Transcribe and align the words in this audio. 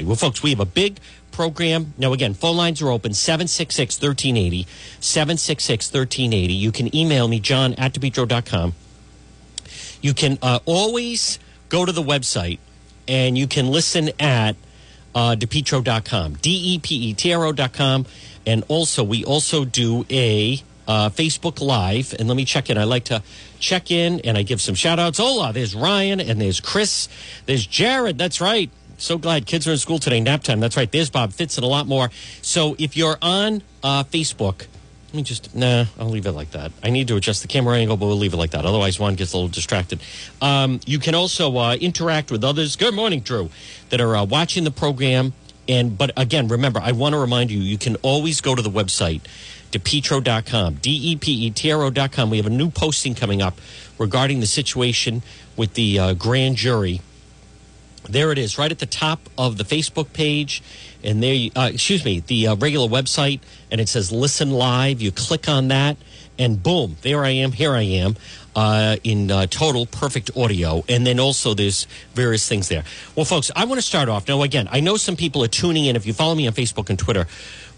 everybody. 0.00 0.06
Well, 0.06 0.16
folks, 0.16 0.42
we 0.42 0.50
have 0.50 0.60
a 0.60 0.66
big 0.66 0.98
program. 1.32 1.94
Now, 1.98 2.12
again, 2.12 2.34
phone 2.34 2.56
lines 2.56 2.82
are 2.82 2.90
open 2.90 3.14
766 3.14 4.00
1380. 4.00 4.66
766 5.00 5.92
1380. 5.92 6.52
You 6.52 6.72
can 6.72 6.94
email 6.94 7.28
me, 7.28 7.40
john 7.40 7.74
at 7.74 7.92
depetro.com. 7.92 8.74
You 10.02 10.14
can 10.14 10.38
uh, 10.42 10.60
always 10.64 11.38
go 11.68 11.84
to 11.84 11.92
the 11.92 12.02
website 12.02 12.58
and 13.06 13.36
you 13.36 13.46
can 13.46 13.68
listen 13.68 14.10
at 14.18 14.56
uh, 15.14 15.36
depetro.com, 15.38 16.34
D 16.34 16.74
E 16.74 16.78
P 16.78 16.94
E 17.10 17.14
T 17.14 17.32
R 17.32 17.46
O.com. 17.46 18.06
And 18.46 18.64
also, 18.68 19.04
we 19.04 19.24
also 19.24 19.64
do 19.64 20.06
a 20.10 20.62
uh, 20.88 21.10
Facebook 21.10 21.60
Live. 21.60 22.14
And 22.18 22.28
let 22.28 22.36
me 22.36 22.44
check 22.44 22.70
in. 22.70 22.78
I 22.78 22.84
like 22.84 23.04
to 23.04 23.22
check 23.58 23.90
in 23.90 24.20
and 24.20 24.38
I 24.38 24.42
give 24.42 24.60
some 24.60 24.74
shout 24.74 24.98
outs. 24.98 25.18
Hola, 25.18 25.52
there's 25.52 25.74
Ryan 25.74 26.20
and 26.20 26.40
there's 26.40 26.60
Chris. 26.60 27.08
There's 27.46 27.66
Jared. 27.66 28.16
That's 28.16 28.40
right. 28.40 28.70
So 29.00 29.16
glad 29.16 29.46
kids 29.46 29.66
are 29.66 29.72
in 29.72 29.78
school 29.78 29.98
today, 29.98 30.20
nap 30.20 30.42
time. 30.42 30.60
That's 30.60 30.76
right. 30.76 30.90
There's 30.92 31.08
Bob 31.08 31.32
Fitz 31.32 31.56
and 31.56 31.64
a 31.64 31.66
lot 31.66 31.86
more. 31.86 32.10
So 32.42 32.76
if 32.78 32.98
you're 32.98 33.16
on 33.22 33.62
uh, 33.82 34.04
Facebook, 34.04 34.66
let 35.06 35.14
me 35.14 35.22
just, 35.22 35.54
nah, 35.54 35.86
I'll 35.98 36.10
leave 36.10 36.26
it 36.26 36.32
like 36.32 36.50
that. 36.50 36.70
I 36.82 36.90
need 36.90 37.08
to 37.08 37.16
adjust 37.16 37.40
the 37.40 37.48
camera 37.48 37.78
angle, 37.78 37.96
but 37.96 38.06
we'll 38.06 38.18
leave 38.18 38.34
it 38.34 38.36
like 38.36 38.50
that. 38.50 38.66
Otherwise, 38.66 39.00
one 39.00 39.14
gets 39.14 39.32
a 39.32 39.38
little 39.38 39.48
distracted. 39.48 40.02
Um, 40.42 40.80
you 40.84 40.98
can 40.98 41.14
also 41.14 41.56
uh, 41.56 41.76
interact 41.80 42.30
with 42.30 42.44
others. 42.44 42.76
Good 42.76 42.94
morning, 42.94 43.20
Drew, 43.20 43.48
that 43.88 44.02
are 44.02 44.16
uh, 44.16 44.24
watching 44.26 44.64
the 44.64 44.70
program. 44.70 45.32
And, 45.66 45.96
but 45.96 46.12
again, 46.18 46.48
remember, 46.48 46.78
I 46.80 46.92
want 46.92 47.14
to 47.14 47.18
remind 47.18 47.50
you, 47.50 47.58
you 47.58 47.78
can 47.78 47.96
always 48.02 48.42
go 48.42 48.54
to 48.54 48.60
the 48.60 48.70
website, 48.70 49.22
depetro.com, 49.72 50.74
D 50.74 50.90
E 51.12 51.16
P 51.16 51.46
E 51.46 51.50
T 51.50 51.72
R 51.72 51.84
O.com. 51.84 52.28
We 52.28 52.36
have 52.36 52.46
a 52.46 52.50
new 52.50 52.68
posting 52.70 53.14
coming 53.14 53.40
up 53.40 53.58
regarding 53.98 54.40
the 54.40 54.46
situation 54.46 55.22
with 55.56 55.72
the 55.72 55.98
uh, 55.98 56.12
grand 56.12 56.56
jury. 56.56 57.00
There 58.08 58.32
it 58.32 58.38
is, 58.38 58.58
right 58.58 58.70
at 58.70 58.78
the 58.78 58.86
top 58.86 59.20
of 59.36 59.58
the 59.58 59.64
Facebook 59.64 60.12
page, 60.12 60.62
and 61.04 61.22
there, 61.22 61.34
you, 61.34 61.50
uh, 61.54 61.70
excuse 61.72 62.04
me, 62.04 62.20
the 62.20 62.48
uh, 62.48 62.56
regular 62.56 62.88
website, 62.88 63.40
and 63.70 63.80
it 63.80 63.88
says 63.88 64.10
"Listen 64.10 64.50
Live." 64.50 65.00
You 65.00 65.12
click 65.12 65.48
on 65.48 65.68
that, 65.68 65.96
and 66.38 66.62
boom, 66.62 66.96
there 67.02 67.24
I 67.24 67.30
am. 67.30 67.52
Here 67.52 67.72
I 67.72 67.82
am 67.82 68.16
uh, 68.56 68.96
in 69.04 69.30
uh, 69.30 69.46
total 69.46 69.86
perfect 69.86 70.30
audio, 70.36 70.84
and 70.88 71.06
then 71.06 71.20
also 71.20 71.54
there's 71.54 71.86
various 72.14 72.48
things 72.48 72.68
there. 72.68 72.84
Well, 73.14 73.26
folks, 73.26 73.50
I 73.54 73.64
want 73.64 73.78
to 73.78 73.86
start 73.86 74.08
off 74.08 74.26
now. 74.26 74.42
Again, 74.42 74.68
I 74.72 74.80
know 74.80 74.96
some 74.96 75.16
people 75.16 75.44
are 75.44 75.48
tuning 75.48 75.84
in. 75.84 75.96
If 75.96 76.06
you 76.06 76.12
follow 76.12 76.34
me 76.34 76.46
on 76.46 76.54
Facebook 76.54 76.90
and 76.90 76.98
Twitter, 76.98 77.26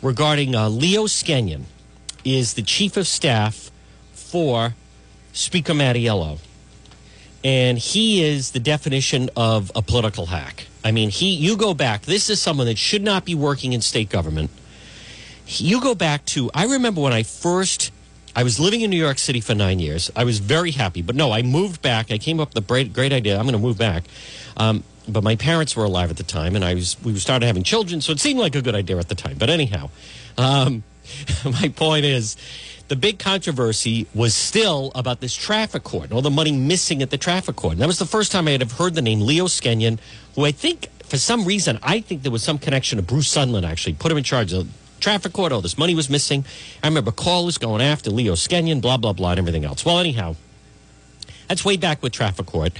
regarding 0.01 0.55
uh, 0.55 0.69
Leo 0.69 1.05
Skenyon, 1.07 1.65
is 2.25 2.55
the 2.55 2.63
chief 2.63 2.97
of 2.97 3.07
staff 3.07 3.71
for 4.13 4.75
Speaker 5.33 5.73
Mattiello 5.73 6.39
and 7.45 7.79
he 7.79 8.23
is 8.23 8.53
the 8.53 8.61
definition 8.61 9.31
of 9.37 9.73
a 9.75 9.83
political 9.83 10.27
hack. 10.27 10.67
I 10.85 10.93
mean, 10.93 11.11
he 11.11 11.35
you 11.35 11.57
go 11.57 11.75
back. 11.75 12.03
This 12.03 12.31
is 12.31 12.41
someone 12.41 12.67
that 12.67 12.79
should 12.79 13.03
not 13.03 13.25
be 13.25 13.35
working 13.35 13.73
in 13.73 13.81
state 13.81 14.09
government. 14.09 14.51
You 15.47 15.81
go 15.81 15.95
back 15.95 16.25
to 16.27 16.51
I 16.55 16.65
remember 16.65 17.01
when 17.01 17.13
I 17.13 17.23
first 17.23 17.93
I 18.35 18.43
was 18.43 18.59
living 18.59 18.81
in 18.81 18.91
New 18.91 18.99
York 18.99 19.19
City 19.19 19.41
for 19.41 19.55
nine 19.55 19.79
years. 19.79 20.11
I 20.17 20.25
was 20.25 20.39
very 20.39 20.71
happy, 20.71 21.03
but 21.03 21.15
no, 21.15 21.33
I 21.33 21.43
moved 21.43 21.83
back. 21.83 22.11
I 22.11 22.19
came 22.19 22.41
up 22.41 22.49
with 22.49 22.55
the 22.55 22.69
great, 22.69 22.93
great 22.93 23.13
idea. 23.13 23.37
I'm 23.37 23.43
going 23.43 23.53
to 23.53 23.59
move 23.59 23.79
back. 23.79 24.05
Um, 24.57 24.85
but 25.09 25.23
my 25.23 25.37
parents 25.37 25.77
were 25.77 25.85
alive 25.85 26.11
at 26.11 26.17
the 26.17 26.23
time, 26.23 26.55
and 26.57 26.65
I 26.65 26.75
was 26.75 26.97
we 27.03 27.19
started 27.19 27.47
having 27.47 27.63
children, 27.63 28.01
so 28.01 28.13
it 28.13 28.21
seemed 28.21 28.39
like 28.39 28.55
a 28.55 28.63
good 28.63 28.75
idea 28.75 28.99
at 28.99 29.09
the 29.09 29.15
time. 29.15 29.37
But 29.37 29.51
anyhow, 29.51 29.91
um, 30.39 30.85
my 31.45 31.69
point 31.69 32.05
is 32.05 32.37
the 32.89 32.97
big 32.97 33.19
controversy 33.19 34.07
was 34.15 34.35
still 34.35 34.93
about 34.95 35.21
this 35.21 35.35
traffic 35.35 35.83
court 35.83 36.05
and 36.05 36.13
all 36.13 36.23
the 36.23 36.31
money 36.31 36.53
missing 36.53 37.03
at 37.03 37.11
the 37.11 37.19
traffic 37.19 37.57
court. 37.57 37.73
And 37.73 37.83
that 37.83 37.87
was 37.87 37.99
the 37.99 38.07
first 38.07 38.31
time 38.33 38.47
I 38.47 38.53
had 38.53 38.63
heard 38.63 38.95
the 38.95 39.03
name 39.03 39.21
Leo 39.21 39.47
Skenyon, 39.47 39.99
who 40.35 40.45
I 40.45 40.53
think, 40.53 40.89
for 41.05 41.17
some 41.17 41.45
reason, 41.45 41.79
I 41.83 42.01
think 42.01 42.23
there 42.23 42.33
was 42.33 42.43
some 42.43 42.59
connection 42.59 42.97
to 42.97 43.03
Bruce 43.03 43.35
Sundlun 43.35 43.65
actually, 43.65 43.95
put 43.95 44.13
him 44.13 44.19
in 44.19 44.25
charge 44.25 44.53
of 44.53 44.69
traffic 45.03 45.33
court. 45.33 45.53
All 45.53 45.61
this 45.61 45.77
money 45.77 45.95
was 45.95 46.09
missing. 46.09 46.45
I 46.83 46.89
remember 46.89 47.13
callers 47.13 47.59
going 47.59 47.83
after 47.83 48.11
Leo 48.11 48.33
Skenyon, 48.35 48.81
blah, 48.81 48.97
blah, 48.97 49.13
blah, 49.13 49.31
and 49.31 49.39
everything 49.39 49.65
else. 49.65 49.85
Well, 49.85 49.99
anyhow, 49.99 50.37
that's 51.49 51.65
way 51.65 51.77
back 51.77 52.03
with 52.03 52.13
traffic 52.13 52.47
court. 52.47 52.73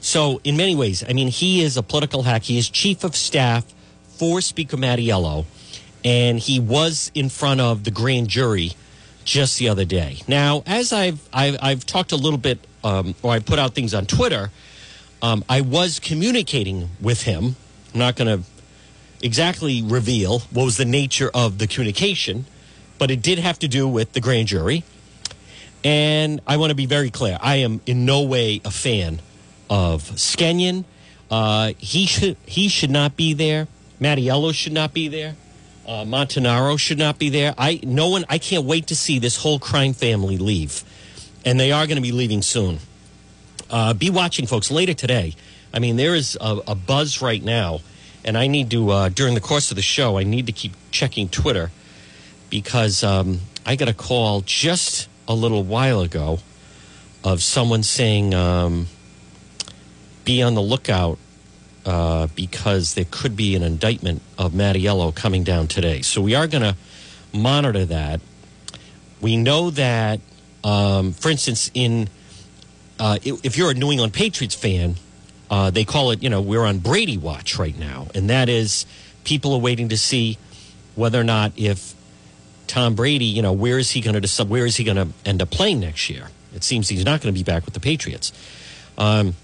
So, 0.00 0.40
in 0.44 0.56
many 0.56 0.74
ways, 0.74 1.04
I 1.06 1.12
mean, 1.12 1.28
he 1.28 1.62
is 1.62 1.76
a 1.76 1.82
political 1.82 2.22
hack. 2.22 2.44
He 2.44 2.56
is 2.58 2.70
chief 2.70 3.04
of 3.04 3.16
staff 3.16 3.64
for 4.16 4.40
Speaker 4.40 4.76
Mattiello, 4.76 5.44
and 6.04 6.38
he 6.38 6.60
was 6.60 7.10
in 7.14 7.28
front 7.28 7.60
of 7.60 7.84
the 7.84 7.90
grand 7.90 8.28
jury 8.28 8.72
just 9.24 9.58
the 9.58 9.68
other 9.68 9.84
day. 9.84 10.18
Now, 10.26 10.62
as 10.66 10.92
I've 10.92 11.28
I've, 11.32 11.56
I've 11.60 11.86
talked 11.86 12.12
a 12.12 12.16
little 12.16 12.38
bit, 12.38 12.58
um, 12.82 13.14
or 13.22 13.32
I 13.32 13.40
put 13.40 13.58
out 13.58 13.74
things 13.74 13.92
on 13.92 14.06
Twitter, 14.06 14.50
um, 15.22 15.44
I 15.48 15.60
was 15.60 15.98
communicating 15.98 16.88
with 17.00 17.22
him. 17.22 17.56
I'm 17.92 17.98
not 17.98 18.16
going 18.16 18.38
to 18.38 18.44
exactly 19.22 19.82
reveal 19.82 20.40
what 20.50 20.64
was 20.64 20.76
the 20.76 20.84
nature 20.84 21.30
of 21.32 21.58
the 21.58 21.66
communication, 21.66 22.46
but 22.98 23.10
it 23.10 23.22
did 23.22 23.38
have 23.38 23.58
to 23.60 23.68
do 23.68 23.88
with 23.88 24.12
the 24.12 24.20
grand 24.20 24.48
jury. 24.48 24.84
And 25.82 26.40
I 26.46 26.56
want 26.58 26.70
to 26.70 26.74
be 26.74 26.86
very 26.86 27.10
clear: 27.10 27.38
I 27.40 27.56
am 27.56 27.80
in 27.86 28.04
no 28.04 28.22
way 28.22 28.60
a 28.64 28.70
fan 28.70 29.20
of 29.68 30.02
Skenyon. 30.02 30.84
Uh, 31.30 31.72
he 31.78 32.06
should 32.06 32.36
he 32.44 32.68
should 32.68 32.90
not 32.90 33.16
be 33.16 33.32
there. 33.32 33.68
Mattiello 34.00 34.52
should 34.54 34.72
not 34.72 34.92
be 34.92 35.08
there. 35.08 35.36
Uh, 35.86 36.04
Montanaro 36.04 36.78
should 36.78 36.98
not 36.98 37.18
be 37.18 37.30
there. 37.30 37.54
I 37.56 37.80
no 37.82 38.08
one. 38.08 38.24
I 38.28 38.38
can't 38.38 38.64
wait 38.64 38.88
to 38.88 38.96
see 38.96 39.18
this 39.18 39.36
whole 39.36 39.58
crime 39.58 39.92
family 39.92 40.38
leave, 40.38 40.84
and 41.44 41.58
they 41.58 41.72
are 41.72 41.86
going 41.86 41.96
to 41.96 42.02
be 42.02 42.12
leaving 42.12 42.42
soon. 42.42 42.78
Uh, 43.70 43.94
be 43.94 44.10
watching, 44.10 44.46
folks. 44.46 44.70
Later 44.70 44.94
today, 44.94 45.34
I 45.72 45.78
mean, 45.78 45.96
there 45.96 46.14
is 46.14 46.36
a, 46.40 46.60
a 46.68 46.74
buzz 46.74 47.22
right 47.22 47.42
now, 47.42 47.80
and 48.24 48.36
I 48.36 48.46
need 48.46 48.70
to 48.70 48.90
uh, 48.90 49.08
during 49.08 49.34
the 49.34 49.40
course 49.40 49.70
of 49.70 49.76
the 49.76 49.82
show. 49.82 50.18
I 50.18 50.24
need 50.24 50.46
to 50.46 50.52
keep 50.52 50.72
checking 50.90 51.28
Twitter 51.28 51.70
because 52.48 53.02
um, 53.02 53.40
I 53.64 53.76
got 53.76 53.88
a 53.88 53.94
call 53.94 54.42
just 54.42 55.08
a 55.28 55.34
little 55.34 55.62
while 55.62 56.00
ago 56.00 56.38
of 57.22 57.42
someone 57.42 57.82
saying, 57.82 58.34
um, 58.34 58.86
"Be 60.24 60.42
on 60.42 60.54
the 60.54 60.62
lookout." 60.62 61.18
uh, 61.84 62.28
because 62.34 62.94
there 62.94 63.06
could 63.10 63.36
be 63.36 63.56
an 63.56 63.62
indictment 63.62 64.22
of 64.38 64.52
Mattiello 64.52 65.14
coming 65.14 65.44
down 65.44 65.66
today. 65.66 66.02
So 66.02 66.20
we 66.20 66.34
are 66.34 66.46
going 66.46 66.62
to 66.62 66.76
monitor 67.32 67.84
that. 67.86 68.20
We 69.20 69.36
know 69.36 69.70
that, 69.70 70.20
um, 70.64 71.12
for 71.12 71.30
instance, 71.30 71.70
in 71.74 72.08
uh, 72.98 73.18
if 73.24 73.56
you're 73.56 73.70
a 73.70 73.74
New 73.74 73.90
England 73.90 74.12
Patriots 74.12 74.54
fan, 74.54 74.96
uh, 75.50 75.70
they 75.70 75.84
call 75.84 76.12
it, 76.12 76.22
you 76.22 76.30
know, 76.30 76.40
we're 76.40 76.64
on 76.64 76.78
Brady 76.78 77.18
watch 77.18 77.58
right 77.58 77.76
now. 77.76 78.06
And 78.14 78.30
that 78.30 78.48
is 78.48 78.86
people 79.24 79.52
are 79.52 79.58
waiting 79.60 79.88
to 79.88 79.98
see 79.98 80.38
whether 80.94 81.20
or 81.20 81.24
not 81.24 81.52
if 81.56 81.94
Tom 82.68 82.94
Brady, 82.94 83.24
you 83.24 83.42
know, 83.42 83.52
where 83.52 83.78
is 83.78 83.90
he 83.90 84.00
going 84.00 84.20
to 84.20 84.44
where 84.44 84.64
is 84.64 84.76
he 84.76 84.84
going 84.84 84.96
to 84.96 85.08
end 85.24 85.42
up 85.42 85.50
playing 85.50 85.80
next 85.80 86.08
year? 86.08 86.28
It 86.54 86.62
seems 86.62 86.88
he's 86.88 87.04
not 87.04 87.20
going 87.20 87.34
to 87.34 87.38
be 87.38 87.44
back 87.44 87.64
with 87.64 87.74
the 87.74 87.80
Patriots. 87.80 88.32
Um, 88.96 89.34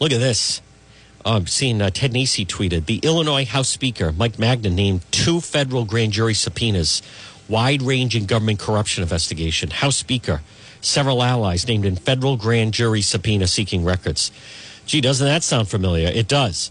look 0.00 0.12
at 0.12 0.20
this. 0.20 0.62
I'm 1.26 1.46
seeing 1.46 1.80
uh, 1.80 1.90
Ted 1.90 2.12
Nesi 2.12 2.46
tweeted 2.46 2.86
the 2.86 2.98
Illinois 2.98 3.46
House 3.46 3.68
Speaker 3.68 4.12
Mike 4.12 4.38
Madigan 4.38 4.74
named 4.74 5.02
two 5.10 5.40
federal 5.40 5.84
grand 5.84 6.12
jury 6.12 6.34
subpoenas, 6.34 7.02
wide 7.48 7.82
ranging 7.82 8.26
government 8.26 8.58
corruption 8.58 9.02
investigation. 9.02 9.70
House 9.70 9.96
Speaker, 9.96 10.42
several 10.84 11.22
allies 11.22 11.66
named 11.66 11.84
in 11.84 11.96
federal 11.96 12.36
grand 12.36 12.74
jury 12.74 13.00
subpoena 13.00 13.46
seeking 13.46 13.84
records. 13.84 14.30
Gee, 14.86 15.00
doesn't 15.00 15.26
that 15.26 15.42
sound 15.42 15.68
familiar? 15.68 16.08
It 16.08 16.28
does. 16.28 16.70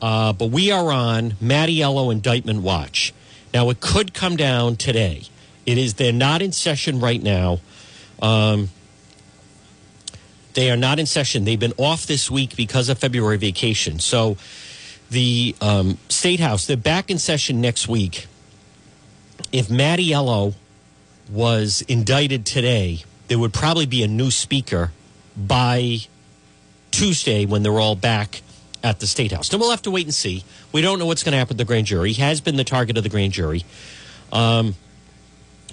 Uh, 0.00 0.32
but 0.32 0.50
we 0.50 0.70
are 0.70 0.92
on 0.92 1.32
Mattiello 1.32 2.12
indictment 2.12 2.62
watch. 2.62 3.14
Now, 3.54 3.70
it 3.70 3.80
could 3.80 4.12
come 4.12 4.36
down 4.36 4.76
today. 4.76 5.22
It 5.64 5.78
is, 5.78 5.94
they're 5.94 6.12
not 6.12 6.42
in 6.42 6.52
session 6.52 7.00
right 7.00 7.22
now. 7.22 7.60
Um, 8.20 8.68
they 10.52 10.70
are 10.70 10.76
not 10.76 10.98
in 10.98 11.06
session. 11.06 11.44
They've 11.44 11.58
been 11.58 11.74
off 11.76 12.06
this 12.06 12.30
week 12.30 12.56
because 12.56 12.88
of 12.88 12.98
February 12.98 13.36
vacation. 13.36 13.98
So 13.98 14.36
the 15.10 15.54
um, 15.60 15.98
State 16.08 16.40
House, 16.40 16.66
they're 16.66 16.76
back 16.76 17.10
in 17.10 17.18
session 17.18 17.60
next 17.60 17.88
week. 17.88 18.26
If 19.52 19.68
Mattiello 19.68 20.54
was 21.30 21.82
indicted 21.82 22.46
today, 22.46 23.04
there 23.28 23.38
would 23.38 23.52
probably 23.52 23.86
be 23.86 24.02
a 24.02 24.08
new 24.08 24.30
speaker 24.30 24.92
by 25.36 25.98
Tuesday 26.90 27.46
when 27.46 27.62
they're 27.62 27.78
all 27.78 27.96
back 27.96 28.42
at 28.82 29.00
the 29.00 29.06
State 29.06 29.32
House. 29.32 29.48
Then 29.48 29.60
we'll 29.60 29.70
have 29.70 29.82
to 29.82 29.90
wait 29.90 30.06
and 30.06 30.14
see. 30.14 30.44
We 30.72 30.80
don't 30.80 30.98
know 30.98 31.06
what's 31.06 31.22
going 31.22 31.32
to 31.32 31.38
happen 31.38 31.56
with 31.56 31.58
the 31.58 31.64
grand 31.64 31.86
jury. 31.86 32.12
He 32.12 32.22
has 32.22 32.40
been 32.40 32.56
the 32.56 32.64
target 32.64 32.96
of 32.96 33.02
the 33.02 33.08
grand 33.08 33.32
jury. 33.32 33.64
Um, 34.32 34.74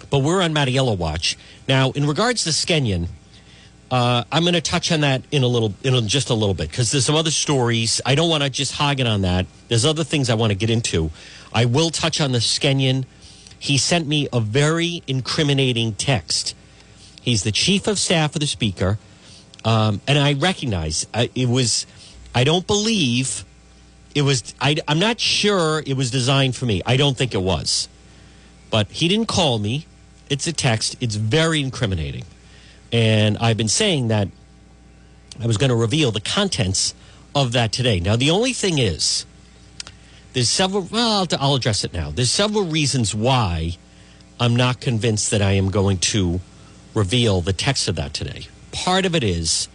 but 0.10 0.20
we're 0.20 0.42
on 0.42 0.54
Mattiello 0.54 0.98
watch. 0.98 1.38
Now, 1.68 1.92
in 1.92 2.08
regards 2.08 2.44
to 2.44 2.50
Skenyon, 2.50 3.08
uh, 3.92 4.24
I'm 4.32 4.44
going 4.44 4.56
to 4.56 4.62
touch 4.62 4.92
on 4.92 5.02
that 5.02 5.22
in 5.32 5.44
a 5.44 5.48
little, 5.48 5.74
in 5.84 6.08
just 6.08 6.30
a 6.30 6.34
little 6.34 6.56
bit, 6.56 6.70
because 6.70 6.92
there's 6.92 7.06
some 7.06 7.16
other 7.16 7.32
stories. 7.32 8.02
I 8.06 8.16
don't 8.16 8.30
want 8.30 8.44
to 8.44 8.50
just 8.50 8.74
hog 8.74 9.00
it 9.00 9.08
on 9.08 9.22
that. 9.22 9.46
There's 9.68 9.86
other 9.86 10.04
things 10.04 10.30
I 10.30 10.36
want 10.36 10.52
to 10.52 10.56
get 10.56 10.70
into. 10.70 11.12
I 11.54 11.66
will 11.66 11.92
touch 11.92 12.20
on 12.20 12.32
the 12.32 12.40
Skenyon. 12.40 13.06
He 13.60 13.78
sent 13.78 14.08
me 14.08 14.28
a 14.34 14.40
very 14.40 15.04
incriminating 15.08 15.94
text. 15.94 16.56
He's 17.24 17.44
the 17.44 17.54
chief 17.54 17.88
of 17.88 17.98
staff 17.98 18.36
of 18.36 18.42
the 18.42 18.48
speaker, 18.48 19.00
um, 19.64 20.02
and 20.08 20.20
I 20.20 20.34
recognize 20.34 21.08
it 21.14 21.48
was. 21.48 21.86
I 22.36 22.44
don't 22.44 22.68
believe 22.68 23.46
it 24.14 24.24
was. 24.24 24.54
I, 24.60 24.76
I'm 24.90 25.00
not 25.00 25.22
sure 25.22 25.82
it 25.88 25.96
was 25.96 26.12
designed 26.12 26.58
for 26.58 26.66
me. 26.66 26.82
I 26.86 26.98
don't 26.98 27.18
think 27.18 27.34
it 27.34 27.42
was, 27.42 27.88
but 28.70 28.92
he 28.92 29.08
didn't 29.08 29.28
call 29.28 29.58
me. 29.58 29.88
It's 30.30 30.48
a 30.48 30.52
text. 30.52 30.98
It's 31.00 31.16
very 31.16 31.62
incriminating, 31.62 32.26
and 32.92 33.38
I've 33.38 33.56
been 33.56 33.70
saying 33.70 34.10
that 34.10 34.28
I 35.42 35.48
was 35.48 35.56
going 35.56 35.70
to 35.70 35.78
reveal 35.78 36.12
the 36.12 36.20
contents 36.20 36.94
of 37.34 37.54
that 37.54 37.72
today. 37.72 38.02
Now, 38.02 38.18
the 38.18 38.32
only 38.32 38.52
thing 38.52 38.80
is, 38.80 39.26
there's 40.34 40.50
several. 40.50 40.90
Well, 40.92 41.26
I'll, 41.32 41.40
I'll 41.40 41.56
address 41.56 41.86
it 41.86 41.94
now. 41.94 42.12
There's 42.12 42.32
several 42.32 42.66
reasons 42.66 43.16
why 43.16 43.78
I'm 44.42 44.58
not 44.58 44.82
convinced 44.82 45.32
that 45.32 45.42
I 45.42 45.54
am 45.54 45.72
going 45.72 46.00
to 46.00 46.42
reveal 46.94 47.42
the 47.42 47.54
text 47.54 47.88
of 47.88 47.96
that 47.96 48.14
today. 48.14 48.48
Part 48.72 49.06
of 49.06 49.16
it 49.16 49.24
is 49.24 49.68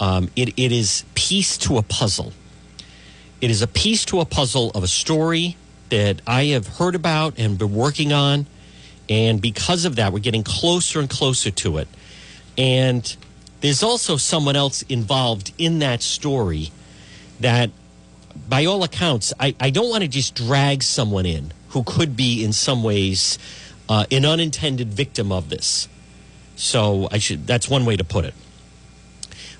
um, 0.00 0.30
it, 0.36 0.50
it 0.58 0.72
is 0.72 1.04
piece 1.14 1.56
to 1.58 1.78
a 1.78 1.82
puzzle. 1.82 2.32
It 3.40 3.50
is 3.50 3.62
a 3.62 3.66
piece 3.66 4.04
to 4.06 4.20
a 4.20 4.24
puzzle 4.24 4.70
of 4.70 4.82
a 4.82 4.88
story 4.88 5.56
that 5.90 6.20
I 6.26 6.44
have 6.46 6.66
heard 6.66 6.94
about 6.94 7.38
and 7.38 7.58
been 7.58 7.74
working 7.74 8.12
on. 8.12 8.46
And 9.08 9.40
because 9.40 9.84
of 9.84 9.96
that, 9.96 10.12
we're 10.12 10.18
getting 10.18 10.42
closer 10.42 11.00
and 11.00 11.08
closer 11.08 11.50
to 11.50 11.78
it. 11.78 11.88
And 12.58 13.16
there's 13.60 13.82
also 13.82 14.16
someone 14.16 14.56
else 14.56 14.82
involved 14.82 15.52
in 15.58 15.78
that 15.80 16.02
story 16.02 16.70
that, 17.40 17.70
by 18.48 18.64
all 18.64 18.82
accounts, 18.82 19.32
I, 19.38 19.54
I 19.60 19.70
don't 19.70 19.88
want 19.88 20.02
to 20.02 20.08
just 20.08 20.34
drag 20.34 20.82
someone 20.82 21.26
in 21.26 21.52
who 21.68 21.84
could 21.84 22.16
be, 22.16 22.44
in 22.44 22.52
some 22.52 22.82
ways, 22.82 23.38
uh, 23.88 24.06
an 24.10 24.24
unintended 24.24 24.88
victim 24.88 25.30
of 25.30 25.50
this. 25.50 25.88
So 26.56 27.08
I 27.12 27.18
should. 27.18 27.46
That's 27.46 27.68
one 27.68 27.84
way 27.84 27.96
to 27.96 28.04
put 28.04 28.24
it. 28.24 28.34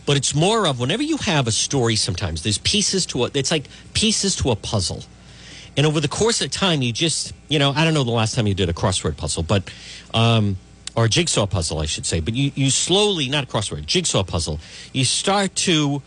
But 0.06 0.16
it's 0.16 0.34
more 0.34 0.66
of 0.66 0.81
whenever 0.81 1.02
you 1.02 1.19
have 1.19 1.46
a 1.46 1.52
story. 1.52 1.96
Sometimes 1.96 2.43
there's 2.43 2.58
pieces 2.58 3.06
to 3.06 3.25
it. 3.25 3.37
It's 3.37 3.50
like 3.50 3.66
pieces 3.93 4.37
to 4.37 4.50
a 4.50 4.56
puzzle. 4.56 5.02
And 5.76 5.84
over 5.84 6.00
the 6.00 6.08
course 6.08 6.40
of 6.40 6.50
time, 6.50 6.81
you 6.81 6.93
just, 6.93 7.34
you 7.48 7.58
know, 7.58 7.70
I 7.72 7.84
don't 7.84 7.93
know 7.93 8.04
the 8.04 8.10
last 8.10 8.34
time 8.34 8.46
you 8.46 8.54
did 8.54 8.70
a 8.70 8.72
crossword 8.72 9.19
puzzle, 9.19 9.43
but, 9.43 9.70
um, 10.14 10.56
or 10.94 11.04
a 11.04 11.08
jigsaw 11.08 11.44
puzzle, 11.46 11.81
I 11.81 11.87
should 11.87 12.06
say. 12.06 12.20
But 12.20 12.34
you, 12.34 12.50
you 12.54 12.70
slowly, 12.70 13.28
not 13.28 13.44
a 13.44 13.46
crossword, 13.46 13.84
jigsaw 13.84 14.22
puzzle, 14.22 14.58
you 14.94 15.04
start 15.04 15.54
to 15.56 16.00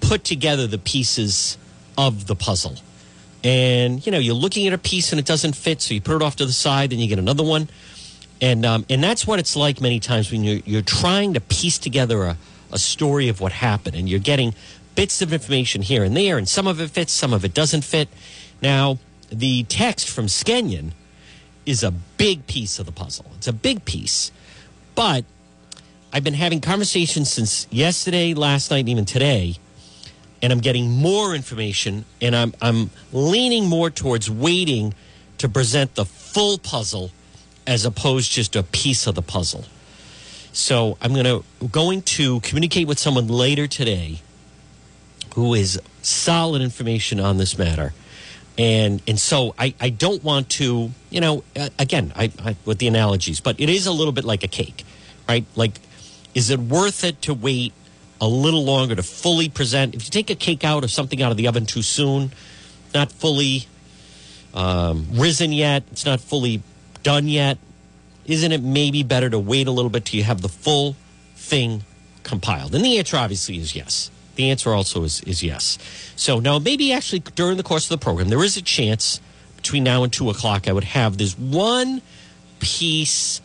put 0.00 0.22
together 0.22 0.68
the 0.68 0.78
pieces 0.78 1.58
of 1.98 2.28
the 2.28 2.36
puzzle. 2.36 2.76
And, 3.42 4.04
you 4.06 4.12
know, 4.12 4.18
you're 4.18 4.34
looking 4.34 4.68
at 4.68 4.72
a 4.72 4.78
piece 4.78 5.10
and 5.12 5.18
it 5.18 5.26
doesn't 5.26 5.56
fit, 5.56 5.80
so 5.80 5.94
you 5.94 6.00
put 6.00 6.14
it 6.14 6.22
off 6.22 6.36
to 6.36 6.46
the 6.46 6.52
side, 6.52 6.90
then 6.90 7.00
you 7.00 7.08
get 7.08 7.18
another 7.18 7.42
one 7.42 7.68
and 8.40 8.66
um, 8.66 8.84
and 8.90 9.02
that's 9.02 9.26
what 9.26 9.38
it's 9.38 9.56
like 9.56 9.80
many 9.80 10.00
times 10.00 10.30
when 10.30 10.44
you're 10.44 10.60
you're 10.64 10.82
trying 10.82 11.34
to 11.34 11.40
piece 11.40 11.78
together 11.78 12.24
a, 12.24 12.36
a 12.72 12.78
story 12.78 13.28
of 13.28 13.40
what 13.40 13.52
happened, 13.52 13.96
and 13.96 14.08
you're 14.08 14.20
getting 14.20 14.54
bits 14.94 15.22
of 15.22 15.32
information 15.32 15.82
here 15.82 16.04
and 16.04 16.16
there, 16.16 16.38
and 16.38 16.48
some 16.48 16.66
of 16.66 16.80
it 16.80 16.90
fits, 16.90 17.12
some 17.12 17.32
of 17.32 17.44
it 17.44 17.54
doesn't 17.54 17.82
fit. 17.82 18.08
Now, 18.62 18.98
the 19.30 19.64
text 19.64 20.08
from 20.08 20.26
Skenyon 20.26 20.92
is 21.64 21.82
a 21.82 21.90
big 21.90 22.46
piece 22.46 22.78
of 22.78 22.86
the 22.86 22.92
puzzle. 22.92 23.26
It's 23.36 23.48
a 23.48 23.52
big 23.52 23.84
piece, 23.84 24.30
but 24.94 25.24
I've 26.12 26.24
been 26.24 26.34
having 26.34 26.60
conversations 26.60 27.30
since 27.30 27.66
yesterday, 27.70 28.34
last 28.34 28.70
night, 28.70 28.80
and 28.80 28.88
even 28.88 29.04
today, 29.04 29.56
and 30.40 30.52
I'm 30.52 30.60
getting 30.60 30.90
more 30.90 31.34
information, 31.34 32.04
and 32.20 32.36
I'm 32.36 32.54
I'm 32.60 32.90
leaning 33.12 33.66
more 33.66 33.90
towards 33.90 34.30
waiting 34.30 34.94
to 35.38 35.48
present 35.48 35.94
the 35.94 36.04
full 36.04 36.58
puzzle 36.58 37.10
as 37.66 37.84
opposed 37.84 38.32
just 38.32 38.56
a 38.56 38.62
piece 38.62 39.06
of 39.06 39.14
the 39.14 39.22
puzzle. 39.22 39.64
So 40.52 40.96
I'm 41.02 41.12
to 41.14 41.44
going 41.70 42.02
to 42.02 42.40
communicate 42.40 42.88
with 42.88 42.98
someone 42.98 43.28
later 43.28 43.66
today 43.66 44.20
who 45.34 45.52
is 45.52 45.78
solid 46.00 46.62
information 46.62 47.20
on 47.20 47.36
this 47.36 47.58
matter. 47.58 47.92
And 48.56 49.02
and 49.06 49.20
so 49.20 49.54
I, 49.58 49.74
I 49.78 49.90
don't 49.90 50.24
want 50.24 50.48
to, 50.50 50.90
you 51.10 51.20
know, 51.20 51.44
again, 51.78 52.12
I, 52.16 52.32
I 52.42 52.56
with 52.64 52.78
the 52.78 52.86
analogies, 52.86 53.38
but 53.40 53.60
it 53.60 53.68
is 53.68 53.86
a 53.86 53.92
little 53.92 54.12
bit 54.12 54.24
like 54.24 54.44
a 54.44 54.48
cake, 54.48 54.84
right? 55.28 55.44
Like, 55.56 55.78
is 56.34 56.48
it 56.48 56.58
worth 56.58 57.04
it 57.04 57.20
to 57.22 57.34
wait 57.34 57.74
a 58.18 58.26
little 58.26 58.64
longer 58.64 58.94
to 58.94 59.02
fully 59.02 59.50
present? 59.50 59.94
If 59.94 60.04
you 60.04 60.10
take 60.10 60.30
a 60.30 60.34
cake 60.34 60.64
out 60.64 60.84
or 60.84 60.88
something 60.88 61.20
out 61.20 61.30
of 61.30 61.36
the 61.36 61.48
oven 61.48 61.66
too 61.66 61.82
soon, 61.82 62.32
not 62.94 63.12
fully 63.12 63.66
um, 64.54 65.06
risen 65.12 65.52
yet, 65.52 65.82
it's 65.92 66.06
not 66.06 66.20
fully 66.20 66.62
done 67.06 67.28
yet, 67.28 67.56
isn't 68.24 68.50
it 68.50 68.60
maybe 68.60 69.04
better 69.04 69.30
to 69.30 69.38
wait 69.38 69.68
a 69.68 69.70
little 69.70 69.90
bit 69.90 70.04
till 70.04 70.18
you 70.18 70.24
have 70.24 70.42
the 70.42 70.48
full 70.48 70.96
thing 71.36 71.84
compiled? 72.24 72.74
And 72.74 72.84
the 72.84 72.98
answer 72.98 73.16
obviously 73.16 73.58
is 73.58 73.76
yes. 73.76 74.10
The 74.34 74.50
answer 74.50 74.74
also 74.74 75.04
is, 75.04 75.20
is 75.20 75.40
yes. 75.40 75.78
So 76.16 76.40
now 76.40 76.58
maybe 76.58 76.92
actually 76.92 77.20
during 77.20 77.58
the 77.58 77.62
course 77.62 77.84
of 77.84 77.90
the 77.90 78.04
program, 78.04 78.28
there 78.28 78.42
is 78.42 78.56
a 78.56 78.62
chance 78.62 79.20
between 79.54 79.84
now 79.84 80.02
and 80.02 80.12
two 80.12 80.30
o'clock 80.30 80.66
I 80.66 80.72
would 80.72 80.82
have 80.82 81.16
this 81.16 81.38
one 81.38 82.02
piece 82.58 83.40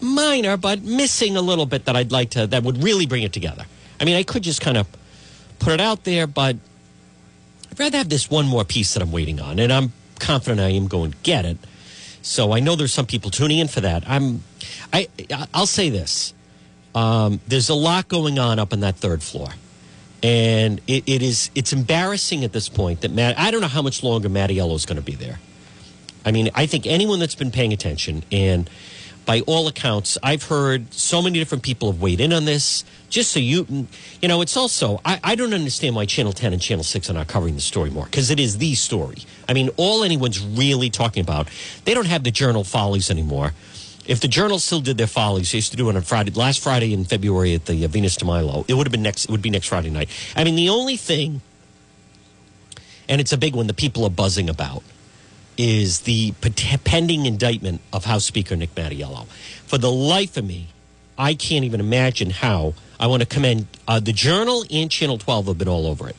minor 0.00 0.56
but 0.56 0.82
missing 0.82 1.36
a 1.36 1.42
little 1.42 1.66
bit 1.66 1.86
that 1.86 1.96
I'd 1.96 2.12
like 2.12 2.30
to 2.30 2.46
that 2.46 2.62
would 2.62 2.84
really 2.84 3.06
bring 3.06 3.24
it 3.24 3.32
together. 3.32 3.64
I 3.98 4.04
mean, 4.04 4.14
I 4.14 4.22
could 4.22 4.44
just 4.44 4.60
kind 4.60 4.76
of 4.76 4.86
put 5.58 5.72
it 5.72 5.80
out 5.80 6.04
there, 6.04 6.28
but 6.28 6.54
I'd 7.72 7.80
rather 7.80 7.98
have 7.98 8.08
this 8.08 8.30
one 8.30 8.46
more 8.46 8.64
piece 8.64 8.94
that 8.94 9.02
I'm 9.02 9.10
waiting 9.10 9.40
on, 9.40 9.58
and 9.58 9.72
I'm 9.72 9.92
confident 10.20 10.60
I 10.60 10.68
am 10.68 10.86
going 10.86 11.10
to 11.10 11.18
get 11.24 11.44
it. 11.44 11.58
So 12.26 12.52
I 12.52 12.58
know 12.58 12.74
there's 12.74 12.92
some 12.92 13.06
people 13.06 13.30
tuning 13.30 13.60
in 13.60 13.68
for 13.68 13.80
that. 13.82 14.02
I'm, 14.04 14.42
I, 14.92 15.06
I'll 15.54 15.64
say 15.64 15.90
this: 15.90 16.34
um, 16.92 17.38
there's 17.46 17.68
a 17.68 17.74
lot 17.74 18.08
going 18.08 18.36
on 18.40 18.58
up 18.58 18.72
on 18.72 18.80
that 18.80 18.96
third 18.96 19.22
floor, 19.22 19.50
and 20.24 20.80
it, 20.88 21.04
it 21.06 21.22
is 21.22 21.52
it's 21.54 21.72
embarrassing 21.72 22.42
at 22.42 22.52
this 22.52 22.68
point 22.68 23.02
that 23.02 23.12
Matt. 23.12 23.38
I 23.38 23.52
don't 23.52 23.60
know 23.60 23.68
how 23.68 23.80
much 23.80 24.02
longer 24.02 24.28
Mattiello 24.28 24.74
is 24.74 24.86
going 24.86 24.96
to 24.96 25.04
be 25.04 25.14
there. 25.14 25.38
I 26.24 26.32
mean, 26.32 26.50
I 26.56 26.66
think 26.66 26.84
anyone 26.84 27.20
that's 27.20 27.36
been 27.36 27.52
paying 27.52 27.72
attention 27.72 28.24
and 28.32 28.68
by 29.26 29.40
all 29.40 29.66
accounts, 29.66 30.16
I've 30.22 30.44
heard 30.44 30.94
so 30.94 31.20
many 31.20 31.38
different 31.38 31.64
people 31.64 31.90
have 31.90 32.00
weighed 32.00 32.20
in 32.20 32.32
on 32.32 32.44
this. 32.44 32.84
Just 33.10 33.32
so 33.32 33.40
you, 33.40 33.88
you 34.22 34.28
know, 34.28 34.40
it's 34.40 34.56
also, 34.56 35.00
I, 35.04 35.20
I 35.22 35.34
don't 35.34 35.52
understand 35.52 35.96
why 35.96 36.06
Channel 36.06 36.32
10 36.32 36.52
and 36.52 36.62
Channel 36.62 36.84
6 36.84 37.10
are 37.10 37.12
not 37.12 37.26
covering 37.26 37.56
the 37.56 37.60
story 37.60 37.90
more 37.90 38.04
because 38.04 38.30
it 38.30 38.38
is 38.40 38.58
the 38.58 38.74
story. 38.76 39.18
I 39.48 39.52
mean, 39.52 39.70
all 39.76 40.04
anyone's 40.04 40.40
really 40.40 40.90
talking 40.90 41.22
about, 41.22 41.48
they 41.84 41.92
don't 41.92 42.06
have 42.06 42.22
the 42.24 42.30
journal 42.30 42.62
follies 42.62 43.10
anymore. 43.10 43.52
If 44.06 44.20
the 44.20 44.28
journal 44.28 44.60
still 44.60 44.80
did 44.80 44.96
their 44.96 45.08
follies, 45.08 45.50
they 45.50 45.58
used 45.58 45.72
to 45.72 45.76
do 45.76 45.90
it 45.90 45.96
on 45.96 46.02
Friday, 46.02 46.30
last 46.30 46.62
Friday 46.62 46.92
in 46.94 47.04
February 47.04 47.54
at 47.54 47.66
the 47.66 47.84
uh, 47.84 47.88
Venus 47.88 48.16
de 48.16 48.24
Milo. 48.24 48.64
It 48.68 48.74
would 48.74 48.86
have 48.86 48.92
been 48.92 49.02
next, 49.02 49.24
it 49.24 49.30
would 49.30 49.42
be 49.42 49.50
next 49.50 49.66
Friday 49.66 49.90
night. 49.90 50.08
I 50.36 50.44
mean, 50.44 50.54
the 50.54 50.68
only 50.68 50.96
thing, 50.96 51.40
and 53.08 53.20
it's 53.20 53.32
a 53.32 53.38
big 53.38 53.56
one 53.56 53.66
that 53.66 53.76
people 53.76 54.04
are 54.04 54.10
buzzing 54.10 54.48
about 54.48 54.84
is 55.56 56.00
the 56.00 56.32
pending 56.84 57.26
indictment 57.26 57.80
of 57.92 58.04
House 58.04 58.24
Speaker 58.24 58.56
Nick 58.56 58.74
Mattiello. 58.74 59.26
For 59.66 59.78
the 59.78 59.90
life 59.90 60.36
of 60.36 60.44
me, 60.44 60.68
I 61.18 61.34
can't 61.34 61.64
even 61.64 61.80
imagine 61.80 62.30
how. 62.30 62.74
I 62.98 63.06
want 63.06 63.22
to 63.22 63.26
commend 63.26 63.66
uh, 63.86 64.00
the 64.00 64.12
Journal 64.12 64.64
and 64.70 64.90
Channel 64.90 65.18
12 65.18 65.46
have 65.46 65.58
been 65.58 65.68
all 65.68 65.86
over 65.86 66.08
it. 66.08 66.16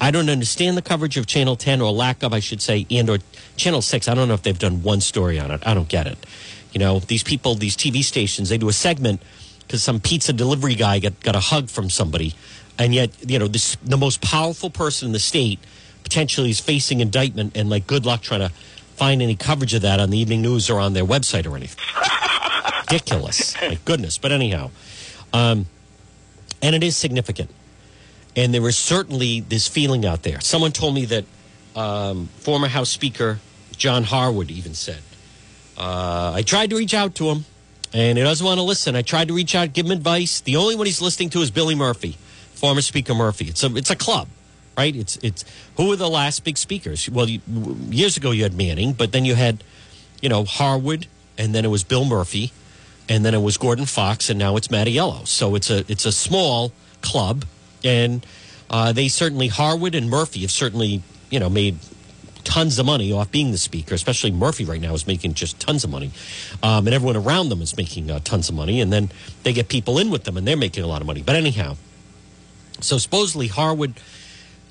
I 0.00 0.10
don't 0.10 0.28
understand 0.28 0.76
the 0.76 0.82
coverage 0.82 1.16
of 1.16 1.26
Channel 1.26 1.54
10 1.54 1.80
or 1.80 1.92
lack 1.92 2.22
of, 2.22 2.32
I 2.32 2.40
should 2.40 2.60
say, 2.60 2.86
and 2.90 3.08
or 3.08 3.18
Channel 3.56 3.82
6. 3.82 4.08
I 4.08 4.14
don't 4.14 4.26
know 4.26 4.34
if 4.34 4.42
they've 4.42 4.58
done 4.58 4.82
one 4.82 5.00
story 5.00 5.38
on 5.38 5.50
it. 5.52 5.62
I 5.64 5.74
don't 5.74 5.88
get 5.88 6.06
it. 6.06 6.18
You 6.72 6.80
know, 6.80 6.98
these 6.98 7.22
people, 7.22 7.54
these 7.54 7.76
TV 7.76 8.02
stations, 8.02 8.48
they 8.48 8.58
do 8.58 8.68
a 8.68 8.72
segment 8.72 9.22
because 9.60 9.82
some 9.82 10.00
pizza 10.00 10.32
delivery 10.32 10.74
guy 10.74 10.98
got, 10.98 11.20
got 11.20 11.36
a 11.36 11.40
hug 11.40 11.68
from 11.68 11.88
somebody. 11.88 12.34
And 12.78 12.94
yet, 12.94 13.10
you 13.28 13.38
know, 13.38 13.46
this 13.46 13.76
the 13.76 13.96
most 13.96 14.20
powerful 14.22 14.70
person 14.70 15.06
in 15.06 15.12
the 15.12 15.18
state 15.18 15.60
potentially 16.12 16.50
is 16.50 16.60
facing 16.60 17.00
indictment 17.00 17.56
and 17.56 17.70
like 17.70 17.86
good 17.86 18.04
luck 18.04 18.20
trying 18.20 18.40
to 18.40 18.50
find 18.96 19.22
any 19.22 19.34
coverage 19.34 19.72
of 19.72 19.80
that 19.80 19.98
on 19.98 20.10
the 20.10 20.18
evening 20.18 20.42
news 20.42 20.68
or 20.68 20.78
on 20.78 20.92
their 20.92 21.06
website 21.06 21.50
or 21.50 21.56
anything. 21.56 21.82
Ridiculous. 22.82 23.58
My 23.62 23.78
goodness. 23.86 24.18
But 24.18 24.30
anyhow, 24.30 24.70
um, 25.32 25.64
and 26.60 26.74
it 26.74 26.82
is 26.82 26.98
significant. 26.98 27.48
And 28.36 28.52
there 28.52 28.68
is 28.68 28.76
certainly 28.76 29.40
this 29.40 29.66
feeling 29.68 30.04
out 30.04 30.22
there. 30.22 30.38
Someone 30.42 30.70
told 30.72 30.94
me 30.94 31.06
that 31.06 31.24
um, 31.74 32.26
former 32.36 32.68
House 32.68 32.90
Speaker 32.90 33.38
John 33.78 34.02
Harwood 34.04 34.50
even 34.50 34.74
said, 34.74 35.00
uh, 35.78 36.32
I 36.34 36.42
tried 36.42 36.68
to 36.70 36.76
reach 36.76 36.92
out 36.92 37.14
to 37.14 37.30
him 37.30 37.46
and 37.94 38.18
he 38.18 38.24
doesn't 38.24 38.44
want 38.44 38.58
to 38.58 38.64
listen. 38.64 38.96
I 38.96 39.02
tried 39.02 39.28
to 39.28 39.34
reach 39.34 39.54
out, 39.54 39.72
give 39.72 39.86
him 39.86 39.92
advice. 39.92 40.42
The 40.42 40.56
only 40.56 40.76
one 40.76 40.84
he's 40.84 41.00
listening 41.00 41.30
to 41.30 41.40
is 41.40 41.50
Billy 41.50 41.74
Murphy, 41.74 42.18
former 42.52 42.82
Speaker 42.82 43.14
Murphy. 43.14 43.46
It's 43.46 43.64
a, 43.64 43.74
it's 43.76 43.90
a 43.90 43.96
club 43.96 44.28
right? 44.76 44.94
It's 44.94 45.16
it's 45.22 45.44
who 45.76 45.88
were 45.88 45.96
the 45.96 46.08
last 46.08 46.44
big 46.44 46.56
speakers? 46.56 47.08
Well, 47.08 47.28
you, 47.28 47.40
years 47.90 48.16
ago 48.16 48.30
you 48.30 48.42
had 48.42 48.54
Manning, 48.54 48.92
but 48.92 49.12
then 49.12 49.24
you 49.24 49.34
had, 49.34 49.62
you 50.20 50.28
know, 50.28 50.44
Harwood, 50.44 51.06
and 51.38 51.54
then 51.54 51.64
it 51.64 51.68
was 51.68 51.84
Bill 51.84 52.04
Murphy, 52.04 52.52
and 53.08 53.24
then 53.24 53.34
it 53.34 53.42
was 53.42 53.56
Gordon 53.56 53.86
Fox, 53.86 54.30
and 54.30 54.38
now 54.38 54.56
it's 54.56 54.68
Mattiello. 54.68 55.26
So 55.26 55.54
it's 55.54 55.70
a 55.70 55.84
it's 55.90 56.04
a 56.04 56.12
small 56.12 56.72
club, 57.00 57.44
and 57.84 58.24
uh, 58.70 58.92
they 58.92 59.08
certainly 59.08 59.48
Harwood 59.48 59.94
and 59.94 60.08
Murphy 60.08 60.40
have 60.40 60.50
certainly 60.50 61.02
you 61.30 61.40
know 61.40 61.48
made 61.48 61.78
tons 62.44 62.78
of 62.78 62.86
money 62.86 63.12
off 63.12 63.30
being 63.30 63.52
the 63.52 63.58
speaker. 63.58 63.94
Especially 63.94 64.30
Murphy 64.30 64.64
right 64.64 64.80
now 64.80 64.94
is 64.94 65.06
making 65.06 65.34
just 65.34 65.60
tons 65.60 65.84
of 65.84 65.90
money, 65.90 66.10
um, 66.62 66.86
and 66.86 66.94
everyone 66.94 67.16
around 67.16 67.48
them 67.48 67.60
is 67.62 67.76
making 67.76 68.10
uh, 68.10 68.20
tons 68.20 68.48
of 68.48 68.54
money, 68.54 68.80
and 68.80 68.92
then 68.92 69.10
they 69.42 69.52
get 69.52 69.68
people 69.68 69.98
in 69.98 70.10
with 70.10 70.24
them, 70.24 70.36
and 70.36 70.46
they're 70.46 70.56
making 70.56 70.84
a 70.84 70.86
lot 70.86 71.00
of 71.00 71.06
money. 71.06 71.22
But 71.22 71.36
anyhow, 71.36 71.76
so 72.80 72.98
supposedly 72.98 73.48
Harwood 73.48 73.94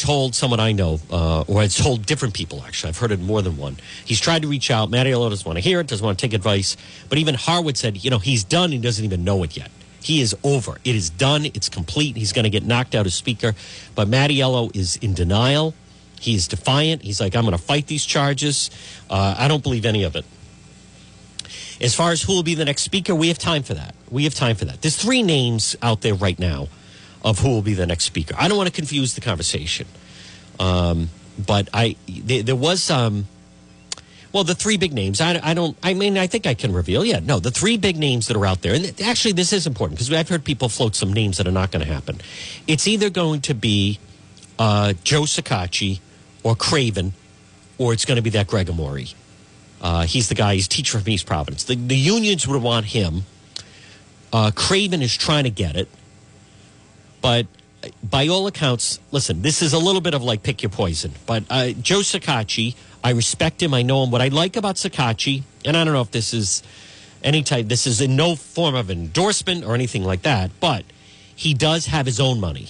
told 0.02 0.36
someone 0.36 0.60
I 0.60 0.72
know, 0.72 1.00
uh, 1.12 1.42
or 1.48 1.62
has 1.62 1.76
told 1.76 2.06
different 2.06 2.34
people 2.34 2.64
actually. 2.66 2.90
I've 2.90 2.98
heard 2.98 3.12
it 3.12 3.20
more 3.20 3.42
than 3.42 3.58
one. 3.58 3.78
He's 4.04 4.20
tried 4.20 4.42
to 4.42 4.48
reach 4.48 4.72
out. 4.72 4.90
Mattiello 4.90 5.30
doesn't 5.30 5.46
want 5.46 5.58
to 5.58 5.62
hear 5.62 5.80
it, 5.80 5.88
doesn't 5.88 6.06
want 6.06 6.18
to 6.18 6.28
take 6.28 6.34
advice. 6.34 6.76
But 7.10 7.18
even 7.18 7.36
Harwood 7.36 7.78
said, 7.78 8.04
you 8.04 8.10
know, 8.10 8.20
he's 8.20 8.44
done. 8.44 8.72
He 8.72 8.80
doesn't 8.80 9.06
even 9.06 9.24
know 9.24 9.44
it 9.44 9.56
yet. 9.56 9.70
He 10.02 10.22
is 10.22 10.36
over. 10.44 10.78
It 10.84 10.96
is 10.96 11.10
done. 11.12 11.46
It's 11.46 11.70
complete. 11.70 12.16
He's 12.16 12.34
going 12.34 12.44
to 12.44 12.50
get 12.50 12.64
knocked 12.64 12.96
out 12.96 13.06
as 13.06 13.14
speaker. 13.14 13.54
But 13.94 14.08
Mattiello 14.08 14.76
is 14.76 14.96
in 14.98 15.14
denial. 15.14 15.76
He's 16.20 16.48
defiant. 16.48 17.04
He's 17.04 17.22
like, 17.22 17.36
I'm 17.36 17.44
going 17.44 17.58
to 17.58 17.64
fight 17.64 17.88
these 17.88 18.06
charges. 18.06 18.72
Uh, 19.10 19.36
I 19.38 19.48
don't 19.48 19.64
believe 19.64 19.86
any 19.86 20.04
of 20.04 20.16
it. 20.16 20.26
As 21.80 21.96
far 21.96 22.12
as 22.12 22.22
who 22.22 22.34
will 22.34 22.44
be 22.44 22.56
the 22.56 22.66
next 22.66 22.84
speaker, 22.84 23.16
we 23.16 23.28
have 23.30 23.40
time 23.40 23.64
for 23.64 23.74
that. 23.74 23.96
We 24.10 24.24
have 24.26 24.36
time 24.36 24.56
for 24.56 24.66
that. 24.66 24.82
There's 24.82 24.96
three 24.96 25.24
names 25.24 25.76
out 25.82 26.02
there 26.02 26.14
right 26.14 26.38
now 26.38 26.68
of 27.24 27.40
who 27.40 27.50
will 27.50 27.62
be 27.62 27.74
the 27.74 27.86
next 27.86 28.06
speaker. 28.06 28.36
I 28.38 28.48
don't 28.48 28.58
want 28.58 28.68
to 28.68 28.74
confuse 28.74 29.16
the 29.16 29.22
conversation, 29.22 29.88
um, 30.60 31.10
but 31.38 31.70
I 31.74 31.96
there, 32.08 32.44
there 32.44 32.56
was 32.56 32.90
um, 32.90 33.28
well 34.34 34.44
the 34.44 34.56
three 34.56 34.78
big 34.78 34.94
names. 34.94 35.22
I, 35.22 35.40
I 35.44 35.54
don't. 35.54 35.78
I 35.84 35.94
mean, 35.94 36.18
I 36.18 36.28
think 36.28 36.48
I 36.48 36.54
can 36.54 36.74
reveal. 36.74 37.06
Yeah, 37.06 37.20
no, 37.20 37.40
the 37.40 37.52
three 37.52 37.78
big 37.78 37.98
names 37.98 38.28
that 38.28 38.38
are 38.38 38.46
out 38.46 38.62
there, 38.62 38.74
and 38.74 39.00
actually 39.02 39.34
this 39.34 39.54
is 39.54 39.68
important 39.68 39.98
because 39.98 40.12
I've 40.12 40.30
heard 40.30 40.44
people 40.44 40.70
float 40.70 40.96
some 40.96 41.14
names 41.14 41.38
that 41.38 41.48
are 41.48 41.52
not 41.52 41.72
going 41.72 41.86
to 41.86 41.92
happen. 41.92 42.20
It's 42.68 42.88
either 42.88 43.10
going 43.10 43.42
to 43.42 43.54
be 43.54 44.00
uh, 44.58 44.94
Joe 45.04 45.22
Shekarchi 45.22 46.00
or 46.44 46.56
Craven, 46.56 47.14
or 47.78 47.94
it's 47.94 48.06
going 48.06 48.18
to 48.18 48.22
be 48.22 48.32
that 48.32 48.48
Greg 48.48 48.70
Amore. 48.70 49.00
Uh, 49.82 50.04
he's 50.04 50.30
the 50.30 50.36
guy. 50.36 50.54
He's 50.56 50.68
teacher 50.68 51.00
from 51.00 51.10
East 51.10 51.26
Providence. 51.26 51.64
The, 51.64 51.76
the 51.76 51.98
unions 51.98 52.48
would 52.48 52.62
want 52.62 52.86
him. 52.88 53.24
Uh, 54.32 54.52
Craven 54.54 55.02
is 55.02 55.16
trying 55.18 55.46
to 55.46 55.50
get 55.50 55.76
it. 55.76 55.90
But 57.22 57.48
by 58.04 58.28
all 58.28 58.48
accounts, 58.48 59.00
listen, 59.12 59.42
this 59.42 59.62
is 59.62 59.74
a 59.74 59.80
little 59.80 60.02
bit 60.02 60.14
of 60.14 60.24
like 60.24 60.44
pick 60.44 60.62
your 60.64 60.70
poison. 60.70 61.14
But 61.26 61.44
uh, 61.50 61.72
Joe 61.72 62.00
Shekarchi, 62.00 62.76
I 63.04 63.12
respect 63.12 63.62
him. 63.62 63.74
I 63.74 63.82
know 63.82 64.04
him. 64.04 64.12
What 64.12 64.22
I 64.22 64.28
like 64.28 64.56
about 64.56 64.76
Shekarchi, 64.76 65.44
and 65.66 65.76
I 65.76 65.84
don't 65.84 65.94
know 65.94 66.02
if 66.02 66.12
this 66.12 66.34
is 66.34 66.64
any 67.24 67.44
type, 67.44 67.68
this 67.68 67.88
is 67.88 68.02
in 68.02 68.16
no 68.16 68.36
form 68.36 68.76
of 68.76 68.90
endorsement 68.90 69.64
or 69.64 69.76
anything 69.76 70.04
like 70.04 70.24
that, 70.24 70.52
but 70.60 70.84
he 71.36 71.54
does 71.54 71.88
have 71.88 72.06
his 72.06 72.20
own 72.20 72.40
money. 72.40 72.70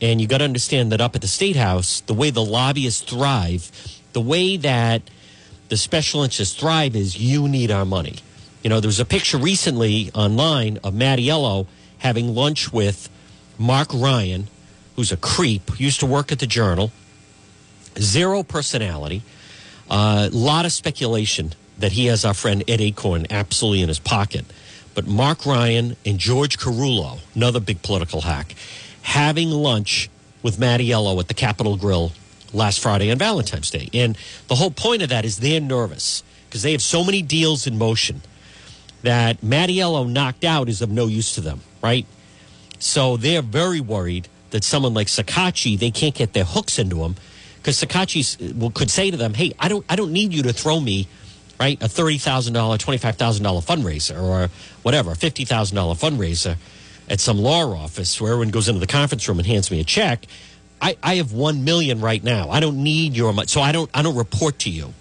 And 0.00 0.20
you 0.20 0.26
got 0.26 0.38
to 0.38 0.44
understand 0.44 0.92
that 0.92 1.00
up 1.00 1.14
at 1.14 1.20
the 1.20 1.28
State 1.28 1.56
House, 1.56 2.00
the 2.00 2.14
way 2.14 2.30
the 2.30 2.44
lobbyists 2.44 3.02
thrive, 3.02 3.70
the 4.12 4.20
way 4.20 4.56
that 4.56 5.02
the 5.68 5.76
special 5.76 6.22
interests 6.22 6.58
thrive 6.58 6.96
is 6.96 7.18
you 7.18 7.48
need 7.48 7.70
our 7.70 7.84
money. 7.84 8.16
You 8.62 8.70
know, 8.70 8.80
there 8.80 8.88
was 8.88 9.00
a 9.00 9.04
picture 9.04 9.38
recently 9.38 10.10
online 10.14 10.78
of 10.78 10.94
Mattiello 10.94 11.66
having 11.98 12.34
lunch 12.34 12.72
with 12.72 13.08
Mark 13.62 13.94
Ryan, 13.94 14.48
who's 14.96 15.12
a 15.12 15.16
creep, 15.16 15.78
used 15.78 16.00
to 16.00 16.06
work 16.06 16.32
at 16.32 16.40
the 16.40 16.48
Journal, 16.48 16.90
zero 17.96 18.42
personality, 18.42 19.22
a 19.88 19.94
uh, 19.94 20.28
lot 20.32 20.64
of 20.64 20.72
speculation 20.72 21.52
that 21.78 21.92
he 21.92 22.06
has 22.06 22.24
our 22.24 22.34
friend 22.34 22.64
Ed 22.66 22.80
Achorn 22.80 23.30
absolutely 23.30 23.82
in 23.82 23.88
his 23.88 24.00
pocket. 24.00 24.44
But 24.96 25.06
Mark 25.06 25.46
Ryan 25.46 25.96
and 26.04 26.18
George 26.18 26.58
Caruolo, 26.58 27.20
another 27.36 27.60
big 27.60 27.82
political 27.82 28.22
hack, 28.22 28.56
having 29.02 29.50
lunch 29.50 30.10
with 30.42 30.56
Mattiello 30.56 31.20
at 31.20 31.28
the 31.28 31.34
Capitol 31.34 31.76
Grill 31.76 32.10
last 32.52 32.80
Friday 32.80 33.12
on 33.12 33.18
Valentine's 33.18 33.70
Day. 33.70 33.88
And 33.94 34.18
the 34.48 34.56
whole 34.56 34.72
point 34.72 35.02
of 35.02 35.08
that 35.10 35.24
is 35.24 35.38
they're 35.38 35.60
nervous 35.60 36.24
because 36.48 36.62
they 36.62 36.72
have 36.72 36.82
so 36.82 37.04
many 37.04 37.22
deals 37.22 37.68
in 37.68 37.78
motion 37.78 38.22
that 39.02 39.40
Mattiello 39.40 40.10
knocked 40.10 40.42
out 40.42 40.68
is 40.68 40.82
of 40.82 40.90
no 40.90 41.06
use 41.06 41.36
to 41.36 41.40
them, 41.40 41.60
right? 41.80 42.06
So 42.82 43.16
they're 43.16 43.42
very 43.42 43.80
worried 43.80 44.26
that 44.50 44.64
someone 44.64 44.92
like 44.92 45.06
Shekarchi, 45.06 45.78
they 45.78 45.92
can't 45.92 46.16
get 46.16 46.32
their 46.32 46.42
hooks 46.42 46.80
into 46.80 47.04
him 47.04 47.14
because 47.58 47.80
Shekarchi 47.80 48.64
uh, 48.64 48.70
could 48.70 48.90
say 48.90 49.08
to 49.08 49.16
them, 49.16 49.34
"Hey, 49.34 49.52
I 49.60 49.68
don't, 49.68 49.86
I 49.88 49.94
don't 49.94 50.12
need 50.12 50.34
you 50.34 50.42
to 50.42 50.52
throw 50.52 50.80
me, 50.80 51.06
right, 51.60 51.80
a 51.80 51.88
thirty 51.88 52.18
thousand 52.18 52.54
dollar, 52.54 52.78
twenty 52.78 52.98
five 52.98 53.14
thousand 53.14 53.44
dollar 53.44 53.60
fundraiser 53.60 54.20
or 54.20 54.50
whatever, 54.82 55.12
a 55.12 55.14
fifty 55.14 55.44
thousand 55.44 55.76
dollar 55.76 55.94
fundraiser 55.94 56.56
at 57.08 57.20
some 57.20 57.38
law 57.38 57.72
office 57.72 58.20
where 58.20 58.32
everyone 58.32 58.50
goes 58.50 58.66
into 58.68 58.80
the 58.80 58.88
conference 58.88 59.28
room 59.28 59.38
and 59.38 59.46
hands 59.46 59.70
me 59.70 59.78
a 59.78 59.84
check. 59.84 60.26
I, 60.80 60.96
I 61.04 61.14
have 61.14 61.32
one 61.32 61.62
million 61.62 62.00
right 62.00 62.22
now. 62.22 62.50
I 62.50 62.58
don't 62.58 62.82
need 62.82 63.14
your 63.14 63.32
money, 63.32 63.46
so 63.46 63.60
I 63.60 63.70
don't, 63.70 63.88
I 63.94 64.02
don't 64.02 64.16
report 64.16 64.58
to 64.60 64.70
you. 64.70 64.92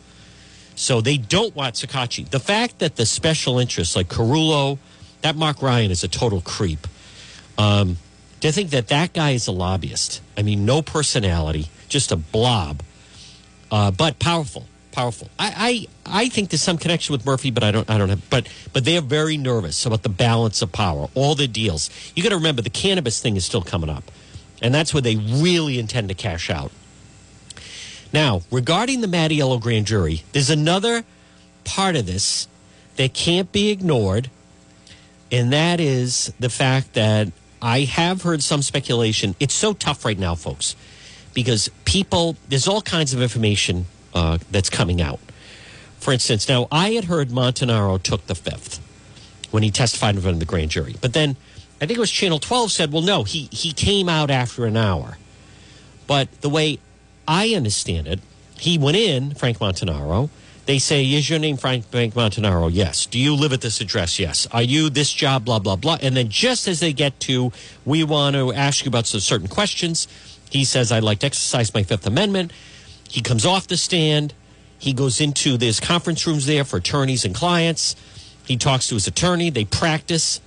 So 0.75 1.01
they 1.01 1.17
don't 1.17 1.55
want 1.55 1.73
Shekarchi. 1.75 2.29
The 2.29 2.39
fact 2.39 2.77
that 2.77 2.95
the 2.95 3.07
special 3.07 3.57
interests 3.57 3.95
like 3.95 4.07
Caruolo, 4.07 4.77
that 5.23 5.35
Mark 5.35 5.63
Ryan 5.63 5.89
is 5.89 6.03
a 6.03 6.07
total 6.07 6.41
creep. 6.41 6.85
Um, 7.61 7.97
to 8.39 8.51
think 8.51 8.71
that 8.71 8.87
that 8.87 9.13
guy 9.13 9.31
is 9.31 9.47
a 9.47 9.51
lobbyist. 9.51 10.21
I 10.35 10.41
mean, 10.41 10.65
no 10.65 10.81
personality, 10.81 11.69
just 11.89 12.11
a 12.11 12.15
blob, 12.15 12.81
uh, 13.69 13.91
but 13.91 14.17
powerful, 14.17 14.65
powerful. 14.91 15.29
I, 15.37 15.87
I, 16.05 16.23
I 16.23 16.29
think 16.29 16.49
there's 16.49 16.63
some 16.63 16.79
connection 16.79 17.13
with 17.13 17.23
Murphy, 17.23 17.51
but 17.51 17.63
I 17.63 17.71
don't, 17.71 17.87
I 17.87 17.99
don't 17.99 18.09
have. 18.09 18.27
But, 18.31 18.47
but 18.73 18.83
they 18.83 18.97
are 18.97 19.01
very 19.01 19.37
nervous 19.37 19.85
about 19.85 20.01
the 20.01 20.09
balance 20.09 20.63
of 20.63 20.71
power, 20.71 21.09
all 21.13 21.35
the 21.35 21.47
deals. 21.47 21.91
You 22.15 22.23
got 22.23 22.29
to 22.29 22.35
remember 22.35 22.63
the 22.63 22.71
cannabis 22.71 23.21
thing 23.21 23.35
is 23.35 23.45
still 23.45 23.61
coming 23.61 23.91
up, 23.91 24.05
and 24.59 24.73
that's 24.73 24.91
where 24.91 25.01
they 25.01 25.17
really 25.17 25.77
intend 25.77 26.09
to 26.09 26.15
cash 26.15 26.49
out. 26.49 26.71
Now, 28.11 28.41
regarding 28.49 29.01
the 29.01 29.07
Mattiello 29.07 29.61
grand 29.61 29.85
jury, 29.85 30.23
there's 30.31 30.49
another 30.49 31.03
part 31.63 31.95
of 31.95 32.07
this 32.07 32.47
that 32.95 33.13
can't 33.13 33.51
be 33.51 33.69
ignored, 33.69 34.31
and 35.31 35.53
that 35.53 35.79
is 35.79 36.33
the 36.39 36.49
fact 36.49 36.93
that 36.93 37.31
I 37.61 37.81
have 37.81 38.23
heard 38.23 38.41
some 38.41 38.61
speculation. 38.61 39.35
It's 39.39 39.53
so 39.53 39.73
tough 39.73 40.03
right 40.03 40.17
now, 40.17 40.35
folks, 40.35 40.75
because 41.33 41.69
people, 41.85 42.35
there's 42.49 42.67
all 42.67 42.81
kinds 42.81 43.13
of 43.13 43.21
information 43.21 43.85
uh, 44.13 44.39
that's 44.49 44.69
coming 44.69 45.01
out. 45.01 45.19
For 45.99 46.11
instance, 46.11 46.49
now 46.49 46.67
I 46.71 46.91
had 46.91 47.05
heard 47.05 47.29
Montanaro 47.29 48.01
took 48.01 48.25
the 48.25 48.35
fifth 48.35 48.79
when 49.51 49.61
he 49.63 49.69
testified 49.69 50.15
in 50.15 50.21
front 50.21 50.35
of 50.35 50.39
the 50.39 50.45
grand 50.45 50.71
jury. 50.71 50.95
But 50.99 51.13
then 51.13 51.35
I 51.79 51.85
think 51.85 51.97
it 51.97 51.99
was 51.99 52.11
Channel 52.11 52.39
12 52.39 52.71
said, 52.71 52.91
well, 52.91 53.03
no, 53.03 53.23
he, 53.23 53.49
he 53.51 53.71
came 53.73 54.09
out 54.09 54.31
after 54.31 54.65
an 54.65 54.77
hour. 54.77 55.17
But 56.07 56.41
the 56.41 56.49
way 56.49 56.79
I 57.27 57.49
understand 57.49 58.07
it, 58.07 58.19
he 58.57 58.77
went 58.77 58.97
in, 58.97 59.33
Frank 59.35 59.59
Montanaro, 59.59 60.29
they 60.71 60.79
say, 60.79 61.03
Is 61.03 61.29
your 61.29 61.37
name 61.37 61.57
Frank 61.57 61.91
Bank 61.91 62.13
Montanaro? 62.13 62.69
Yes. 62.71 63.05
Do 63.05 63.19
you 63.19 63.35
live 63.35 63.51
at 63.51 63.59
this 63.59 63.81
address? 63.81 64.17
Yes. 64.17 64.47
Are 64.53 64.61
you 64.61 64.89
this 64.89 65.11
job? 65.11 65.43
Blah, 65.43 65.59
blah, 65.59 65.75
blah. 65.75 65.97
And 66.01 66.15
then 66.15 66.29
just 66.29 66.65
as 66.65 66.79
they 66.79 66.93
get 66.93 67.19
to, 67.21 67.51
we 67.83 68.05
want 68.05 68.37
to 68.37 68.53
ask 68.53 68.85
you 68.85 68.89
about 68.89 69.05
some 69.05 69.19
certain 69.19 69.49
questions, 69.49 70.07
he 70.49 70.63
says, 70.63 70.89
I'd 70.89 71.03
like 71.03 71.19
to 71.19 71.25
exercise 71.25 71.73
my 71.73 71.83
Fifth 71.83 72.07
Amendment. 72.07 72.53
He 73.09 73.21
comes 73.21 73.45
off 73.45 73.67
the 73.67 73.75
stand. 73.75 74.33
He 74.79 74.93
goes 74.93 75.19
into, 75.19 75.57
there's 75.57 75.81
conference 75.81 76.25
rooms 76.25 76.45
there 76.45 76.63
for 76.63 76.77
attorneys 76.77 77.25
and 77.25 77.35
clients. 77.35 77.97
He 78.45 78.55
talks 78.55 78.87
to 78.87 78.93
his 78.93 79.07
attorney. 79.07 79.49
They 79.49 79.65
practice. 79.65 80.39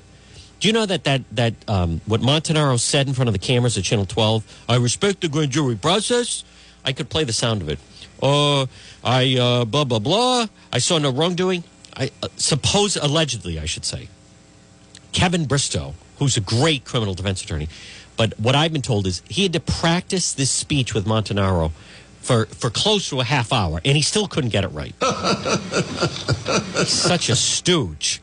Do 0.59 0.69
you 0.69 0.73
know 0.73 0.87
that 0.87 1.05
that 1.05 1.21
that 1.33 1.53
um, 1.69 2.01
what 2.07 2.23
Montanaro 2.23 2.81
said 2.81 3.09
in 3.09 3.13
front 3.13 3.29
of 3.29 3.35
the 3.35 3.39
cameras 3.39 3.77
at 3.77 3.85
Channel 3.85 4.07
12? 4.07 4.65
I 4.71 4.77
respect 4.77 5.21
the 5.21 5.29
grand 5.29 5.51
jury 5.51 5.77
process. 5.77 6.45
I 6.83 6.95
could 6.95 7.11
play 7.11 7.25
the 7.25 7.35
sound 7.35 7.61
of 7.61 7.69
it. 7.69 7.79
Uh, 8.25 8.67
I 9.05 9.37
uh, 9.37 9.65
blah 9.67 9.85
blah 9.85 9.99
blah. 9.99 10.47
I 10.73 10.79
saw 10.79 10.97
no 10.99 11.11
wrongdoing. 11.11 11.63
I 11.95 12.11
uh, 12.23 12.29
suppose 12.37 12.97
allegedly, 12.97 13.61
I 13.61 13.67
should 13.67 13.85
say. 13.85 14.09
Kevin 15.13 15.45
Bristow, 15.45 15.95
who's 16.19 16.37
a 16.37 16.41
great 16.41 16.85
criminal 16.85 17.15
defense 17.15 17.45
attorney, 17.45 17.69
but 18.17 18.33
what 18.41 18.55
I've 18.57 18.73
been 18.73 18.83
told 18.83 19.07
is 19.07 19.23
he 19.29 19.43
had 19.43 19.53
to 19.53 19.61
practice 19.61 20.33
this 20.33 20.51
speech 20.51 20.95
with 20.95 21.05
Montanaro 21.05 21.73
for 22.23 22.47
for 22.47 22.71
close 22.71 23.11
to 23.11 23.21
a 23.21 23.25
half 23.25 23.53
hour, 23.53 23.83
and 23.85 23.95
he 23.95 24.03
still 24.03 24.27
couldn't 24.27 24.51
get 24.51 24.65
it 24.65 24.69
right. 24.69 24.95
Such 26.89 27.29
a 27.29 27.37
stooge. 27.37 28.23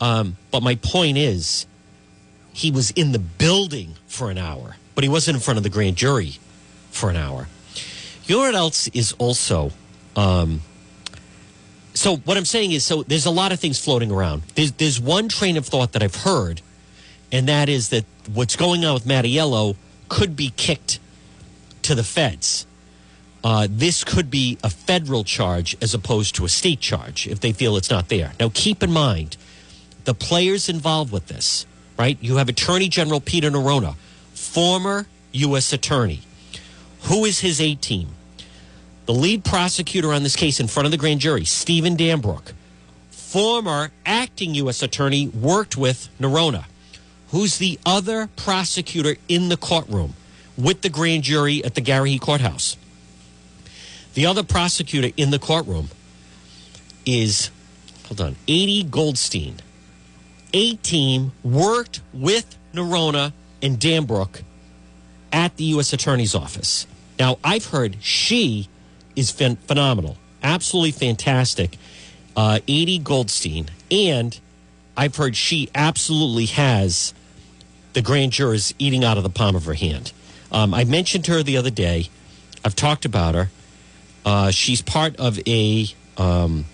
Um, 0.00 0.38
but 0.50 0.62
my 0.62 0.76
point 0.76 1.18
is, 1.18 1.66
he 2.54 2.70
was 2.70 2.90
in 2.92 3.12
the 3.12 3.18
building 3.18 3.96
for 4.06 4.30
an 4.30 4.38
hour, 4.38 4.76
but 4.94 5.04
he 5.04 5.10
wasn't 5.10 5.36
in 5.36 5.42
front 5.42 5.58
of 5.58 5.62
the 5.62 5.68
grand 5.68 5.96
jury 5.96 6.38
for 6.90 7.10
an 7.10 7.16
hour. 7.16 7.48
You 8.32 8.38
know 8.38 8.44
what 8.44 8.54
else 8.54 8.88
is 8.94 9.12
also 9.18 9.72
um, 10.16 10.62
so 11.92 12.16
what 12.16 12.38
I'm 12.38 12.46
saying 12.46 12.72
is, 12.72 12.82
so 12.82 13.02
there's 13.02 13.26
a 13.26 13.30
lot 13.30 13.52
of 13.52 13.60
things 13.60 13.78
floating 13.78 14.10
around. 14.10 14.44
There's, 14.54 14.72
there's 14.72 14.98
one 14.98 15.28
train 15.28 15.58
of 15.58 15.66
thought 15.66 15.92
that 15.92 16.02
I've 16.02 16.14
heard, 16.14 16.62
and 17.30 17.46
that 17.48 17.68
is 17.68 17.90
that 17.90 18.06
what's 18.32 18.56
going 18.56 18.86
on 18.86 18.94
with 18.94 19.04
Mattiello 19.04 19.76
could 20.08 20.34
be 20.34 20.50
kicked 20.56 20.98
to 21.82 21.94
the 21.94 22.02
feds. 22.02 22.64
Uh, 23.44 23.68
this 23.70 24.02
could 24.02 24.30
be 24.30 24.56
a 24.64 24.70
federal 24.70 25.24
charge 25.24 25.76
as 25.82 25.92
opposed 25.92 26.34
to 26.36 26.46
a 26.46 26.48
state 26.48 26.80
charge 26.80 27.26
if 27.26 27.40
they 27.40 27.52
feel 27.52 27.76
it's 27.76 27.90
not 27.90 28.08
there. 28.08 28.32
Now, 28.40 28.50
keep 28.54 28.82
in 28.82 28.92
mind 28.92 29.36
the 30.06 30.14
players 30.14 30.70
involved 30.70 31.12
with 31.12 31.26
this, 31.26 31.66
right? 31.98 32.16
You 32.22 32.36
have 32.36 32.48
Attorney 32.48 32.88
General 32.88 33.20
Peter 33.20 33.50
Neronha, 33.50 33.94
former 34.32 35.06
U.S. 35.32 35.74
Attorney. 35.74 36.22
Who 37.02 37.26
is 37.26 37.40
his 37.40 37.60
A 37.60 37.74
team? 37.74 38.08
The 39.06 39.14
lead 39.14 39.44
prosecutor 39.44 40.12
on 40.12 40.22
this 40.22 40.36
case 40.36 40.60
in 40.60 40.68
front 40.68 40.86
of 40.86 40.92
the 40.92 40.98
grand 40.98 41.20
jury, 41.20 41.44
Stephen 41.44 41.96
Dambruch, 41.96 42.52
former 43.10 43.90
acting 44.06 44.54
U.S. 44.56 44.82
attorney, 44.82 45.28
worked 45.28 45.76
with 45.76 46.08
Neronha. 46.20 46.64
Who's 47.30 47.58
the 47.58 47.78
other 47.84 48.28
prosecutor 48.36 49.16
in 49.28 49.48
the 49.48 49.56
courtroom 49.56 50.14
with 50.56 50.82
the 50.82 50.88
grand 50.88 51.22
jury 51.22 51.64
at 51.64 51.74
the 51.74 51.80
Garrahy 51.80 52.20
Courthouse. 52.20 52.76
The 54.14 54.26
other 54.26 54.42
prosecutor 54.42 55.10
in 55.16 55.30
the 55.30 55.38
courtroom 55.38 55.88
is, 57.06 57.50
hold 58.06 58.20
on, 58.20 58.36
Adi 58.42 58.84
Goldstein. 58.84 59.56
A 60.52 60.74
team 60.76 61.32
worked 61.42 62.00
with 62.12 62.56
Neronha 62.74 63.32
and 63.62 63.78
Dambruch 63.78 64.42
at 65.32 65.56
the 65.56 65.64
U.S. 65.64 65.92
Attorney's 65.92 66.34
Office. 66.34 66.86
Now, 67.18 67.38
I've 67.42 67.66
heard 67.66 67.96
she 68.02 68.68
is 69.16 69.32
phen- 69.32 69.58
phenomenal, 69.58 70.16
absolutely 70.42 70.92
fantastic. 70.92 71.78
Uh, 72.36 72.60
Adi 72.62 72.98
Goldstein. 72.98 73.66
And 73.90 74.38
I've 74.96 75.16
heard 75.16 75.36
she 75.36 75.68
absolutely 75.74 76.46
has 76.46 77.14
the 77.92 78.02
grand 78.02 78.32
jurors 78.32 78.74
eating 78.78 79.04
out 79.04 79.16
of 79.18 79.22
the 79.22 79.30
palm 79.30 79.54
of 79.54 79.66
her 79.66 79.74
hand. 79.74 80.12
Um, 80.50 80.74
I 80.74 80.84
mentioned 80.84 81.26
her 81.26 81.42
the 81.42 81.56
other 81.56 81.70
day. 81.70 82.08
I've 82.64 82.76
talked 82.76 83.04
about 83.04 83.34
her. 83.34 83.50
Uh, 84.24 84.50
she's 84.50 84.82
part 84.82 85.16
of 85.16 85.38
a 85.46 85.86
um, 86.16 86.64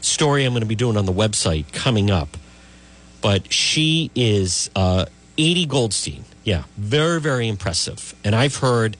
story 0.00 0.44
I'm 0.44 0.52
going 0.52 0.62
to 0.62 0.66
be 0.66 0.74
doing 0.74 0.96
on 0.96 1.06
the 1.06 1.12
website 1.12 1.72
coming 1.72 2.10
up. 2.10 2.36
But 3.20 3.52
she 3.52 4.10
is 4.14 4.70
uh, 4.74 5.06
Adi 5.34 5.66
Goldstein. 5.66 6.24
Yeah, 6.42 6.64
very, 6.76 7.20
very 7.20 7.48
impressive. 7.48 8.14
And 8.24 8.34
I've 8.34 8.56
heard 8.56 8.96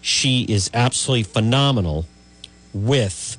she 0.00 0.44
is 0.48 0.70
absolutely 0.72 1.24
phenomenal 1.24 2.06
with 2.72 3.36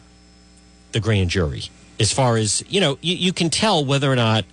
the 0.92 1.00
grand 1.00 1.30
jury. 1.30 1.64
As 2.00 2.12
far 2.12 2.38
as, 2.38 2.64
you 2.68 2.82
know, 2.82 2.98
you, 3.02 3.16
you 3.16 3.34
can 3.34 3.50
tell 3.50 3.86
whether 3.86 4.12
or 4.12 4.16
not 4.16 4.46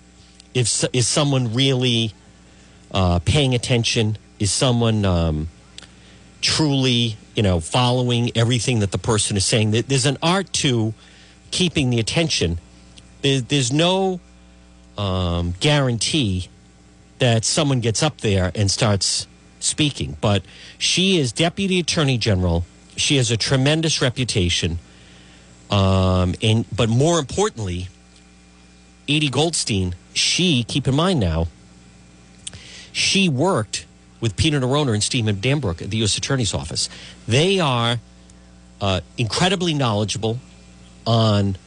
if 0.53 0.83
is 0.93 1.07
someone 1.07 1.53
really 1.53 2.13
uh, 2.91 3.19
paying 3.19 3.53
attention, 3.53 4.17
is 4.39 4.51
someone 4.51 5.05
um, 5.05 5.47
truly, 6.41 7.17
you 7.35 7.43
know, 7.43 7.59
following 7.59 8.31
everything 8.35 8.79
that 8.79 8.91
the 8.91 8.97
person 8.97 9.37
is 9.37 9.45
saying. 9.45 9.71
There's 9.71 10.05
an 10.05 10.17
art 10.21 10.51
to 10.53 10.93
keeping 11.51 11.89
the 11.89 11.99
attention. 11.99 12.59
There's 13.21 13.71
no 13.71 14.19
um, 14.97 15.53
guarantee 15.59 16.49
that 17.19 17.43
someone 17.43 17.81
gets 17.81 18.01
up 18.01 18.21
there 18.21 18.51
and 18.55 18.71
starts 18.71 19.27
speaking. 19.59 20.17
But 20.21 20.43
she 20.77 21.17
is 21.17 21.31
Deputy 21.31 21.79
Attorney 21.79 22.17
General. 22.17 22.65
She 22.95 23.17
has 23.17 23.31
a 23.31 23.37
tremendous 23.37 24.01
reputation. 24.01 24.79
Um, 25.69 26.35
and 26.41 26.65
but 26.75 26.89
more 26.89 27.19
importantly, 27.19 27.87
Adi 29.09 29.29
Goldstein, 29.29 29.95
she, 30.13 30.63
keep 30.63 30.87
in 30.87 30.95
mind 30.95 31.19
now, 31.19 31.47
she 32.91 33.29
worked 33.29 33.85
with 34.19 34.35
Peter 34.35 34.59
Neronha 34.59 34.93
and 34.93 35.03
Stephen 35.03 35.37
Dambruch 35.37 35.81
at 35.81 35.89
the 35.89 35.97
U.S. 35.97 36.17
Attorney's 36.17 36.53
Office. 36.53 36.89
They 37.27 37.59
are 37.59 37.99
uh, 38.81 39.01
incredibly 39.17 39.73
knowledgeable 39.73 40.39
on 41.05 41.57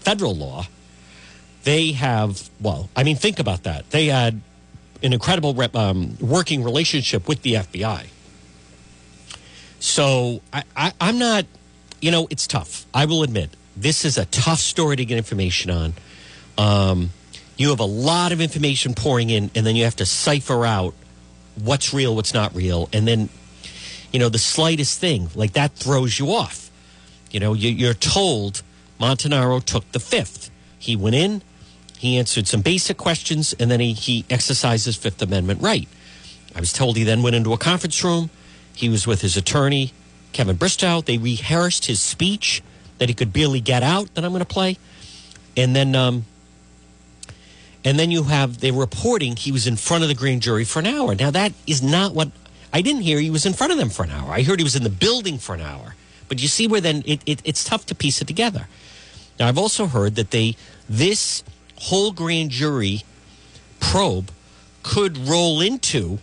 federal 0.00 0.34
law. 0.34 0.66
They 1.64 1.92
have, 1.92 2.50
well, 2.60 2.90
I 2.94 3.04
mean, 3.04 3.16
think 3.16 3.38
about 3.38 3.62
that. 3.62 3.90
They 3.90 4.06
had 4.06 4.40
an 5.04 5.12
incredible 5.12 5.54
um, 5.76 6.16
working 6.20 6.64
relationship 6.64 7.28
with 7.28 7.42
the 7.42 7.54
FBI. 7.54 8.06
So 9.78 10.40
I, 10.52 10.62
I, 10.74 10.92
I'm 11.00 11.18
not, 11.18 11.44
you 12.00 12.10
know, 12.10 12.26
it's 12.30 12.46
tough. 12.46 12.86
I 12.94 13.04
will 13.04 13.22
admit, 13.22 13.50
this 13.76 14.04
is 14.04 14.16
a 14.16 14.24
tough 14.26 14.58
story 14.58 14.96
to 14.96 15.04
get 15.04 15.18
information 15.18 15.70
on. 15.70 15.94
Um, 16.56 17.10
you 17.56 17.68
have 17.68 17.80
a 17.80 17.84
lot 17.84 18.32
of 18.32 18.40
information 18.40 18.94
pouring 18.94 19.30
in, 19.30 19.50
and 19.54 19.66
then 19.66 19.76
you 19.76 19.84
have 19.84 19.96
to 19.96 20.06
cipher 20.06 20.64
out 20.64 20.94
what's 21.62 21.92
real, 21.92 22.16
what's 22.16 22.34
not 22.34 22.54
real, 22.54 22.88
and 22.92 23.06
then 23.06 23.28
you 24.12 24.18
know 24.18 24.28
the 24.28 24.38
slightest 24.38 25.00
thing 25.00 25.28
like 25.34 25.52
that 25.52 25.72
throws 25.72 26.18
you 26.18 26.30
off. 26.32 26.70
You 27.30 27.40
know, 27.40 27.52
you're 27.52 27.94
told 27.94 28.62
Montanaro 29.00 29.62
took 29.62 29.90
the 29.92 30.00
fifth. 30.00 30.50
He 30.78 30.96
went 30.96 31.16
in, 31.16 31.42
he 32.04 32.18
answered 32.18 32.46
some 32.46 32.60
basic 32.60 32.96
questions, 32.96 33.54
and 33.58 33.70
then 33.70 33.80
he, 33.80 33.92
he 33.92 34.24
exercised 34.30 34.86
his 34.86 34.96
Fifth 34.96 35.22
Amendment 35.22 35.62
right. 35.62 35.88
I 36.54 36.60
was 36.60 36.72
told 36.72 36.96
he 36.96 37.04
then 37.04 37.22
went 37.22 37.36
into 37.36 37.52
a 37.52 37.58
conference 37.58 38.02
room. 38.04 38.30
He 38.74 38.88
was 38.88 39.06
with 39.06 39.20
his 39.20 39.36
attorney, 39.36 39.92
Kevin 40.32 40.56
Bristow. 40.56 41.00
They 41.00 41.18
rehearsed 41.18 41.86
his 41.86 42.00
speech 42.00 42.62
that 42.98 43.08
he 43.08 43.14
could 43.14 43.32
barely 43.32 43.60
get 43.60 43.82
out 43.82 44.14
that 44.14 44.24
I'm 44.24 44.30
going 44.30 44.40
to 44.40 44.46
play. 44.46 44.78
And 45.56 45.74
then 45.74 45.94
um, 45.94 46.24
and 47.84 47.98
then 47.98 48.10
you 48.10 48.24
have 48.24 48.60
the 48.60 48.70
reporting 48.70 49.36
he 49.36 49.52
was 49.52 49.66
in 49.66 49.76
front 49.76 50.02
of 50.02 50.08
the 50.08 50.14
grand 50.14 50.42
jury 50.42 50.64
for 50.64 50.78
an 50.78 50.86
hour. 50.86 51.14
Now, 51.14 51.30
that 51.30 51.52
is 51.66 51.82
not 51.82 52.14
what 52.14 52.30
I 52.72 52.80
didn't 52.80 53.02
hear. 53.02 53.20
He 53.20 53.30
was 53.30 53.44
in 53.44 53.52
front 53.52 53.72
of 53.72 53.78
them 53.78 53.90
for 53.90 54.04
an 54.04 54.10
hour. 54.10 54.30
I 54.30 54.42
heard 54.42 54.58
he 54.58 54.64
was 54.64 54.74
in 54.74 54.84
the 54.84 54.90
building 54.90 55.38
for 55.38 55.54
an 55.54 55.60
hour. 55.60 55.94
But 56.28 56.40
you 56.40 56.48
see 56.48 56.66
where 56.66 56.80
then 56.80 57.02
it, 57.04 57.20
it, 57.26 57.42
it's 57.44 57.62
tough 57.62 57.84
to 57.86 57.94
piece 57.94 58.22
it 58.22 58.26
together. 58.26 58.68
Now, 59.38 59.48
I've 59.48 59.58
also 59.58 59.86
heard 59.86 60.14
that 60.14 60.30
they 60.30 60.56
this 60.88 61.44
whole 61.84 62.12
grand 62.12 62.50
jury 62.50 63.02
probe 63.78 64.30
could 64.82 65.16
roll 65.18 65.60
into 65.60 66.18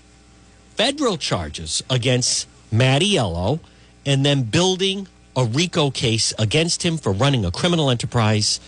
federal 0.76 1.18
charges 1.18 1.84
against 1.90 2.48
Mattiello 2.74 3.60
and 4.06 4.26
then 4.26 4.44
building 4.44 5.08
a 5.36 5.46
RICO 5.46 5.92
case 5.92 6.34
against 6.40 6.84
him 6.84 6.98
for 6.98 7.12
running 7.12 7.46
a 7.46 7.52
criminal 7.52 7.90
enterprise 7.90 8.60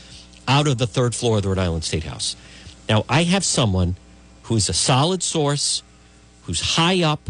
out 0.47 0.67
of 0.67 0.77
the 0.77 0.87
third 0.87 1.15
floor 1.15 1.37
of 1.37 1.43
the 1.43 1.49
Rhode 1.49 1.57
Island 1.59 1.83
State 1.83 2.03
House. 2.03 2.35
Now, 2.87 3.05
I 3.09 3.23
have 3.23 3.43
someone 3.43 3.95
who's 4.43 4.69
a 4.69 4.73
solid 4.73 5.23
source, 5.23 5.81
who's 6.43 6.75
high 6.75 7.01
up, 7.01 7.29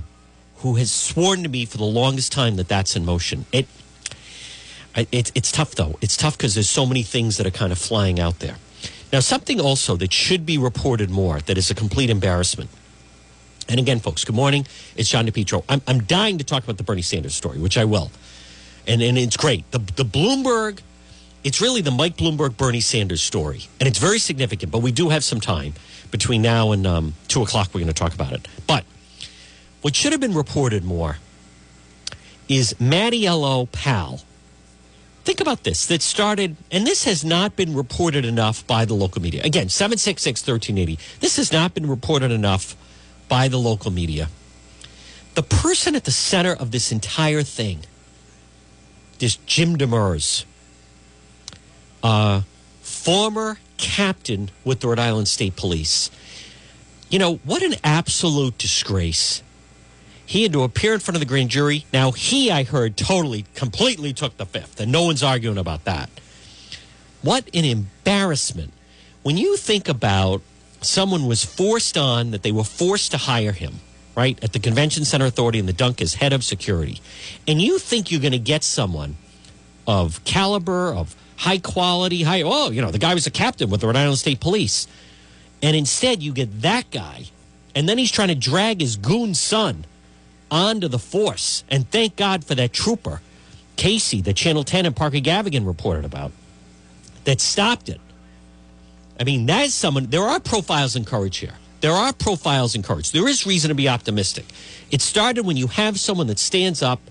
who 0.58 0.76
has 0.76 0.92
sworn 0.92 1.44
to 1.44 1.50
me 1.50 1.66
for 1.66 1.78
the 1.78 1.86
longest 1.86 2.32
time 2.32 2.58
that 2.58 2.68
that's 2.68 2.96
in 2.96 3.06
motion. 3.06 3.46
It, 3.52 3.68
it 4.96 5.32
it's 5.36 5.52
tough 5.52 5.76
though. 5.76 5.98
It's 6.02 6.18
tough 6.18 6.38
because 6.38 6.54
there's 6.56 6.70
so 6.70 6.86
many 6.86 7.04
things 7.04 7.38
that 7.38 7.46
are 7.46 7.52
kind 7.52 7.72
of 7.72 7.78
flying 7.78 8.20
out 8.20 8.40
there. 8.40 8.56
Now, 9.14 9.20
something 9.20 9.62
also 9.62 9.96
that 9.98 10.12
should 10.12 10.44
be 10.44 10.58
reported 10.58 11.12
more 11.12 11.40
that 11.42 11.58
is 11.58 11.70
a 11.70 11.76
complete 11.76 12.10
embarrassment. 12.10 12.72
And 13.70 13.80
again, 13.80 14.00
folks, 14.00 14.26
good 14.26 14.36
morning. 14.36 14.66
It's 14.96 15.08
John 15.08 15.28
DePetro. 15.28 15.64
I'm, 15.70 15.82
I'm 15.88 16.02
dying 16.04 16.40
to 16.40 16.44
talk 16.44 16.64
about 16.64 16.78
the 16.78 16.84
Bernie 16.84 17.04
Sanders 17.04 17.36
story, 17.36 17.60
which 17.60 17.78
I 17.78 17.86
will. 17.86 18.12
And, 18.88 19.04
and 19.04 19.16
it's 19.18 19.38
great. 19.38 19.70
The, 19.72 19.78
the 19.78 20.04
Bloomberg 20.04 20.82
it's 21.44 21.60
really 21.60 21.82
the 21.82 21.92
Mike 21.92 22.16
Bloomberg 22.16 22.56
Bernie 22.56 22.80
Sanders 22.80 23.22
story, 23.22 23.64
and 23.80 23.88
it's 23.88 24.00
very 24.00 24.18
significant. 24.18 24.72
But 24.72 24.80
we 24.80 24.94
do 24.94 25.10
have 25.10 25.24
some 25.24 25.42
time 25.42 25.74
between 26.10 26.42
now 26.42 26.72
and 26.72 26.88
um, 26.88 27.14
two 27.28 27.42
o'clock. 27.42 27.70
We're 27.74 27.82
going 27.82 27.88
to 27.88 27.94
talk 27.94 28.14
about 28.14 28.32
it. 28.32 28.48
But 28.66 28.86
what 29.82 29.96
should 29.96 30.14
have 30.14 30.22
been 30.22 30.34
reported 30.34 30.86
more 30.86 31.18
is 32.48 32.74
Mattiello 32.76 33.70
Pal. 33.72 34.22
Think 35.24 35.40
about 35.40 35.64
this. 35.64 35.86
That 35.86 36.02
started, 36.02 36.58
and 36.70 36.86
this 36.86 37.06
has 37.06 37.24
not 37.24 37.56
been 37.56 37.74
reported 37.74 38.26
enough 38.26 38.66
by 38.68 38.86
the 38.86 38.94
local 38.94 39.22
media. 39.22 39.42
Again, 39.44 39.70
766 39.70 40.42
1380. 40.42 41.00
This 41.22 41.38
has 41.38 41.52
not 41.52 41.74
been 41.74 41.88
reported 41.88 42.32
enough 42.32 42.76
by 43.30 43.48
the 43.48 43.58
local 43.58 43.90
media. 43.90 44.28
The 45.36 45.44
person 45.44 45.96
at 45.96 46.04
the 46.04 46.12
center 46.12 46.54
of 46.54 46.72
this 46.72 46.92
entire 46.92 47.42
thing, 47.42 47.80
this 49.20 49.38
Jim 49.48 49.78
Demers, 49.78 50.44
uh, 52.04 52.42
former 52.82 53.60
captain 53.78 54.52
with 54.66 54.82
the 54.82 54.90
Rhode 54.90 55.00
Island 55.00 55.28
State 55.30 55.56
Police. 55.56 56.12
You 57.10 57.20
know, 57.20 57.36
what 57.46 57.64
an 57.64 57.76
absolute 57.84 58.58
disgrace. 58.58 59.42
He 60.26 60.44
had 60.44 60.54
to 60.54 60.64
appear 60.64 60.94
in 60.94 61.00
front 61.00 61.16
of 61.16 61.20
the 61.20 61.26
grand 61.26 61.50
jury. 61.50 61.86
Now, 61.92 62.12
he, 62.12 62.50
I 62.50 62.64
heard, 62.64 62.96
totally, 62.98 63.46
completely 63.56 64.14
took 64.14 64.38
the 64.38 64.46
fifth, 64.46 64.80
and 64.80 64.92
no 64.92 65.04
one's 65.04 65.24
arguing 65.24 65.58
about 65.58 65.84
that. 65.86 66.10
What 67.22 67.50
an 67.54 67.66
embarrassment. 67.66 68.74
When 69.22 69.38
you 69.38 69.58
think 69.58 69.88
about 69.88 70.42
someone 70.82 71.28
was 71.28 71.44
forced 71.44 71.98
on, 71.98 72.32
that 72.32 72.44
they 72.44 72.52
were 72.52 72.64
forced 72.64 73.12
to 73.12 73.18
hire 73.18 73.52
him, 73.52 73.76
right, 74.16 74.42
at 74.44 74.54
the 74.54 74.60
Convention 74.60 75.06
Center 75.06 75.26
Authority 75.26 75.60
and 75.60 75.68
the 75.68 75.74
dunk 75.74 76.02
as 76.02 76.16
head 76.16 76.34
of 76.34 76.44
security, 76.44 77.02
and 77.48 77.62
you 77.62 77.80
think 77.80 78.12
you're 78.12 78.22
going 78.22 78.32
to 78.34 78.40
get 78.40 78.64
someone 78.64 79.16
of 79.88 80.24
caliber, 80.24 80.94
of 80.94 81.16
high 81.38 81.58
quality, 81.58 82.24
high. 82.24 82.42
Oh, 82.42 82.72
you 82.72 82.82
know, 82.82 82.92
the 82.92 83.00
guy 83.00 83.14
was 83.14 83.28
a 83.28 83.32
captain 83.32 83.70
with 83.70 83.82
the 83.82 83.88
Rhode 83.88 83.98
Island 83.98 84.18
State 84.18 84.40
Police. 84.40 84.88
And 85.62 85.76
instead, 85.76 86.22
you 86.22 86.34
get 86.34 86.62
that 86.62 86.92
guy, 86.92 87.26
and 87.74 87.88
then 87.88 87.98
he's 87.98 88.12
trying 88.12 88.28
to 88.28 88.36
drag 88.36 88.82
his 88.82 88.98
goon 88.98 89.34
son 89.34 89.86
onto 90.54 90.88
the 90.88 91.00
force. 91.00 91.64
And 91.70 91.90
thank 91.90 92.16
God 92.16 92.46
for 92.46 92.54
that 92.54 92.72
trooper, 92.72 93.22
Casey, 93.76 94.22
that 94.22 94.36
Channel 94.36 94.64
10 94.64 94.86
and 94.86 94.96
Parker 94.96 95.18
Gavigan 95.18 95.66
reported 95.66 96.06
about, 96.06 96.32
that 97.24 97.42
stopped 97.42 97.90
it. 97.90 98.00
I 99.20 99.24
mean, 99.24 99.48
that 99.48 99.66
is 99.66 99.74
someone, 99.74 100.06
there 100.06 100.22
are 100.22 100.40
profiles 100.40 100.96
in 100.96 101.06
courage 101.06 101.38
here. 101.38 101.56
There 101.82 101.92
are 101.92 102.14
profiles 102.14 102.76
in 102.76 102.84
courage. 102.84 103.12
There 103.12 103.28
is 103.28 103.48
reason 103.48 103.70
to 103.70 103.76
be 103.76 103.90
optimistic. 103.90 104.46
It 104.92 105.02
started 105.02 105.44
when 105.44 105.58
you 105.58 105.68
have 105.68 106.00
someone 106.00 106.28
that 106.28 106.40
stands 106.40 106.82
up 106.82 107.02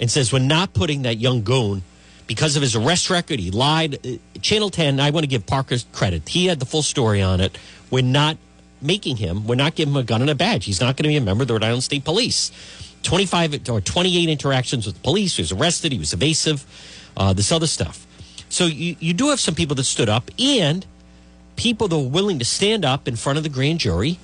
and 0.00 0.10
says, 0.10 0.32
We're 0.32 0.38
not 0.38 0.72
putting 0.72 1.02
that 1.02 1.18
young 1.18 1.42
goon 1.42 1.82
because 2.26 2.56
of 2.56 2.62
his 2.62 2.74
arrest 2.74 3.10
record. 3.10 3.40
He 3.40 3.50
lied. 3.50 4.06
Uh, 4.06 4.38
Channel 4.40 4.70
10, 4.70 5.00
I 5.00 5.10
want 5.10 5.24
to 5.24 5.28
give 5.28 5.44
Parker 5.44 5.76
credit. 5.92 6.28
He 6.28 6.46
had 6.46 6.60
the 6.60 6.66
full 6.66 6.82
story 6.82 7.20
on 7.20 7.40
it. 7.40 7.58
We're 7.90 8.04
not 8.04 8.38
making 8.86 9.16
him, 9.16 9.46
we're 9.46 9.56
not 9.56 9.74
giving 9.74 9.94
him 9.94 10.00
a 10.00 10.04
gun 10.04 10.20
and 10.20 10.30
a 10.30 10.34
badge. 10.34 10.64
He's 10.64 10.80
not 10.80 10.96
going 10.96 11.04
to 11.04 11.08
be 11.08 11.16
a 11.16 11.20
member 11.20 11.42
of 11.42 11.48
the 11.48 11.54
Rhode 11.54 11.64
Island 11.64 11.84
State 11.84 12.04
Police. 12.04 12.50
25 13.02 13.68
or 13.68 13.80
28 13.80 14.28
interactions 14.28 14.86
with 14.86 15.00
police. 15.02 15.36
He 15.36 15.42
was 15.42 15.52
arrested. 15.52 15.92
He 15.92 15.98
was 15.98 16.12
evasive. 16.12 16.64
Uh, 17.16 17.32
this 17.32 17.52
other 17.52 17.66
stuff. 17.66 18.06
So 18.48 18.66
you, 18.66 18.96
you 18.98 19.14
do 19.14 19.30
have 19.30 19.40
some 19.40 19.54
people 19.54 19.76
that 19.76 19.84
stood 19.84 20.08
up 20.08 20.30
and 20.38 20.84
people 21.56 21.88
that 21.88 21.98
were 21.98 22.08
willing 22.08 22.38
to 22.38 22.44
stand 22.44 22.84
up 22.84 23.08
in 23.08 23.16
front 23.16 23.38
of 23.38 23.42
the 23.42 23.48
grand 23.48 23.80
jury 23.80 24.18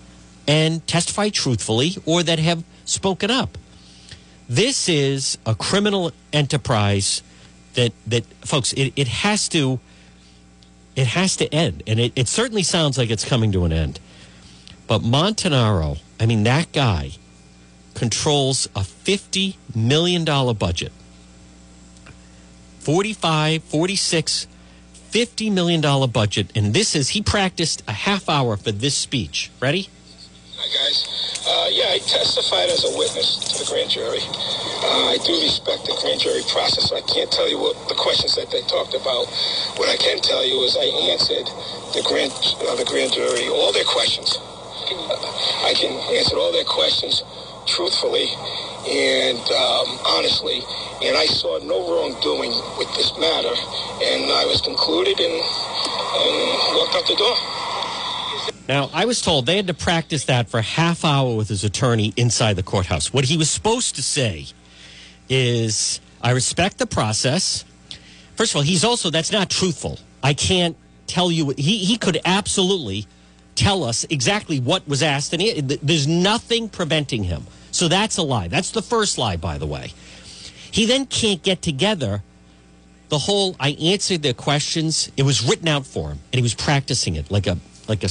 and 0.46 0.86
testify 0.86 1.28
truthfully 1.28 1.96
or 2.04 2.22
that 2.22 2.38
have 2.38 2.64
spoken 2.84 3.30
up. 3.30 3.56
This 4.48 4.88
is 4.88 5.38
a 5.46 5.54
criminal 5.54 6.12
enterprise 6.32 7.22
that 7.74 7.92
that 8.06 8.24
folks 8.44 8.72
it, 8.74 8.92
it 8.96 9.08
has 9.08 9.48
to 9.48 9.80
it 10.94 11.06
has 11.06 11.36
to 11.36 11.52
end. 11.54 11.82
And 11.86 11.98
it, 11.98 12.12
it 12.16 12.28
certainly 12.28 12.62
sounds 12.62 12.98
like 12.98 13.10
it's 13.10 13.24
coming 13.24 13.52
to 13.52 13.64
an 13.64 13.72
end. 13.72 13.98
But 14.92 15.00
Montanaro, 15.00 16.00
I 16.20 16.26
mean 16.26 16.42
that 16.42 16.70
guy 16.72 17.12
controls 17.94 18.66
a 18.76 18.80
$50 18.80 19.56
million 19.74 20.22
budget. 20.26 20.92
45, 22.80 23.64
46, 23.64 24.46
$50 25.10 25.50
million 25.50 26.10
budget. 26.10 26.54
And 26.54 26.74
this 26.74 26.94
is, 26.94 27.08
he 27.08 27.22
practiced 27.22 27.82
a 27.88 27.92
half 27.92 28.28
hour 28.28 28.58
for 28.58 28.70
this 28.70 28.94
speech. 28.94 29.50
Ready? 29.60 29.88
Hi, 30.58 30.68
guys. 30.68 31.40
Uh, 31.48 31.68
yeah, 31.72 31.96
I 31.96 31.98
testified 31.98 32.68
as 32.68 32.84
a 32.84 32.92
witness 32.98 33.48
to 33.48 33.64
the 33.64 33.70
grand 33.72 33.88
jury. 33.88 34.20
Uh, 34.20 35.08
I 35.08 35.16
do 35.24 35.32
respect 35.40 35.86
the 35.88 35.96
grand 36.02 36.20
jury 36.20 36.42
process. 36.52 36.92
I 36.92 37.00
can't 37.08 37.32
tell 37.32 37.48
you 37.48 37.56
what 37.56 37.88
the 37.88 37.94
questions 37.94 38.36
that 38.36 38.50
they 38.50 38.60
talked 38.68 38.92
about. 38.92 39.24
What 39.80 39.88
I 39.88 39.96
can 39.96 40.20
tell 40.20 40.44
you 40.44 40.60
is 40.68 40.76
I 40.76 40.84
answered 41.08 41.48
the 41.96 42.04
grand, 42.04 42.32
uh, 42.68 42.76
the 42.76 42.84
grand 42.84 43.14
jury 43.14 43.48
all 43.48 43.72
their 43.72 43.88
questions. 43.88 44.36
I 45.64 45.74
can 45.74 45.92
answer 46.16 46.36
all 46.36 46.52
their 46.52 46.64
questions 46.64 47.22
truthfully 47.66 48.28
and 48.88 49.38
um, 49.38 49.98
honestly, 50.06 50.60
and 51.02 51.16
I 51.16 51.26
saw 51.26 51.58
no 51.62 51.86
wrongdoing 51.86 52.50
with 52.78 52.92
this 52.96 53.16
matter, 53.18 53.54
and 54.02 54.24
I 54.32 54.44
was 54.46 54.60
concluded 54.60 55.20
and, 55.20 55.32
and 55.32 56.76
walked 56.76 56.94
out 56.96 57.06
the 57.06 57.14
door. 57.16 57.36
Now, 58.68 58.90
I 58.92 59.04
was 59.04 59.20
told 59.20 59.46
they 59.46 59.56
had 59.56 59.68
to 59.68 59.74
practice 59.74 60.24
that 60.24 60.48
for 60.48 60.60
half 60.60 61.04
hour 61.04 61.36
with 61.36 61.48
his 61.48 61.62
attorney 61.64 62.12
inside 62.16 62.54
the 62.54 62.62
courthouse. 62.62 63.12
What 63.12 63.24
he 63.24 63.36
was 63.36 63.50
supposed 63.50 63.94
to 63.96 64.02
say 64.02 64.46
is, 65.28 66.00
I 66.20 66.30
respect 66.32 66.78
the 66.78 66.86
process. 66.86 67.64
First 68.36 68.52
of 68.52 68.56
all, 68.56 68.62
he's 68.62 68.84
also, 68.84 69.10
that's 69.10 69.32
not 69.32 69.50
truthful. 69.50 69.98
I 70.22 70.34
can't 70.34 70.76
tell 71.06 71.30
you, 71.30 71.54
he, 71.56 71.78
he 71.78 71.96
could 71.98 72.18
absolutely 72.24 73.06
tell 73.62 73.84
us 73.84 74.04
exactly 74.10 74.58
what 74.58 74.86
was 74.88 75.02
asked, 75.02 75.32
and 75.32 75.40
he, 75.40 75.60
there's 75.60 76.08
nothing 76.08 76.68
preventing 76.68 77.24
him. 77.24 77.46
So 77.70 77.88
that's 77.88 78.16
a 78.16 78.22
lie. 78.22 78.48
That's 78.48 78.70
the 78.72 78.82
first 78.82 79.18
lie, 79.18 79.36
by 79.36 79.56
the 79.56 79.66
way. 79.66 79.92
He 80.70 80.84
then 80.84 81.06
can't 81.06 81.42
get 81.42 81.62
together 81.62 82.22
the 83.08 83.18
whole 83.18 83.54
I 83.60 83.70
answered 83.72 84.22
their 84.22 84.34
questions. 84.34 85.12
It 85.16 85.22
was 85.22 85.46
written 85.46 85.68
out 85.68 85.86
for 85.86 86.10
him, 86.10 86.18
and 86.32 86.38
he 86.38 86.42
was 86.42 86.54
practicing 86.54 87.14
it 87.14 87.30
like 87.30 87.46
a 87.46 87.58
like 87.86 88.02
a 88.02 88.08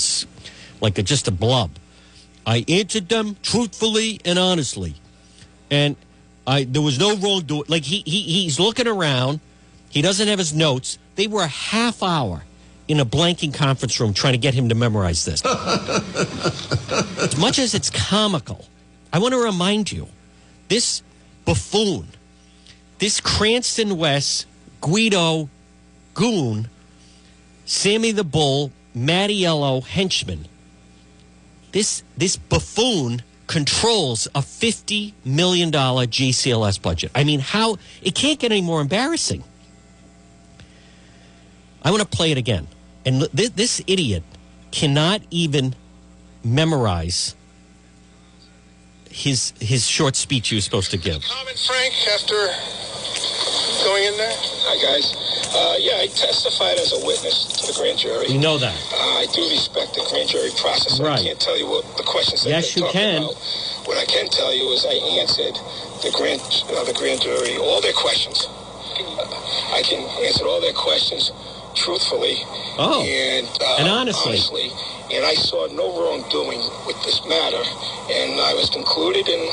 like 0.80 0.98
a, 0.98 1.04
just 1.04 1.28
a 1.28 1.32
blub. 1.32 1.72
I 2.46 2.64
answered 2.68 3.10
them 3.10 3.36
truthfully 3.42 4.22
and 4.24 4.40
honestly, 4.40 4.96
and 5.70 5.96
I 6.46 6.64
there 6.64 6.82
was 6.82 7.00
no 7.00 7.16
wrongdoing. 7.16 7.66
Like 7.68 7.84
he, 7.84 8.04
he 8.06 8.22
he's 8.22 8.60
looking 8.60 8.88
around. 8.88 9.40
He 9.90 10.02
doesn't 10.02 10.28
have 10.28 10.40
his 10.40 10.54
notes. 10.54 10.98
They 11.16 11.28
were 11.28 11.42
a 11.42 11.48
half 11.48 12.02
hour 12.02 12.44
in 12.92 13.00
a 13.00 13.06
blanking 13.06 13.54
conference 13.54 14.00
room 14.00 14.14
trying 14.14 14.34
to 14.34 14.38
get 14.38 14.54
him 14.54 14.68
to 14.70 14.76
memorize 14.76 15.24
this. 15.24 15.42
as 15.46 17.38
much 17.38 17.58
as 17.58 17.74
it's 17.74 17.90
comical, 17.90 18.66
I 19.14 19.20
want 19.20 19.34
to 19.34 19.42
remind 19.42 19.92
you 19.92 20.08
this 20.68 21.02
buffoon, 21.46 22.08
this 23.00 23.22
Cranston 23.22 23.98
West 23.98 24.46
Guido 24.82 25.50
goon, 26.14 26.68
Sammy 27.66 28.12
the 28.12 28.26
Bull, 28.26 28.72
Mattiello 28.96 29.86
henchman, 29.86 30.48
this, 31.72 32.04
this 32.18 32.36
buffoon 32.36 33.22
controls 33.48 34.28
a 34.36 34.40
$50 34.40 35.14
million 35.24 35.72
JCLS 35.72 36.82
budget. 36.82 37.12
I 37.16 37.24
mean, 37.24 37.40
how 37.40 37.78
it 38.02 38.16
can't 38.16 38.38
get 38.38 38.52
any 38.52 38.62
more 38.62 38.82
embarrassing. 38.82 39.46
I 41.84 41.92
want 41.92 42.02
to 42.02 42.08
play 42.08 42.32
it 42.32 42.38
again. 42.38 42.68
And 43.06 43.22
this, 43.34 43.50
this 43.52 43.82
idiot 43.88 44.24
cannot 44.72 45.22
even 45.32 45.76
memorize 46.44 47.36
his 49.10 49.54
his 49.60 49.86
short 49.86 50.16
speech 50.16 50.50
he 50.50 50.56
was 50.56 50.66
supposed 50.66 50.92
to 50.92 50.98
give. 50.98 51.22
Comment, 51.24 51.60
Frank, 51.68 51.94
after 52.14 52.36
going 53.84 54.04
in 54.06 54.18
there? 54.18 54.34
Hi, 54.66 54.78
guys. 54.80 55.12
Uh, 55.52 55.76
yeah, 55.84 56.00
I 56.00 56.08
testified 56.08 56.80
as 56.80 56.96
a 56.96 57.06
witness 57.06 57.60
to 57.60 57.74
the 57.74 57.76
grand 57.76 58.00
jury. 58.00 58.32
You 58.32 58.40
know 58.40 58.58
that. 58.58 58.72
Uh, 58.72 59.20
I 59.20 59.28
do 59.36 59.44
respect 59.52 59.94
the 59.96 60.08
grand 60.08 60.30
jury 60.30 60.52
process. 60.56 61.00
Right. 61.00 61.20
I 61.20 61.24
can't 61.24 61.42
tell 61.42 61.60
you 61.60 61.68
what 61.68 61.84
the 61.98 62.08
questions 62.08 62.44
that 62.46 62.50
yes, 62.52 62.76
you 62.78 62.88
can. 62.88 63.24
About. 63.24 63.36
What 63.84 63.98
I 63.98 64.06
can 64.06 64.30
tell 64.30 64.54
you 64.56 64.72
is 64.72 64.86
I 64.88 64.96
answered 65.20 65.60
the 66.06 66.14
grand, 66.16 66.40
uh, 66.72 66.86
the 66.88 66.96
grand 66.96 67.20
jury 67.20 67.58
all 67.58 67.82
their 67.82 67.94
questions. 67.94 68.48
I 69.76 69.82
can 69.84 70.08
answer 70.24 70.46
all 70.46 70.62
their 70.62 70.74
questions 70.74 71.32
truthfully 71.76 72.38
oh. 72.78 73.04
and, 73.06 73.48
uh, 73.48 73.76
and 73.80 73.88
honestly. 73.88 74.34
honestly. 74.34 74.72
And 75.14 75.26
I 75.26 75.36
saw 75.36 75.68
no 75.74 76.02
wrongdoing 76.02 76.60
with 76.88 76.96
this 77.04 77.26
matter, 77.28 77.62
and 78.10 78.40
I 78.40 78.54
was 78.54 78.70
concluded 78.70 79.28
and 79.28 79.52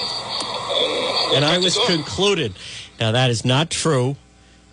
and, 0.70 1.37
and 1.37 1.44
I 1.44 1.59
was 1.59 1.78
concluded. 1.87 2.54
Now 3.00 3.12
that 3.12 3.31
is 3.31 3.44
not 3.44 3.70
true. 3.70 4.16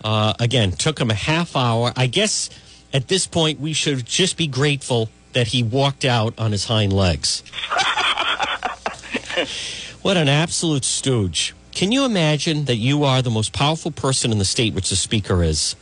Uh, 0.04 0.34
again, 0.40 0.72
took 0.72 1.00
him 1.00 1.10
a 1.10 1.16
half 1.16 1.56
hour. 1.56 1.92
I 1.96 2.08
guess 2.08 2.50
at 2.94 3.08
this 3.08 3.26
point 3.26 3.60
we 3.60 3.74
should 3.74 4.06
just 4.06 4.38
be 4.38 4.48
grateful 4.48 5.10
that 5.34 5.48
he 5.48 5.64
walked 5.64 6.06
out 6.06 6.34
on 6.38 6.52
his 6.52 6.66
hind 6.66 6.94
legs. 6.94 7.44
what 10.02 10.18
an 10.18 10.30
absolute 10.30 10.86
stooge. 10.86 11.54
Can 11.74 11.92
you 11.92 12.06
imagine 12.06 12.66
that 12.66 12.78
you 12.78 13.04
are 13.04 13.22
the 13.22 13.30
most 13.30 13.52
powerful 13.52 13.92
person 13.92 14.32
in 14.32 14.38
the 14.38 14.46
state, 14.46 14.74
which 14.74 14.90
the 14.90 14.96
speaker 14.96 15.44
is? 15.44 15.76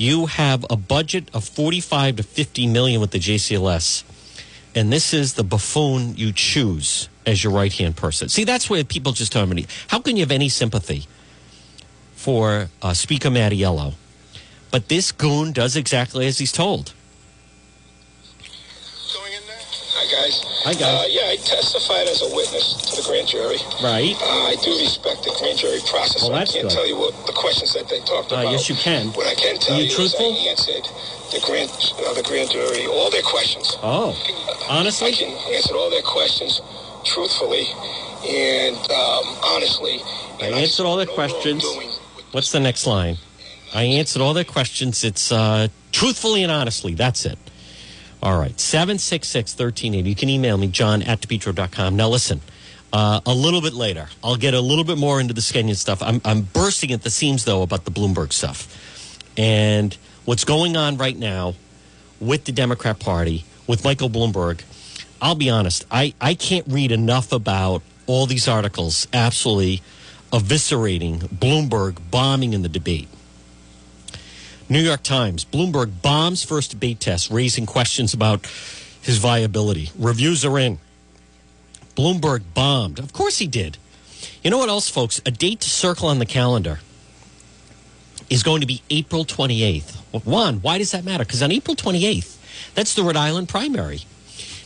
You 0.00 0.24
have 0.24 0.64
a 0.70 0.76
budget 0.76 1.28
of 1.34 1.44
45 1.44 2.16
to 2.16 2.22
50 2.22 2.66
million 2.68 3.02
with 3.02 3.10
the 3.10 3.18
JCLS, 3.18 4.02
and 4.74 4.90
this 4.90 5.12
is 5.12 5.34
the 5.34 5.44
buffoon 5.44 6.16
you 6.16 6.32
choose 6.32 7.10
as 7.26 7.44
your 7.44 7.52
right 7.52 7.70
hand 7.70 7.98
person. 7.98 8.30
See, 8.30 8.44
that's 8.44 8.70
where 8.70 8.82
people 8.82 9.12
just 9.12 9.30
tell 9.30 9.44
me, 9.44 9.66
how 9.88 10.00
can 10.00 10.16
you 10.16 10.22
have 10.22 10.30
any 10.30 10.48
sympathy 10.48 11.06
for 12.14 12.70
uh, 12.80 12.94
Speaker 12.94 13.28
Mattiello? 13.28 13.92
But 14.70 14.88
this 14.88 15.12
goon 15.12 15.52
does 15.52 15.76
exactly 15.76 16.26
as 16.26 16.38
he's 16.38 16.52
told. 16.52 16.94
Going 19.12 19.32
in 19.34 19.46
there? 19.46 19.58
Hi, 19.60 19.99
guys. 20.10 20.42
Hi, 20.66 20.74
guys. 20.74 20.82
Uh, 20.82 21.04
yeah, 21.08 21.30
I 21.32 21.36
testified 21.36 22.08
as 22.08 22.20
a 22.22 22.28
witness 22.34 22.74
to 22.90 23.00
the 23.02 23.06
grand 23.08 23.28
jury. 23.28 23.58
Right. 23.82 24.14
Uh, 24.20 24.50
I 24.52 24.56
do 24.62 24.70
respect 24.78 25.22
the 25.22 25.32
grand 25.38 25.58
jury 25.58 25.80
process. 25.88 26.22
Well, 26.28 26.34
I 26.34 26.44
can't 26.44 26.68
good. 26.68 26.70
tell 26.70 26.86
you 26.86 26.96
what 26.98 27.14
the 27.26 27.32
questions 27.32 27.72
that 27.74 27.88
they 27.88 28.00
talked 28.00 28.32
Uh, 28.32 28.42
about. 28.42 28.52
yes, 28.52 28.68
you 28.68 28.74
can. 28.74 29.08
What 29.14 29.26
I 29.26 29.34
can 29.34 29.58
tell 29.58 29.76
Are 29.76 29.80
you, 29.80 29.86
you 29.86 29.94
truthful? 29.94 30.26
I 30.26 30.50
answered 30.50 30.84
the 31.32 31.40
grand, 31.46 31.70
uh, 31.70 32.12
the 32.14 32.22
grand 32.26 32.50
jury 32.50 32.86
all 32.86 33.10
their 33.10 33.22
questions. 33.22 33.76
Oh, 33.82 34.16
honestly? 34.68 35.08
I 35.08 35.12
can 35.12 35.30
answer 35.54 35.74
all 35.76 35.90
their 35.90 36.02
questions 36.02 36.60
truthfully 37.04 37.66
and 38.28 38.76
um, 38.90 39.24
honestly. 39.54 40.00
I 40.42 40.46
And 40.46 40.54
answered 40.56 40.84
all 40.86 40.96
their 40.96 41.06
questions. 41.06 41.64
What's 42.32 42.52
the 42.52 42.60
next 42.60 42.86
line? 42.86 43.16
I 43.72 43.84
answered 43.84 44.20
all 44.22 44.34
their 44.34 44.44
questions. 44.44 45.04
It's 45.04 45.30
uh, 45.32 45.68
truthfully 45.92 46.42
and 46.42 46.50
honestly. 46.52 46.94
That's 46.94 47.24
it. 47.24 47.38
All 48.22 48.38
right. 48.38 48.58
766 48.58 49.52
1380. 49.52 50.08
You 50.08 50.14
can 50.14 50.28
email 50.28 50.58
me, 50.58 50.68
john 50.68 51.02
at 51.02 51.20
depetro.com. 51.20 51.96
Now, 51.96 52.08
listen, 52.08 52.40
uh, 52.92 53.20
a 53.24 53.32
little 53.32 53.60
bit 53.60 53.72
later, 53.72 54.08
I'll 54.22 54.36
get 54.36 54.52
a 54.52 54.60
little 54.60 54.84
bit 54.84 54.98
more 54.98 55.20
into 55.20 55.32
the 55.32 55.40
Kenyan 55.40 55.76
stuff. 55.76 56.02
I'm, 56.02 56.20
I'm 56.24 56.42
bursting 56.42 56.92
at 56.92 57.02
the 57.02 57.10
seams, 57.10 57.44
though, 57.44 57.62
about 57.62 57.84
the 57.84 57.90
Bloomberg 57.90 58.32
stuff. 58.32 59.18
And 59.36 59.96
what's 60.24 60.44
going 60.44 60.76
on 60.76 60.96
right 60.96 61.16
now 61.16 61.54
with 62.20 62.44
the 62.44 62.52
Democrat 62.52 62.98
Party, 62.98 63.44
with 63.66 63.84
Michael 63.84 64.10
Bloomberg, 64.10 64.62
I'll 65.22 65.34
be 65.34 65.48
honest, 65.48 65.84
I, 65.90 66.14
I 66.20 66.34
can't 66.34 66.66
read 66.68 66.92
enough 66.92 67.32
about 67.32 67.82
all 68.06 68.26
these 68.26 68.48
articles 68.48 69.06
absolutely 69.12 69.82
eviscerating 70.32 71.20
Bloomberg 71.28 71.98
bombing 72.10 72.52
in 72.52 72.62
the 72.62 72.68
debate. 72.68 73.08
New 74.70 74.78
York 74.80 75.02
Times 75.02 75.44
Bloomberg 75.44 76.00
bombs 76.00 76.44
first 76.44 76.70
debate 76.70 77.00
test, 77.00 77.28
raising 77.28 77.66
questions 77.66 78.14
about 78.14 78.46
his 79.02 79.18
viability. 79.18 79.90
Reviews 79.98 80.44
are 80.44 80.56
in. 80.60 80.78
Bloomberg 81.96 82.44
bombed. 82.54 83.00
Of 83.00 83.12
course 83.12 83.38
he 83.38 83.48
did. 83.48 83.78
You 84.44 84.50
know 84.52 84.58
what 84.58 84.68
else, 84.68 84.88
folks? 84.88 85.20
A 85.26 85.32
date 85.32 85.60
to 85.62 85.68
circle 85.68 86.06
on 86.06 86.20
the 86.20 86.26
calendar 86.26 86.78
is 88.30 88.44
going 88.44 88.60
to 88.60 88.66
be 88.66 88.80
April 88.90 89.24
28th. 89.24 90.24
One, 90.24 90.62
why 90.62 90.78
does 90.78 90.92
that 90.92 91.04
matter? 91.04 91.24
Because 91.24 91.42
on 91.42 91.50
April 91.50 91.74
28th, 91.74 92.36
that's 92.76 92.94
the 92.94 93.02
Rhode 93.02 93.16
Island 93.16 93.48
primary. 93.48 94.02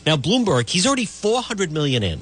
Now, 0.05 0.17
Bloomberg, 0.17 0.69
he's 0.69 0.87
already 0.87 1.07
400 1.07 1.73
million 1.73 2.03
in. 2.03 2.21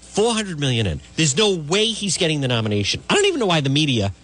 400 0.00 0.58
million 0.58 0.86
in. 0.86 1.02
There's 1.16 1.36
no 1.36 1.54
way 1.54 1.86
he's 1.86 2.16
getting 2.16 2.40
the 2.40 2.48
nomination. 2.48 3.02
I 3.10 3.14
don't 3.14 3.26
even 3.26 3.38
know 3.38 3.46
why 3.46 3.60
the 3.60 3.68
media 3.68 4.14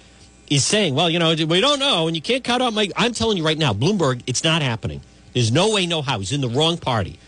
is 0.50 0.64
saying, 0.64 0.94
well, 0.94 1.10
you 1.10 1.18
know, 1.18 1.34
we 1.34 1.60
don't 1.60 1.78
know 1.78 2.06
and 2.06 2.16
you 2.16 2.22
can't 2.22 2.44
cut 2.44 2.62
out 2.62 2.72
my. 2.72 2.88
I'm 2.96 3.12
telling 3.12 3.36
you 3.36 3.44
right 3.44 3.58
now, 3.58 3.72
Bloomberg, 3.72 4.22
it's 4.26 4.44
not 4.44 4.62
happening. 4.62 5.00
There's 5.34 5.52
no 5.52 5.74
way, 5.74 5.86
no 5.86 6.02
how. 6.02 6.18
He's 6.18 6.32
in 6.32 6.40
the 6.40 6.48
wrong 6.48 6.78
party 6.78 7.18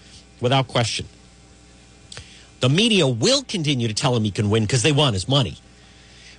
without 0.41 0.69
question. 0.69 1.07
The 2.61 2.69
media 2.69 3.07
will 3.07 3.43
continue 3.43 3.89
to 3.89 3.95
tell 3.95 4.15
him 4.17 4.25
he 4.25 4.31
can 4.31 4.51
win 4.51 4.65
because 4.65 4.83
they 4.83 4.93
want 4.93 5.15
his 5.15 5.29
money. 5.29 5.59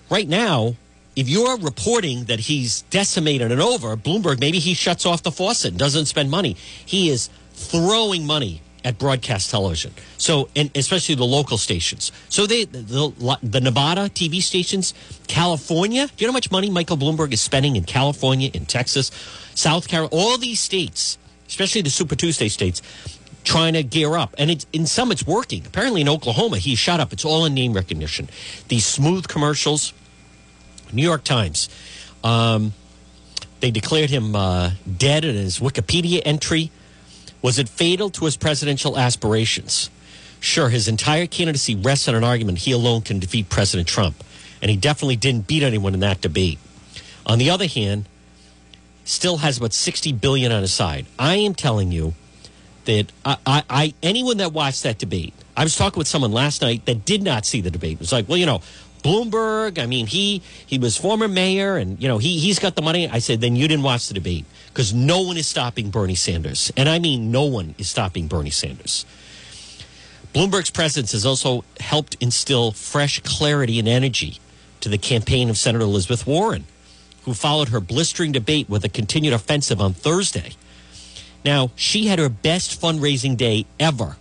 Right 0.09 0.27
now, 0.27 0.75
if 1.15 1.27
you're 1.27 1.57
reporting 1.57 2.25
that 2.25 2.39
he's 2.39 2.83
decimated 2.83 3.51
and 3.51 3.61
over, 3.61 3.95
Bloomberg, 3.97 4.39
maybe 4.39 4.59
he 4.59 4.73
shuts 4.73 5.05
off 5.05 5.23
the 5.23 5.31
faucet 5.31 5.71
and 5.71 5.79
doesn't 5.79 6.05
spend 6.05 6.29
money. 6.29 6.55
He 6.85 7.09
is 7.09 7.29
throwing 7.53 8.25
money 8.25 8.61
at 8.83 8.97
broadcast 8.97 9.51
television. 9.51 9.93
So, 10.17 10.49
and 10.55 10.71
especially 10.75 11.15
the 11.15 11.25
local 11.25 11.57
stations. 11.57 12.11
So 12.29 12.45
they, 12.47 12.65
the, 12.65 13.37
the 13.43 13.61
Nevada 13.61 14.09
TV 14.09 14.41
stations, 14.41 14.93
California. 15.27 16.07
Do 16.07 16.13
you 16.17 16.27
know 16.27 16.33
how 16.33 16.37
much 16.37 16.51
money 16.51 16.69
Michael 16.69 16.97
Bloomberg 16.97 17.31
is 17.33 17.41
spending 17.41 17.75
in 17.75 17.83
California, 17.83 18.49
in 18.53 18.65
Texas, 18.65 19.11
South 19.55 19.87
Carolina, 19.87 20.15
all 20.15 20.37
these 20.37 20.59
states, 20.59 21.17
especially 21.47 21.81
the 21.81 21.89
Super 21.89 22.15
Tuesday 22.15 22.47
states, 22.47 22.81
trying 23.43 23.73
to 23.73 23.83
gear 23.83 24.15
up. 24.15 24.35
And 24.37 24.49
it's, 24.49 24.65
in 24.73 24.85
some, 24.85 25.11
it's 25.11 25.25
working. 25.25 25.65
Apparently 25.65 26.01
in 26.01 26.09
Oklahoma, 26.09 26.57
he's 26.57 26.79
shut 26.79 26.99
up. 26.99 27.13
It's 27.13 27.25
all 27.25 27.45
in 27.45 27.53
name 27.53 27.73
recognition. 27.73 28.29
These 28.67 28.85
smooth 28.85 29.27
commercials. 29.27 29.93
New 30.93 31.03
York 31.03 31.23
Times. 31.23 31.69
Um, 32.23 32.73
they 33.59 33.71
declared 33.71 34.09
him 34.09 34.35
uh, 34.35 34.71
dead 34.97 35.23
in 35.23 35.35
his 35.35 35.59
Wikipedia 35.59 36.21
entry. 36.25 36.71
Was 37.41 37.57
it 37.59 37.67
fatal 37.67 38.09
to 38.11 38.25
his 38.25 38.37
presidential 38.37 38.97
aspirations? 38.97 39.89
Sure, 40.39 40.69
his 40.69 40.87
entire 40.87 41.27
candidacy 41.27 41.75
rests 41.75 42.07
on 42.07 42.15
an 42.15 42.23
argument 42.23 42.59
he 42.59 42.71
alone 42.71 43.01
can 43.01 43.19
defeat 43.19 43.49
President 43.49 43.87
Trump. 43.87 44.23
And 44.61 44.69
he 44.69 44.77
definitely 44.77 45.15
didn't 45.15 45.47
beat 45.47 45.63
anyone 45.63 45.93
in 45.93 45.99
that 46.01 46.21
debate. 46.21 46.59
On 47.25 47.37
the 47.37 47.49
other 47.49 47.67
hand, 47.67 48.05
still 49.05 49.37
has 49.37 49.57
about 49.57 49.73
60 49.73 50.13
billion 50.13 50.51
on 50.51 50.61
his 50.61 50.73
side. 50.73 51.05
I 51.17 51.35
am 51.35 51.55
telling 51.55 51.91
you 51.91 52.13
that 52.85 53.11
I, 53.25 53.37
I, 53.45 53.63
I, 53.69 53.93
anyone 54.01 54.37
that 54.37 54.53
watched 54.53 54.83
that 54.83 54.97
debate, 54.97 55.33
I 55.55 55.63
was 55.63 55.75
talking 55.75 55.99
with 55.99 56.07
someone 56.07 56.31
last 56.31 56.61
night 56.61 56.85
that 56.85 57.05
did 57.05 57.21
not 57.21 57.45
see 57.45 57.61
the 57.61 57.71
debate. 57.71 57.93
It 57.93 57.99
was 57.99 58.11
like, 58.11 58.27
well, 58.27 58.37
you 58.37 58.45
know, 58.45 58.61
Bloomberg, 59.01 59.79
I 59.79 59.85
mean, 59.85 60.07
he 60.07 60.41
he 60.65 60.77
was 60.77 60.97
former 60.97 61.27
mayor 61.27 61.77
and 61.77 62.01
you 62.01 62.07
know, 62.07 62.17
he 62.17 62.39
he's 62.39 62.59
got 62.59 62.75
the 62.75 62.81
money. 62.81 63.09
I 63.09 63.19
said, 63.19 63.41
then 63.41 63.55
you 63.55 63.67
didn't 63.67 63.83
watch 63.83 64.07
the 64.07 64.13
debate 64.13 64.45
because 64.67 64.93
no 64.93 65.21
one 65.21 65.37
is 65.37 65.47
stopping 65.47 65.89
Bernie 65.89 66.15
Sanders. 66.15 66.71
And 66.77 66.87
I 66.87 66.99
mean 66.99 67.31
no 67.31 67.45
one 67.45 67.75
is 67.77 67.89
stopping 67.89 68.27
Bernie 68.27 68.49
Sanders. 68.49 69.05
Bloomberg's 70.33 70.69
presence 70.69 71.11
has 71.11 71.25
also 71.25 71.65
helped 71.79 72.15
instill 72.21 72.71
fresh 72.71 73.19
clarity 73.19 73.79
and 73.79 73.87
energy 73.87 74.39
to 74.79 74.89
the 74.89 74.97
campaign 74.97 75.49
of 75.49 75.57
Senator 75.57 75.83
Elizabeth 75.83 76.25
Warren, 76.25 76.65
who 77.23 77.33
followed 77.33 77.69
her 77.69 77.81
blistering 77.81 78.31
debate 78.31 78.69
with 78.69 78.85
a 78.85 78.89
continued 78.89 79.33
offensive 79.33 79.81
on 79.81 79.93
Thursday. 79.93 80.51
Now, 81.43 81.71
she 81.75 82.07
had 82.07 82.19
her 82.19 82.29
best 82.29 82.79
fundraising 82.79 83.35
day 83.35 83.65
ever. 83.79 84.15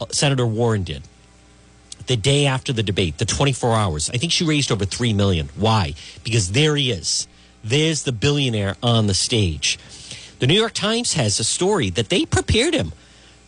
Uh, 0.00 0.06
Senator 0.10 0.46
Warren 0.46 0.84
did. 0.84 1.02
The 2.10 2.16
day 2.16 2.44
after 2.46 2.72
the 2.72 2.82
debate, 2.82 3.18
the 3.18 3.24
24 3.24 3.72
hours, 3.76 4.10
I 4.10 4.16
think 4.16 4.32
she 4.32 4.44
raised 4.44 4.72
over 4.72 4.84
3 4.84 5.12
million. 5.12 5.48
Why? 5.54 5.94
Because 6.24 6.50
there 6.50 6.74
he 6.74 6.90
is. 6.90 7.28
There's 7.62 8.02
the 8.02 8.10
billionaire 8.10 8.74
on 8.82 9.06
the 9.06 9.14
stage. 9.14 9.78
The 10.40 10.48
New 10.48 10.58
York 10.58 10.72
Times 10.72 11.12
has 11.12 11.38
a 11.38 11.44
story 11.44 11.88
that 11.90 12.08
they 12.08 12.26
prepared 12.26 12.74
him. 12.74 12.94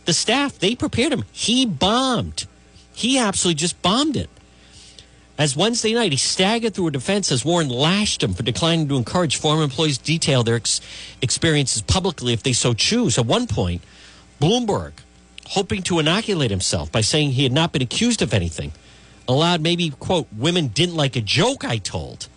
The 0.05 0.13
staff, 0.13 0.57
they 0.59 0.75
prepared 0.75 1.11
him. 1.11 1.25
He 1.33 1.65
bombed. 1.65 2.45
He 2.93 3.19
absolutely 3.19 3.59
just 3.59 3.81
bombed 3.81 4.15
it. 4.15 4.29
As 5.37 5.57
Wednesday 5.57 5.93
night, 5.93 6.13
he 6.13 6.17
staggered 6.17 6.73
through 6.73 6.87
a 6.87 6.91
defense 6.91 7.33
as 7.33 7.43
Warren 7.43 7.67
lashed 7.67 8.23
him 8.23 8.33
for 8.33 8.43
declining 8.43 8.87
to 8.87 8.95
encourage 8.95 9.35
former 9.35 9.63
employees 9.63 9.97
to 9.97 10.05
detail 10.05 10.41
their 10.41 10.55
ex- 10.55 10.79
experiences 11.21 11.81
publicly 11.81 12.31
if 12.31 12.43
they 12.43 12.53
so 12.53 12.73
choose. 12.73 13.17
At 13.17 13.25
one 13.25 13.45
point, 13.45 13.81
Bloomberg, 14.39 14.93
hoping 15.47 15.81
to 15.83 15.99
inoculate 15.99 16.51
himself 16.51 16.91
by 16.91 17.01
saying 17.01 17.31
he 17.31 17.43
had 17.43 17.51
not 17.51 17.71
been 17.71 17.81
accused 17.81 18.21
of 18.21 18.33
anything, 18.33 18.71
allowed 19.27 19.61
maybe, 19.61 19.89
quote, 19.89 20.27
women 20.35 20.67
didn't 20.67 20.95
like 20.95 21.15
a 21.15 21.21
joke 21.21 21.63
I 21.63 21.77
told. 21.77 22.27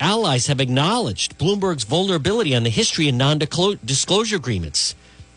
Allies 0.00 0.46
have 0.46 0.60
acknowledged 0.60 1.38
Bloomberg's 1.38 1.84
vulnerability 1.84 2.56
on 2.56 2.62
the 2.62 2.70
history 2.70 3.06
and 3.08 3.18
non 3.18 3.38
disclosure 3.38 4.36
agreements 4.36 4.94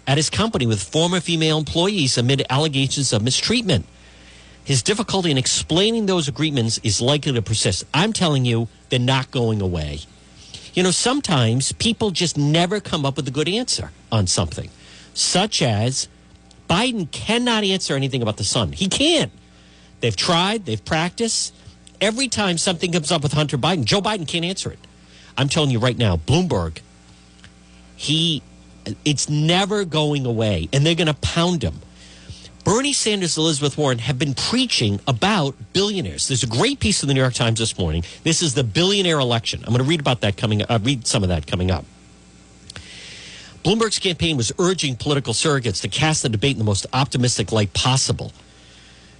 at 0.07 0.17
his 0.17 0.29
company 0.29 0.65
with 0.65 0.81
former 0.81 1.19
female 1.19 1.57
employees 1.57 2.17
amid 2.17 2.45
allegations 2.49 3.11
of 3.11 3.21
mistreatment. 3.21 3.85
His 4.63 4.81
difficulty 4.81 5.31
in 5.31 5.37
explaining 5.37 6.05
those 6.05 6.29
agreements 6.29 6.79
is 6.83 7.01
likely 7.01 7.33
to 7.33 7.41
persist. 7.41 7.83
I'm 7.93 8.13
telling 8.13 8.45
you, 8.45 8.69
they're 8.89 8.99
not 8.99 9.31
going 9.31 9.61
away. 9.61 9.99
You 10.73 10.83
know, 10.83 10.91
sometimes 10.91 11.73
people 11.73 12.11
just 12.11 12.37
never 12.37 12.79
come 12.79 13.05
up 13.05 13.17
with 13.17 13.27
a 13.27 13.31
good 13.31 13.49
answer 13.49 13.91
on 14.11 14.27
something, 14.27 14.69
such 15.13 15.61
as 15.61 16.07
Biden 16.69 17.11
cannot 17.11 17.63
answer 17.63 17.95
anything 17.95 18.21
about 18.21 18.37
the 18.37 18.43
sun. 18.43 18.71
He 18.71 18.87
can't. 18.87 19.31
They've 19.99 20.15
tried, 20.15 20.65
they've 20.65 20.83
practiced. 20.83 21.53
Every 22.01 22.27
time 22.27 22.57
something 22.57 22.91
comes 22.91 23.11
up 23.11 23.23
with 23.23 23.33
Hunter 23.33 23.57
Biden, 23.57 23.85
Joe 23.85 24.01
Biden 24.01 24.27
can't 24.27 24.43
answer 24.43 24.71
it. 24.71 24.79
I'm 25.37 25.49
telling 25.49 25.69
you 25.69 25.79
right 25.79 25.97
now, 25.97 26.17
Bloomberg, 26.17 26.79
he, 27.95 28.41
it's 29.05 29.29
never 29.29 29.85
going 29.85 30.25
away, 30.25 30.67
and 30.73 30.85
they're 30.85 30.95
going 30.95 31.07
to 31.07 31.13
pound 31.13 31.63
him. 31.63 31.79
Bernie 32.63 32.93
Sanders 32.93 33.37
Elizabeth 33.37 33.77
Warren 33.77 33.99
have 33.99 34.17
been 34.17 34.33
preaching 34.33 34.99
about 35.05 35.55
billionaires. 35.73 36.27
There's 36.27 36.43
a 36.43 36.47
great 36.47 36.79
piece 36.79 37.03
in 37.03 37.07
the 37.07 37.13
New 37.13 37.19
York 37.19 37.33
Times 37.33 37.59
this 37.59 37.77
morning. 37.77 38.03
This 38.23 38.41
is 38.41 38.53
the 38.53 38.63
billionaire 38.63 39.19
election. 39.19 39.61
I'm 39.65 39.71
going 39.71 39.83
to 39.83 39.89
read 39.89 39.99
about 39.99 40.21
that 40.21 40.37
coming. 40.37 40.63
Uh, 40.63 40.79
read 40.81 41.05
some 41.05 41.23
of 41.23 41.29
that 41.29 41.45
coming 41.45 41.71
up. 41.71 41.85
Bloomberg's 43.63 43.99
campaign 43.99 44.35
was 44.35 44.51
urging 44.59 44.95
political 44.95 45.33
surrogates 45.33 45.81
to 45.81 45.87
cast 45.87 46.21
the 46.21 46.29
debate 46.29 46.53
in 46.53 46.59
the 46.59 46.65
most 46.65 46.85
optimistic 46.91 47.51
light 47.51 47.73
possible. 47.73 48.33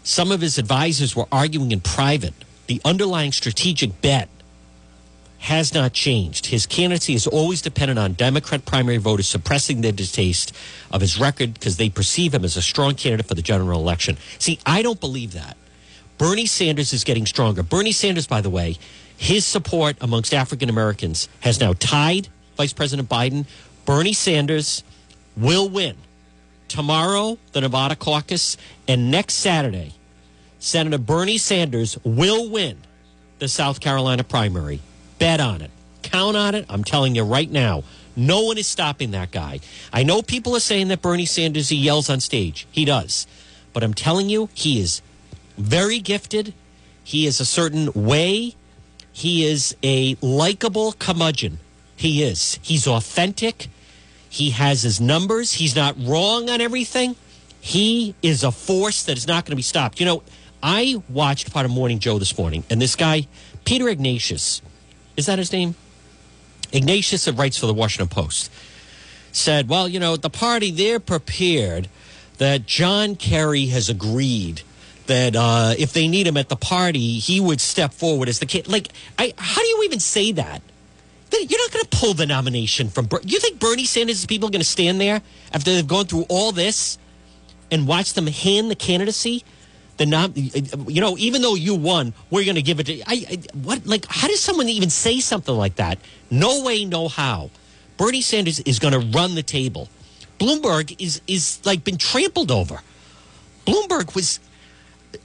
Some 0.04 0.32
of 0.32 0.42
his 0.42 0.58
advisors 0.58 1.16
were 1.16 1.28
arguing 1.32 1.72
in 1.72 1.80
private. 1.80 2.34
The 2.68 2.82
underlying 2.84 3.32
strategic 3.32 4.02
bet 4.02 4.28
has 5.40 5.74
not 5.74 5.94
changed. 5.94 6.46
His 6.48 6.66
candidacy 6.66 7.14
is 7.14 7.28
always 7.28 7.62
dependent 7.62 8.00
on 8.00 8.14
Democrat 8.14 8.66
primary 8.66 8.98
voters 8.98 9.28
suppressing 9.28 9.82
their 9.82 9.92
distaste 9.92 10.54
of 10.92 11.02
his 11.02 11.20
record 11.20 11.54
because 11.54 11.78
they 11.78 11.90
perceive 11.90 12.34
him 12.34 12.44
as 12.46 12.58
a 12.58 12.62
strong 12.62 12.96
candidate 12.96 13.26
for 13.26 13.36
the 13.36 13.42
general 13.42 13.80
election. 13.80 14.18
See, 14.40 14.60
I 14.66 14.82
don't 14.82 15.00
believe 15.00 15.34
that. 15.34 15.58
Bernie 16.18 16.46
Sanders 16.46 16.94
is 16.94 17.04
getting 17.04 17.26
stronger. 17.26 17.64
Bernie 17.64 17.92
Sanders, 17.92 18.28
by 18.28 18.40
the 18.40 18.50
way, 18.50 18.78
his 19.18 19.46
support 19.46 19.98
amongst 20.00 20.34
African 20.34 20.70
Americans 20.70 21.28
has 21.42 21.60
now 21.60 21.74
tied 21.74 22.30
Vice 22.56 22.74
President 22.74 23.10
Biden. 23.10 23.46
Bernie 23.86 24.14
Sanders 24.14 24.84
will 25.36 25.68
win 25.70 25.96
tomorrow, 26.68 27.38
the 27.52 27.62
Nevada 27.62 27.96
caucus, 27.96 28.58
and 28.88 29.12
next 29.12 29.36
Saturday, 29.36 29.94
Senator 30.60 30.98
Bernie 30.98 31.38
Sanders 31.38 31.98
will 32.04 32.50
win 32.50 32.78
the 33.40 33.48
South 33.48 33.80
Carolina 33.80 34.24
primary. 34.24 34.80
Bet 35.20 35.40
on 35.40 35.62
it. 35.62 35.72
Count 36.02 36.36
on 36.38 36.56
it. 36.56 36.66
I'm 36.70 36.84
telling 36.84 37.16
you 37.16 37.24
right 37.24 37.50
now. 37.50 37.84
No 38.16 38.42
one 38.42 38.58
is 38.58 38.68
stopping 38.68 39.12
that 39.12 39.32
guy. 39.32 39.60
I 39.92 40.04
know 40.04 40.22
people 40.22 40.56
are 40.56 40.62
saying 40.62 40.88
that 40.90 41.02
Bernie 41.02 41.26
Sanders, 41.26 41.70
he 41.70 41.76
yells 41.76 42.10
on 42.10 42.20
stage. 42.20 42.68
He 42.72 42.86
does. 42.86 43.28
But 43.74 43.84
I'm 43.84 43.94
telling 43.94 44.30
you, 44.30 44.50
he 44.54 44.80
is 44.80 45.02
very 45.58 46.00
gifted. 46.00 46.54
He 47.04 47.26
is 47.26 47.40
a 47.40 47.46
certain 47.46 47.92
way. 47.94 48.56
He 49.12 49.46
is 49.46 49.76
a 49.84 50.16
likable 50.22 50.94
curmudgeon. 50.94 51.60
He 51.96 52.24
is. 52.24 52.60
He's 52.62 52.88
authentic. 52.88 53.68
He 54.30 54.52
has 54.52 54.82
his 54.82 55.00
numbers. 55.00 55.54
He's 55.54 55.76
not 55.76 55.96
wrong 56.00 56.50
on 56.50 56.60
everything. 56.60 57.16
He 57.62 58.16
is 58.22 58.44
a 58.44 58.52
force 58.52 59.04
that 59.04 59.18
is 59.18 59.28
not 59.28 59.46
going 59.46 59.52
to 59.52 59.56
be 59.56 59.62
stopped. 59.62 60.00
You 60.00 60.06
know, 60.06 60.24
I 60.62 61.02
watched 61.10 61.54
part 61.54 61.66
of 61.66 61.72
Morning 61.72 62.00
Joe 62.00 62.18
this 62.20 62.38
morning, 62.38 62.64
and 62.70 62.82
this 62.82 62.96
guy, 62.96 63.28
Peter 63.64 63.88
Ignatius, 63.88 64.62
is 65.16 65.28
that 65.28 65.38
his 65.38 65.52
name? 65.52 65.76
Ignatius, 66.72 67.26
that 67.26 67.34
writes 67.34 67.58
for 67.58 67.68
the 67.68 67.74
Washington 67.74 68.08
Post, 68.08 68.52
said, 69.32 69.70
Well, 69.70 69.88
you 69.88 70.00
know, 70.00 70.18
the 70.18 70.30
party, 70.30 70.72
they're 70.72 71.00
prepared 71.00 71.88
that 72.38 72.66
John 72.66 73.16
Kerry 73.16 73.68
has 73.68 73.90
agreed 73.90 74.62
that 75.06 75.36
uh, 75.36 75.76
if 75.78 75.94
they 75.94 76.08
need 76.08 76.28
him 76.28 76.38
at 76.38 76.50
the 76.50 76.56
party, 76.56 77.20
he 77.20 77.40
would 77.40 77.62
step 77.62 77.94
forward 77.94 78.30
as 78.30 78.40
the 78.40 78.46
kid. 78.46 78.68
Like, 78.68 78.90
I, 79.20 79.34
how 79.38 79.62
do 79.62 79.68
you 79.68 79.84
even 79.84 80.00
say 80.00 80.32
that? 80.32 80.62
You're 81.42 81.60
not 81.60 81.72
going 81.72 81.86
to 81.86 81.98
pull 81.98 82.14
the 82.14 82.26
nomination 82.26 82.90
from. 82.90 83.08
You 83.24 83.40
think 83.40 83.60
Bernie 83.60 83.86
Sanders' 83.86 84.26
people 84.26 84.50
are 84.50 84.52
going 84.52 84.62
to 84.62 84.68
stand 84.68 85.02
there 85.02 85.22
after 85.52 85.72
they've 85.74 85.88
gone 85.88 86.06
through 86.06 86.26
all 86.30 86.52
this 86.52 86.98
and 87.72 87.88
watch 87.88 88.14
them 88.14 88.28
hand 88.28 88.70
the 88.70 88.76
candidacy 88.76 89.44
the 89.98 90.06
nom- 90.06 90.34
you 90.36 91.02
know, 91.02 91.18
even 91.18 91.42
though 91.42 91.56
you 91.56 91.76
won, 91.76 92.14
we're 92.30 92.46
going 92.46 92.56
to 92.56 92.62
give 92.62 92.80
it 92.80 92.86
to 92.86 93.02
I, 93.02 93.26
I, 93.30 93.38
what 93.54 93.86
like 93.86 94.06
how 94.08 94.28
does 94.28 94.40
someone 94.40 94.70
even 94.70 94.90
say 94.90 95.20
something 95.20 95.56
like 95.56 95.76
that? 95.76 96.00
No 96.32 96.64
way, 96.64 96.86
no 96.86 97.08
how. 97.08 97.52
Bernie 97.98 98.22
Sanders 98.22 98.60
is 98.62 98.80
going 98.80 98.94
to 98.94 99.18
run 99.18 99.36
the 99.36 99.44
table. 99.44 99.90
Bloomberg 100.40 100.96
is 101.00 101.22
is 101.28 101.60
like 101.66 101.84
been 101.84 101.98
trampled 101.98 102.52
over. 102.52 102.82
Bloomberg 103.66 104.16
was 104.16 104.40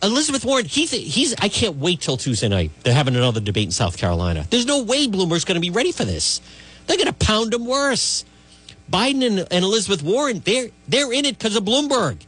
Elizabeth 0.03 0.45
Warren, 0.45 0.65
he 0.65 0.87
he's. 0.87 1.35
I 1.39 1.49
can't 1.49 1.77
wait 1.77 2.01
till 2.01 2.17
Tuesday 2.17 2.49
night. 2.49 2.71
They're 2.83 2.95
having 2.95 3.17
another 3.17 3.41
debate 3.41 3.65
in 3.65 3.71
South 3.73 3.97
Carolina. 3.97 4.47
There's 4.51 4.67
no 4.67 4.83
way 4.83 5.07
Bloomberg's 5.07 5.45
going 5.45 5.57
to 5.57 5.61
be 5.61 5.71
ready 5.71 5.93
for 5.93 6.05
this. 6.05 6.41
They're 6.87 6.97
going 6.97 7.07
to 7.07 7.13
pound 7.13 7.55
him 7.55 7.67
worse. 7.67 8.25
Biden 8.91 9.27
and, 9.27 9.47
and 9.51 9.65
Elizabeth 9.65 10.03
Warren, 10.03 10.41
they're 10.45 10.69
they're 10.87 11.13
in 11.13 11.25
it 11.25 11.39
because 11.39 11.57
of 11.57 11.65
Bloomberg. 11.65 12.19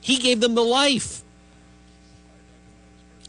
He 0.00 0.18
gave 0.18 0.40
them 0.40 0.54
the 0.54 0.64
life. 0.64 1.22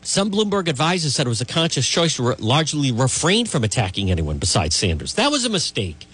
Some 0.01 0.31
Bloomberg 0.31 0.67
advisors 0.67 1.13
said 1.13 1.25
it 1.25 1.29
was 1.29 1.41
a 1.41 1.45
conscious 1.45 1.87
choice 1.87 2.15
to 2.15 2.29
re- 2.29 2.35
largely 2.39 2.91
refrain 2.91 3.45
from 3.45 3.63
attacking 3.63 4.09
anyone 4.09 4.37
besides 4.37 4.75
Sanders. 4.75 5.15
That 5.15 5.29
was 5.29 5.45
a 5.45 5.49
mistake 5.49 6.05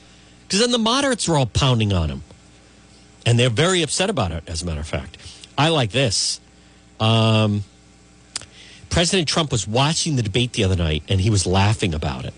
because 0.47 0.59
then 0.59 0.71
the 0.71 0.79
moderates 0.79 1.27
were 1.27 1.37
all 1.37 1.45
pounding 1.45 1.93
on 1.93 2.09
him. 2.09 2.23
And 3.25 3.39
they're 3.39 3.49
very 3.49 3.81
upset 3.81 4.09
about 4.09 4.31
it, 4.31 4.43
as 4.47 4.61
a 4.61 4.65
matter 4.65 4.81
of 4.81 4.87
fact. 4.87 5.17
I 5.57 5.69
like 5.69 5.91
this. 5.91 6.39
Um, 6.99 7.63
President 8.89 9.27
Trump 9.27 9.51
was 9.51 9.67
watching 9.67 10.15
the 10.15 10.23
debate 10.23 10.53
the 10.53 10.63
other 10.63 10.75
night 10.75 11.03
and 11.09 11.19
he 11.19 11.29
was 11.29 11.45
laughing 11.45 11.93
about 11.93 12.25
it, 12.25 12.33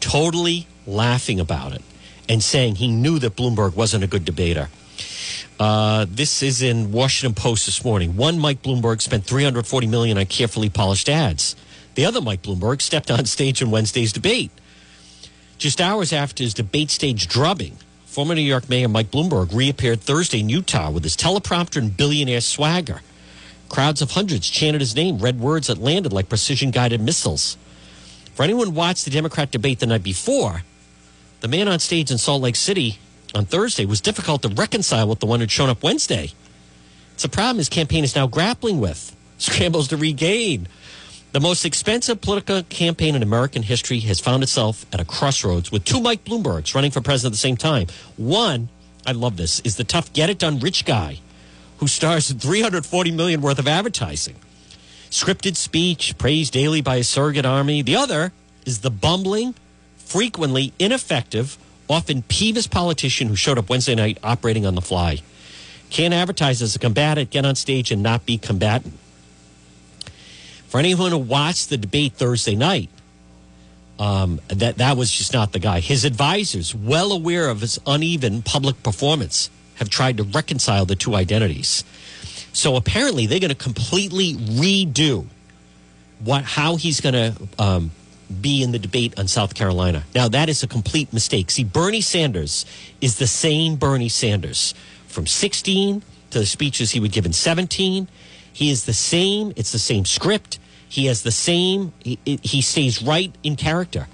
totally 0.00 0.66
laughing 0.86 1.38
about 1.38 1.72
it, 1.72 1.82
and 2.28 2.42
saying 2.42 2.76
he 2.76 2.88
knew 2.88 3.18
that 3.20 3.36
Bloomberg 3.36 3.76
wasn't 3.76 4.02
a 4.02 4.06
good 4.08 4.24
debater. 4.24 4.68
Uh, 5.60 6.06
this 6.08 6.42
is 6.42 6.60
in 6.60 6.90
Washington 6.90 7.40
Post 7.40 7.66
this 7.66 7.84
morning. 7.84 8.16
One 8.16 8.38
Mike 8.38 8.62
Bloomberg 8.62 9.00
spent 9.00 9.24
340 9.24 9.86
million 9.86 10.18
on 10.18 10.26
carefully 10.26 10.68
polished 10.68 11.08
ads. 11.08 11.54
The 11.94 12.04
other 12.04 12.20
Mike 12.20 12.42
Bloomberg 12.42 12.82
stepped 12.82 13.10
on 13.10 13.24
stage 13.26 13.62
in 13.62 13.70
Wednesday's 13.70 14.12
debate. 14.12 14.50
Just 15.58 15.80
hours 15.80 16.12
after 16.12 16.42
his 16.42 16.54
debate 16.54 16.90
stage 16.90 17.28
drubbing, 17.28 17.76
former 18.06 18.34
New 18.34 18.40
York 18.40 18.68
Mayor 18.68 18.88
Mike 18.88 19.12
Bloomberg 19.12 19.54
reappeared 19.54 20.00
Thursday 20.00 20.40
in 20.40 20.48
Utah 20.48 20.90
with 20.90 21.04
his 21.04 21.16
teleprompter 21.16 21.76
and 21.76 21.96
billionaire 21.96 22.40
swagger. 22.40 23.00
Crowds 23.72 24.02
of 24.02 24.10
hundreds 24.10 24.50
chanted 24.50 24.82
his 24.82 24.94
name, 24.94 25.16
read 25.16 25.40
words 25.40 25.68
that 25.68 25.78
landed 25.78 26.12
like 26.12 26.28
precision 26.28 26.70
guided 26.70 27.00
missiles. 27.00 27.56
For 28.34 28.42
anyone 28.42 28.66
who 28.66 28.72
watched 28.74 29.06
the 29.06 29.10
Democrat 29.10 29.50
debate 29.50 29.78
the 29.78 29.86
night 29.86 30.02
before, 30.02 30.62
the 31.40 31.48
man 31.48 31.68
on 31.68 31.78
stage 31.78 32.10
in 32.10 32.18
Salt 32.18 32.42
Lake 32.42 32.54
City 32.54 32.98
on 33.34 33.46
Thursday 33.46 33.86
was 33.86 34.02
difficult 34.02 34.42
to 34.42 34.48
reconcile 34.48 35.08
with 35.08 35.20
the 35.20 35.26
one 35.26 35.40
who'd 35.40 35.50
shown 35.50 35.70
up 35.70 35.82
Wednesday. 35.82 36.32
It's 37.14 37.24
a 37.24 37.30
problem 37.30 37.56
his 37.56 37.70
campaign 37.70 38.04
is 38.04 38.14
now 38.14 38.26
grappling 38.26 38.78
with, 38.78 39.16
scrambles 39.38 39.88
to 39.88 39.96
regain. 39.96 40.68
The 41.32 41.40
most 41.40 41.64
expensive 41.64 42.20
political 42.20 42.62
campaign 42.64 43.14
in 43.14 43.22
American 43.22 43.62
history 43.62 44.00
has 44.00 44.20
found 44.20 44.42
itself 44.42 44.84
at 44.92 45.00
a 45.00 45.04
crossroads 45.06 45.72
with 45.72 45.86
two 45.86 46.02
Mike 46.02 46.24
Bloombergs 46.24 46.74
running 46.74 46.90
for 46.90 47.00
president 47.00 47.32
at 47.32 47.36
the 47.36 47.38
same 47.38 47.56
time. 47.56 47.86
One, 48.18 48.68
I 49.06 49.12
love 49.12 49.38
this, 49.38 49.60
is 49.60 49.76
the 49.76 49.84
tough 49.84 50.12
get 50.12 50.28
it 50.28 50.38
done 50.38 50.58
rich 50.58 50.84
guy 50.84 51.20
who 51.82 51.88
stars 51.88 52.30
in 52.30 52.38
340 52.38 53.10
million 53.10 53.42
worth 53.42 53.58
of 53.58 53.66
advertising. 53.66 54.36
Scripted 55.10 55.56
speech 55.56 56.16
praised 56.16 56.52
daily 56.52 56.80
by 56.80 56.94
a 56.94 57.02
surrogate 57.02 57.44
army. 57.44 57.82
The 57.82 57.96
other 57.96 58.32
is 58.64 58.82
the 58.82 58.90
bumbling, 58.90 59.56
frequently 59.96 60.72
ineffective, 60.78 61.58
often 61.90 62.22
peevish 62.22 62.70
politician 62.70 63.26
who 63.26 63.34
showed 63.34 63.58
up 63.58 63.68
Wednesday 63.68 63.96
night 63.96 64.16
operating 64.22 64.64
on 64.64 64.76
the 64.76 64.80
fly. 64.80 65.22
Can't 65.90 66.14
advertise 66.14 66.62
as 66.62 66.76
a 66.76 66.78
combatant, 66.78 67.30
get 67.30 67.44
on 67.44 67.56
stage 67.56 67.90
and 67.90 68.00
not 68.00 68.26
be 68.26 68.38
combatant. 68.38 68.96
For 70.68 70.78
anyone 70.78 71.10
who 71.10 71.18
watched 71.18 71.68
the 71.68 71.78
debate 71.78 72.12
Thursday 72.12 72.54
night, 72.54 72.90
um, 73.98 74.40
that 74.46 74.78
that 74.78 74.96
was 74.96 75.10
just 75.10 75.32
not 75.32 75.50
the 75.50 75.58
guy. 75.58 75.80
His 75.80 76.04
advisors, 76.04 76.76
well 76.76 77.10
aware 77.10 77.48
of 77.48 77.60
his 77.60 77.80
uneven 77.84 78.42
public 78.42 78.84
performance, 78.84 79.50
have 79.76 79.88
tried 79.88 80.16
to 80.18 80.22
reconcile 80.22 80.86
the 80.86 80.96
two 80.96 81.14
identities. 81.14 81.84
So 82.52 82.76
apparently, 82.76 83.26
they're 83.26 83.40
going 83.40 83.50
to 83.50 83.54
completely 83.54 84.34
redo 84.34 85.26
what 86.20 86.44
how 86.44 86.76
he's 86.76 87.00
going 87.00 87.14
to 87.14 87.48
um, 87.58 87.90
be 88.40 88.62
in 88.62 88.72
the 88.72 88.78
debate 88.78 89.18
on 89.18 89.28
South 89.28 89.54
Carolina. 89.54 90.04
Now, 90.14 90.28
that 90.28 90.48
is 90.48 90.62
a 90.62 90.66
complete 90.66 91.12
mistake. 91.12 91.50
See, 91.50 91.64
Bernie 91.64 92.00
Sanders 92.00 92.64
is 93.00 93.18
the 93.18 93.26
same 93.26 93.76
Bernie 93.76 94.08
Sanders 94.08 94.74
from 95.08 95.26
16 95.26 96.02
to 96.30 96.38
the 96.38 96.46
speeches 96.46 96.92
he 96.92 97.00
would 97.00 97.12
give 97.12 97.26
in 97.26 97.32
17. 97.32 98.08
He 98.52 98.70
is 98.70 98.84
the 98.84 98.92
same. 98.92 99.52
It's 99.56 99.72
the 99.72 99.78
same 99.78 100.04
script. 100.04 100.58
He 100.88 101.06
has 101.06 101.22
the 101.22 101.32
same, 101.32 101.92
he, 102.00 102.18
he 102.24 102.60
stays 102.60 103.02
right 103.02 103.34
in 103.42 103.56
character. 103.56 104.08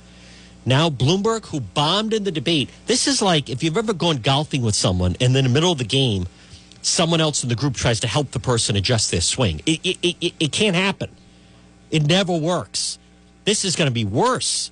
Now, 0.69 0.91
Bloomberg, 0.91 1.47
who 1.47 1.61
bombed 1.61 2.13
in 2.13 2.25
the 2.25 2.31
debate, 2.31 2.69
this 2.85 3.09
is 3.09 3.23
like 3.23 3.49
if 3.49 3.63
you've 3.63 3.79
ever 3.79 3.95
gone 3.95 4.19
golfing 4.19 4.61
with 4.61 4.75
someone 4.75 5.17
and 5.19 5.35
then 5.35 5.47
in 5.47 5.51
the 5.51 5.55
middle 5.55 5.73
of 5.73 5.79
the 5.79 5.85
game, 5.85 6.27
someone 6.83 7.23
else 7.23 7.43
in 7.43 7.49
the 7.49 7.55
group 7.55 7.75
tries 7.75 8.01
to 8.01 8.07
help 8.07 8.33
the 8.33 8.39
person 8.39 8.77
adjust 8.77 9.11
their 9.11 9.23
swing. 9.23 9.63
It, 9.65 9.81
it, 9.83 9.97
it, 10.03 10.35
it 10.39 10.53
can't 10.53 10.77
happen. 10.77 11.09
It 11.91 12.07
never 12.07 12.37
works. 12.37 12.99
This 13.47 13.65
is 13.65 13.77
going 13.77 13.89
to 13.89 13.95
be 13.95 14.05
worse. 14.05 14.71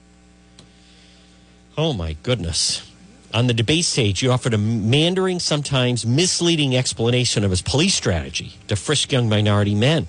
Oh, 1.78 1.94
my 1.94 2.14
goodness. 2.22 2.92
On 3.32 3.46
the 3.46 3.54
debate 3.54 3.86
stage, 3.86 4.20
he 4.20 4.28
offered 4.28 4.52
a 4.52 4.58
meandering, 4.58 5.38
sometimes 5.38 6.04
misleading 6.04 6.76
explanation 6.76 7.42
of 7.42 7.48
his 7.48 7.62
police 7.62 7.94
strategy 7.94 8.52
to 8.68 8.76
frisk 8.76 9.12
young 9.12 9.30
minority 9.30 9.74
men. 9.74 10.08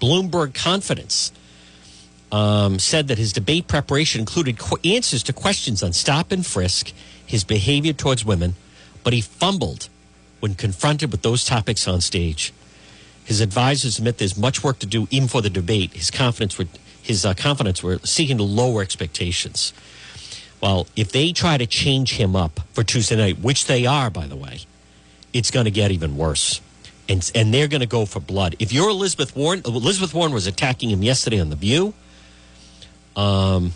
Bloomberg 0.00 0.52
Confidence 0.52 1.32
um, 2.32 2.78
said 2.78 3.08
that 3.08 3.18
his 3.18 3.32
debate 3.32 3.66
preparation 3.66 4.20
included 4.20 4.58
qu- 4.58 4.78
answers 4.84 5.22
to 5.24 5.32
questions 5.32 5.82
on 5.82 5.92
stop 5.92 6.32
and 6.32 6.46
frisk, 6.46 6.92
his 7.26 7.44
behavior 7.44 7.92
towards 7.92 8.24
women, 8.24 8.54
but 9.02 9.12
he 9.12 9.20
fumbled 9.20 9.88
when 10.40 10.54
confronted 10.54 11.10
with 11.10 11.22
those 11.22 11.44
topics 11.44 11.86
on 11.86 12.00
stage. 12.00 12.52
His 13.24 13.40
advisors 13.40 13.98
admit 13.98 14.18
there's 14.18 14.36
much 14.36 14.64
work 14.64 14.78
to 14.80 14.86
do 14.86 15.06
even 15.10 15.28
for 15.28 15.42
the 15.42 15.50
debate. 15.50 15.92
His 15.92 16.10
confidence 16.10 16.58
were, 16.58 16.66
his 17.02 17.24
uh, 17.24 17.34
confidence 17.34 17.82
were 17.82 17.98
seeking 17.98 18.38
to 18.38 18.42
lower 18.42 18.82
expectations. 18.82 19.72
Well, 20.60 20.86
if 20.96 21.12
they 21.12 21.32
try 21.32 21.56
to 21.56 21.66
change 21.66 22.14
him 22.14 22.36
up 22.36 22.60
for 22.72 22.84
Tuesday 22.84 23.16
night, 23.16 23.38
which 23.40 23.66
they 23.66 23.86
are, 23.86 24.10
by 24.10 24.26
the 24.26 24.36
way, 24.36 24.60
it's 25.32 25.50
going 25.50 25.64
to 25.64 25.70
get 25.70 25.90
even 25.90 26.16
worse 26.16 26.60
and 27.10 27.30
and 27.34 27.52
they're 27.52 27.68
going 27.68 27.80
to 27.80 27.86
go 27.86 28.06
for 28.06 28.20
blood. 28.20 28.56
If 28.58 28.72
you're 28.72 28.88
Elizabeth 28.88 29.36
Warren, 29.36 29.62
Elizabeth 29.66 30.14
Warren 30.14 30.32
was 30.32 30.46
attacking 30.46 30.90
him 30.90 31.02
yesterday 31.02 31.40
on 31.40 31.50
the 31.50 31.56
View. 31.56 31.92
Um, 33.16 33.72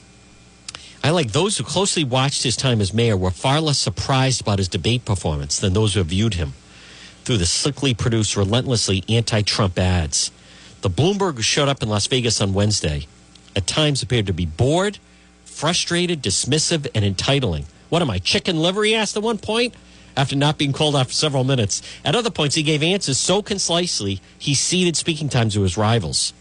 I 1.03 1.11
like 1.11 1.33
those 1.33 1.59
who 1.59 1.65
closely 1.65 2.05
watched 2.05 2.43
his 2.43 2.57
time 2.57 2.81
as 2.81 2.95
mayor 2.95 3.17
were 3.17 3.31
far 3.31 3.61
less 3.61 3.79
surprised 3.79 4.41
about 4.41 4.59
his 4.59 4.69
debate 4.69 5.05
performance 5.05 5.59
than 5.59 5.75
those 5.75 5.95
who 5.95 6.01
have 6.01 6.07
viewed 6.07 6.35
him 6.35 6.55
through 7.25 7.39
the 7.39 7.47
slickly 7.47 7.95
produced, 7.95 8.37
relentlessly 8.37 9.05
anti-Trump 9.09 9.79
ads. 9.79 10.31
The 10.83 10.91
Bloomberg 10.91 11.37
who 11.37 11.43
showed 11.43 11.69
up 11.69 11.83
in 11.83 11.89
Las 11.89 12.07
Vegas 12.07 12.41
on 12.41 12.55
Wednesday 12.55 13.07
at 13.57 13.67
times 13.67 14.03
appeared 14.03 14.27
to 14.27 14.33
be 14.33 14.47
bored, 14.47 14.99
frustrated, 15.45 16.23
dismissive, 16.23 16.87
and 16.95 17.05
entitling. 17.05 17.67
What 17.89 18.03
am 18.03 18.11
I, 18.11 18.19
chicken 18.19 18.59
liver? 18.59 18.85
He 18.85 18.95
asked 18.95 19.17
at 19.17 19.23
one 19.23 19.39
point 19.39 19.75
after 20.17 20.37
not 20.37 20.59
being 20.59 20.73
called 20.73 20.97
out 20.97 21.09
for 21.09 21.13
several 21.13 21.45
minutes. 21.45 21.83
At 22.05 22.15
other 22.15 22.31
points, 22.31 22.55
he 22.55 22.63
gave 22.63 22.83
answers 22.83 23.19
so 23.19 23.43
concisely 23.43 24.21
he 24.39 24.55
ceded 24.55 24.97
speaking 24.97 25.29
time 25.29 25.51
to 25.51 25.63
his 25.63 25.77
rivals. 25.77 26.33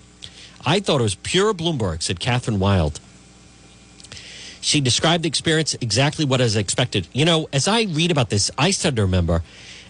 I 0.66 0.80
thought 0.80 1.02
it 1.02 1.04
was 1.04 1.16
pure 1.16 1.54
Bloomberg, 1.54 2.02
said 2.02 2.20
Kathryn 2.20 2.58
Wylde. 2.58 3.00
She 4.62 4.80
described 4.80 5.24
the 5.24 5.28
experience 5.28 5.76
exactly 5.82 6.24
what 6.24 6.40
I 6.40 6.46
was 6.46 6.56
expected. 6.56 7.08
You 7.12 7.26
know, 7.26 7.50
as 7.52 7.68
I 7.68 7.82
read 7.84 8.12
about 8.12 8.30
this, 8.30 8.50
I 8.58 8.72
started 8.72 8.96
to 8.96 9.02
remember 9.02 9.44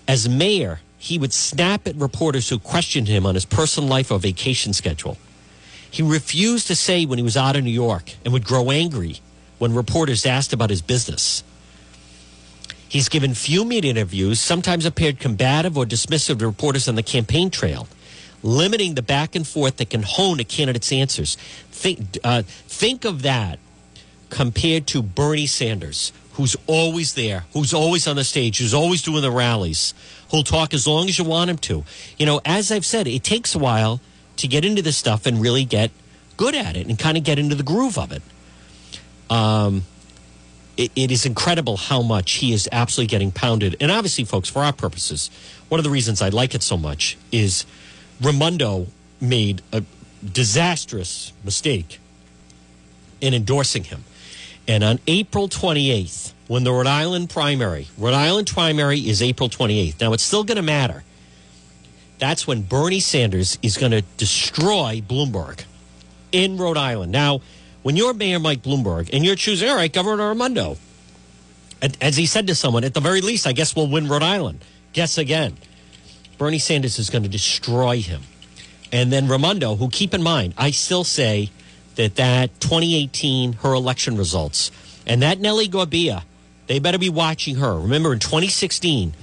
as 0.07 0.27
mayor, 0.27 0.79
he 0.97 1.19
would 1.19 1.33
snap 1.33 1.87
at 1.87 1.95
reporters 1.95 2.49
who 2.49 2.57
questioned 2.57 3.07
him 3.07 3.25
on 3.25 3.35
his 3.35 3.45
personal 3.45 3.87
life 3.87 4.11
or 4.11 4.19
vacation 4.19 4.73
schedule. 4.73 5.17
He 5.89 6.01
refused 6.01 6.67
to 6.67 6.75
say 6.75 7.05
when 7.05 7.19
he 7.19 7.23
was 7.23 7.37
out 7.37 7.55
of 7.55 7.63
New 7.63 7.69
York 7.69 8.13
and 8.23 8.33
would 8.33 8.45
grow 8.45 8.71
angry 8.71 9.19
when 9.59 9.75
reporters 9.75 10.25
asked 10.25 10.53
about 10.53 10.71
his 10.71 10.81
business. 10.81 11.43
He's 12.89 13.09
given 13.09 13.33
few 13.33 13.63
media 13.63 13.91
interviews, 13.91 14.39
sometimes 14.39 14.85
appeared 14.85 15.19
combative 15.19 15.77
or 15.77 15.85
dismissive 15.85 16.39
to 16.39 16.47
reporters 16.47 16.87
on 16.87 16.95
the 16.95 17.03
campaign 17.03 17.49
trail, 17.49 17.87
limiting 18.43 18.95
the 18.95 19.01
back 19.01 19.35
and 19.35 19.47
forth 19.47 19.77
that 19.77 19.89
can 19.89 20.03
hone 20.03 20.39
a 20.39 20.43
candidate's 20.43 20.91
answers. 20.91 21.35
Think, 21.71 22.17
uh, 22.23 22.43
think 22.45 23.05
of 23.05 23.21
that 23.23 23.57
compared 24.29 24.85
to 24.87 25.01
Bernie 25.01 25.47
Sanders, 25.47 26.11
who's 26.33 26.55
always 26.67 27.13
there, 27.13 27.45
who's 27.53 27.73
always 27.73 28.07
on 28.07 28.15
the 28.15 28.23
stage, 28.23 28.59
who's 28.59 28.73
always 28.73 29.01
doing 29.01 29.21
the 29.21 29.31
rallies, 29.31 29.93
who'll 30.31 30.43
talk 30.43 30.73
as 30.73 30.87
long 30.87 31.07
as 31.07 31.17
you 31.17 31.23
want 31.23 31.49
him 31.49 31.57
to. 31.57 31.83
You 32.17 32.25
know, 32.25 32.41
as 32.43 32.71
I've 32.71 32.85
said, 32.85 33.07
it 33.07 33.23
takes 33.23 33.55
a 33.55 33.59
while 33.59 34.01
to 34.37 34.47
get 34.47 34.65
into 34.65 34.81
this 34.81 34.97
stuff 34.97 35.25
and 35.25 35.39
really 35.39 35.63
get 35.63 35.91
good 36.37 36.55
at 36.55 36.75
it 36.75 36.87
and 36.87 36.97
kind 36.97 37.17
of 37.17 37.23
get 37.23 37.39
into 37.39 37.55
the 37.55 37.63
groove 37.63 37.97
of 37.97 38.11
it. 38.11 38.21
Um, 39.29 39.83
it, 40.75 40.91
it 40.95 41.11
is 41.11 41.25
incredible 41.25 41.77
how 41.77 42.01
much 42.01 42.33
he 42.33 42.51
is 42.51 42.67
absolutely 42.71 43.09
getting 43.09 43.31
pounded. 43.31 43.75
And 43.79 43.91
obviously, 43.91 44.23
folks, 44.23 44.49
for 44.49 44.63
our 44.63 44.73
purposes, 44.73 45.29
one 45.69 45.79
of 45.79 45.83
the 45.83 45.89
reasons 45.89 46.21
I 46.21 46.29
like 46.29 46.55
it 46.55 46.63
so 46.63 46.77
much 46.77 47.17
is 47.31 47.65
Raimondo 48.21 48.87
made 49.19 49.61
a 49.71 49.83
disastrous 50.23 51.33
mistake 51.43 51.99
in 53.21 53.33
endorsing 53.33 53.83
him. 53.85 54.03
And 54.67 54.83
on 54.83 54.99
April 55.07 55.49
28th, 55.49 56.33
when 56.47 56.63
the 56.63 56.71
Rhode 56.71 56.87
Island 56.87 57.29
primary, 57.29 57.87
Rhode 57.97 58.13
Island 58.13 58.47
primary 58.47 58.99
is 58.99 59.21
April 59.21 59.49
28th. 59.49 59.99
Now, 59.99 60.13
it's 60.13 60.23
still 60.23 60.43
going 60.43 60.57
to 60.57 60.61
matter. 60.61 61.03
that's 62.19 62.47
when 62.47 62.61
Bernie 62.61 63.01
Sanders 63.01 63.57
is 63.61 63.77
going 63.77 63.91
to 63.91 64.01
destroy 64.17 65.01
Bloomberg 65.05 65.65
in 66.31 66.57
Rhode 66.57 66.77
Island. 66.77 67.11
Now, 67.11 67.41
when 67.81 67.97
you're 67.97 68.13
Mayor 68.13 68.39
Mike 68.39 68.61
Bloomberg 68.61 69.09
and 69.11 69.25
you're 69.25 69.35
choosing, 69.35 69.67
all 69.69 69.75
right, 69.75 69.91
Governor 69.91 70.29
Raimondo, 70.29 70.77
as 71.99 72.15
he 72.15 72.25
said 72.25 72.47
to 72.47 72.55
someone, 72.55 72.85
at 72.85 72.93
the 72.93 73.01
very 73.01 73.19
least, 73.19 73.45
I 73.45 73.51
guess 73.51 73.75
we'll 73.75 73.89
win 73.89 74.07
Rhode 74.07 74.23
Island. 74.23 74.63
Guess 74.93 75.17
again. 75.17 75.57
Bernie 76.37 76.59
Sanders 76.59 76.99
is 76.99 77.09
going 77.09 77.23
to 77.23 77.29
destroy 77.29 78.01
him. 78.01 78.21
And 78.91 79.11
then 79.11 79.27
Raimondo, 79.27 79.75
who 79.75 79.89
keep 79.89 80.13
in 80.13 80.21
mind, 80.21 80.53
I 80.57 80.71
still 80.71 81.03
say 81.03 81.49
that 81.95 82.15
that 82.15 82.59
2018, 82.59 83.53
her 83.53 83.73
election 83.73 84.17
results, 84.17 84.71
and 85.05 85.21
that 85.21 85.39
Nellie 85.39 85.67
Gorbea, 85.67 86.23
they 86.67 86.79
better 86.79 86.97
be 86.97 87.09
watching 87.09 87.55
her. 87.55 87.79
Remember 87.79 88.13
in 88.13 88.19
2016, 88.19 89.13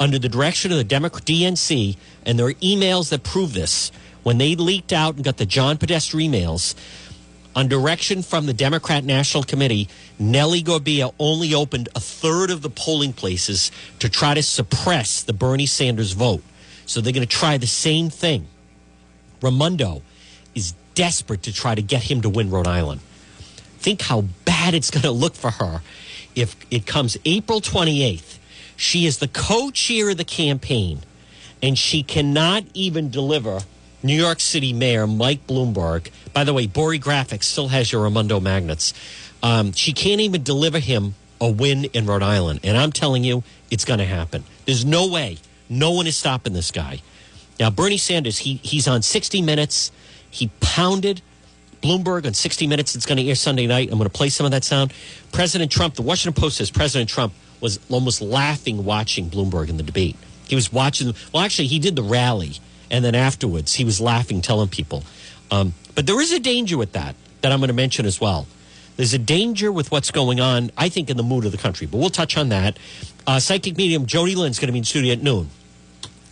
under 0.00 0.18
the 0.18 0.28
direction 0.28 0.72
of 0.72 0.78
the 0.78 0.84
DNC, 0.84 1.96
and 2.26 2.38
there 2.38 2.46
are 2.46 2.54
emails 2.54 3.10
that 3.10 3.22
prove 3.22 3.52
this, 3.52 3.90
when 4.22 4.38
they 4.38 4.54
leaked 4.56 4.92
out 4.92 5.16
and 5.16 5.24
got 5.24 5.36
the 5.36 5.46
John 5.46 5.78
Podesta 5.78 6.16
emails, 6.16 6.74
on 7.56 7.68
direction 7.68 8.22
from 8.22 8.46
the 8.46 8.52
Democrat 8.52 9.04
National 9.04 9.44
Committee, 9.44 9.88
Nellie 10.18 10.62
Gorbea 10.62 11.14
only 11.18 11.54
opened 11.54 11.88
a 11.94 12.00
third 12.00 12.50
of 12.50 12.62
the 12.62 12.70
polling 12.70 13.12
places 13.12 13.70
to 14.00 14.08
try 14.08 14.34
to 14.34 14.42
suppress 14.42 15.22
the 15.22 15.32
Bernie 15.32 15.66
Sanders 15.66 16.12
vote. 16.12 16.42
So 16.86 17.00
they're 17.00 17.12
going 17.12 17.26
to 17.26 17.36
try 17.36 17.58
the 17.58 17.66
same 17.66 18.10
thing. 18.10 18.46
Raimondo 19.40 20.02
is 20.54 20.74
desperate 20.94 21.42
to 21.42 21.52
try 21.52 21.74
to 21.74 21.82
get 21.82 22.02
him 22.02 22.22
to 22.22 22.28
win 22.28 22.50
Rhode 22.50 22.66
Island. 22.66 23.00
Think 23.78 24.02
how 24.02 24.22
bad 24.44 24.74
it's 24.74 24.90
going 24.90 25.02
to 25.02 25.10
look 25.10 25.34
for 25.34 25.50
her 25.50 25.82
if 26.34 26.56
it 26.70 26.86
comes 26.86 27.16
April 27.24 27.60
28th. 27.60 28.38
She 28.76 29.06
is 29.06 29.18
the 29.18 29.28
co 29.28 29.70
chair 29.70 30.10
of 30.10 30.16
the 30.16 30.24
campaign, 30.24 31.00
and 31.62 31.78
she 31.78 32.02
cannot 32.02 32.64
even 32.74 33.10
deliver 33.10 33.60
New 34.02 34.14
York 34.14 34.40
City 34.40 34.72
Mayor 34.72 35.06
Mike 35.06 35.46
Bloomberg. 35.46 36.10
By 36.32 36.44
the 36.44 36.52
way, 36.52 36.66
Bori 36.66 36.98
Graphics 36.98 37.44
still 37.44 37.68
has 37.68 37.92
your 37.92 38.02
Raimondo 38.02 38.40
magnets. 38.40 38.92
Um, 39.42 39.72
she 39.72 39.92
can't 39.92 40.20
even 40.20 40.42
deliver 40.42 40.78
him 40.78 41.14
a 41.40 41.50
win 41.50 41.84
in 41.86 42.06
Rhode 42.06 42.22
Island. 42.22 42.60
And 42.64 42.76
I'm 42.76 42.92
telling 42.92 43.24
you, 43.24 43.44
it's 43.70 43.84
going 43.84 43.98
to 43.98 44.04
happen. 44.04 44.44
There's 44.66 44.84
no 44.84 45.08
way. 45.08 45.38
No 45.68 45.92
one 45.92 46.06
is 46.06 46.16
stopping 46.16 46.52
this 46.52 46.70
guy. 46.70 47.00
Now, 47.58 47.70
Bernie 47.70 47.98
Sanders, 47.98 48.38
he, 48.38 48.60
he's 48.62 48.88
on 48.88 49.02
60 49.02 49.42
Minutes. 49.42 49.92
He 50.30 50.50
pounded 50.60 51.22
Bloomberg 51.80 52.26
on 52.26 52.34
60 52.34 52.66
Minutes. 52.66 52.94
It's 52.94 53.06
going 53.06 53.18
to 53.18 53.28
air 53.28 53.34
Sunday 53.34 53.66
night. 53.66 53.88
I'm 53.90 53.98
going 53.98 54.10
to 54.10 54.16
play 54.16 54.28
some 54.28 54.44
of 54.44 54.52
that 54.52 54.64
sound. 54.64 54.92
President 55.32 55.70
Trump, 55.70 55.94
the 55.94 56.02
Washington 56.02 56.40
Post 56.40 56.56
says 56.56 56.70
President 56.70 57.08
Trump 57.08 57.32
was 57.60 57.78
almost 57.88 58.20
laughing 58.20 58.84
watching 58.84 59.30
Bloomberg 59.30 59.68
in 59.68 59.76
the 59.76 59.82
debate. 59.82 60.16
He 60.46 60.54
was 60.54 60.72
watching, 60.72 61.14
well, 61.32 61.42
actually, 61.42 61.68
he 61.68 61.78
did 61.78 61.96
the 61.96 62.02
rally. 62.02 62.54
And 62.90 63.04
then 63.04 63.14
afterwards, 63.14 63.74
he 63.74 63.84
was 63.84 64.00
laughing, 64.00 64.40
telling 64.40 64.68
people. 64.68 65.02
Um, 65.50 65.74
but 65.94 66.06
there 66.06 66.20
is 66.20 66.32
a 66.32 66.40
danger 66.40 66.76
with 66.76 66.92
that 66.92 67.14
that 67.40 67.52
I'm 67.52 67.60
going 67.60 67.68
to 67.68 67.74
mention 67.74 68.06
as 68.06 68.20
well. 68.20 68.46
There's 68.96 69.14
a 69.14 69.18
danger 69.18 69.72
with 69.72 69.90
what's 69.90 70.10
going 70.10 70.40
on, 70.40 70.70
I 70.76 70.88
think, 70.88 71.10
in 71.10 71.16
the 71.16 71.22
mood 71.22 71.44
of 71.44 71.52
the 71.52 71.58
country. 71.58 71.86
But 71.86 71.98
we'll 71.98 72.10
touch 72.10 72.36
on 72.36 72.50
that. 72.50 72.78
Uh, 73.26 73.40
psychic 73.40 73.76
medium 73.76 74.06
Jody 74.06 74.34
Lynn's 74.34 74.58
going 74.58 74.68
to 74.68 74.72
be 74.72 74.78
in 74.78 74.84
studio 74.84 75.12
at 75.12 75.22
noon. 75.22 75.48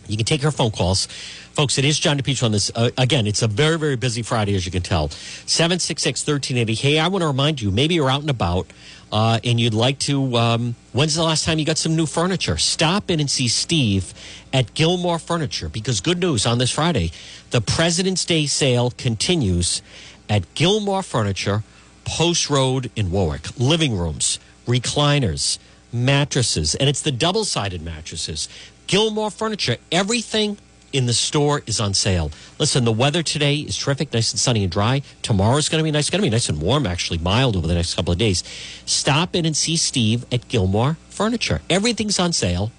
You 0.07 0.17
can 0.17 0.25
take 0.25 0.41
her 0.41 0.51
phone 0.51 0.71
calls. 0.71 1.07
Folks, 1.53 1.77
it 1.77 1.85
is 1.85 1.99
John 1.99 2.17
DePetro 2.17 2.43
on 2.43 2.51
this. 2.51 2.71
Uh, 2.73 2.89
again, 2.97 3.27
it's 3.27 3.41
a 3.41 3.47
very, 3.47 3.77
very 3.77 3.95
busy 3.95 4.21
Friday, 4.21 4.55
as 4.55 4.65
you 4.65 4.71
can 4.71 4.81
tell. 4.81 5.09
766 5.09 6.21
1380. 6.27 6.73
Hey, 6.73 6.99
I 6.99 7.07
want 7.07 7.21
to 7.21 7.27
remind 7.27 7.61
you, 7.61 7.71
maybe 7.71 7.95
you're 7.95 8.09
out 8.09 8.21
and 8.21 8.29
about 8.29 8.67
uh, 9.13 9.39
and 9.43 9.59
you'd 9.59 9.75
like 9.75 9.99
to. 9.99 10.35
Um, 10.35 10.75
when's 10.91 11.13
the 11.13 11.23
last 11.23 11.45
time 11.45 11.59
you 11.59 11.65
got 11.65 11.77
some 11.77 11.95
new 11.95 12.07
furniture? 12.07 12.57
Stop 12.57 13.11
in 13.11 13.19
and 13.19 13.29
see 13.29 13.47
Steve 13.47 14.13
at 14.51 14.73
Gilmore 14.73 15.19
Furniture 15.19 15.69
because 15.69 16.01
good 16.01 16.17
news 16.17 16.47
on 16.47 16.57
this 16.57 16.71
Friday. 16.71 17.11
The 17.51 17.61
President's 17.61 18.25
Day 18.25 18.47
sale 18.47 18.89
continues 18.89 19.83
at 20.27 20.51
Gilmore 20.55 21.03
Furniture, 21.03 21.63
Post 22.05 22.49
Road 22.49 22.89
in 22.95 23.11
Warwick. 23.11 23.59
Living 23.59 23.95
rooms, 23.95 24.39
recliners, 24.65 25.59
mattresses, 25.93 26.75
and 26.75 26.89
it's 26.89 27.01
the 27.01 27.11
double 27.11 27.45
sided 27.45 27.81
mattresses. 27.81 28.49
Gilmore 28.87 29.31
Furniture, 29.31 29.77
everything 29.91 30.57
in 30.91 31.07
the 31.07 31.13
store 31.13 31.63
is 31.65 31.79
on 31.79 31.93
sale. 31.93 32.31
Listen, 32.59 32.85
the 32.85 32.91
weather 32.91 33.23
today 33.23 33.57
is 33.57 33.77
terrific, 33.77 34.13
nice 34.13 34.31
and 34.31 34.39
sunny 34.39 34.63
and 34.63 34.71
dry. 34.71 35.01
Tomorrow's 35.23 35.67
going 35.67 35.79
to 35.79 35.83
be 35.83 35.91
nice. 35.91 36.09
Going 36.09 36.21
to 36.21 36.25
be 36.25 36.29
nice 36.29 36.49
and 36.49 36.61
warm, 36.61 36.85
actually, 36.85 37.17
mild 37.17 37.55
over 37.55 37.67
the 37.67 37.73
next 37.73 37.95
couple 37.95 38.13
of 38.13 38.19
days. 38.19 38.43
Stop 38.85 39.35
in 39.35 39.45
and 39.45 39.57
see 39.57 39.75
Steve 39.75 40.25
at 40.31 40.47
Gilmore 40.47 40.97
Furniture. 41.09 41.61
Everything's 41.69 42.19
on 42.19 42.31
sale. 42.31 42.71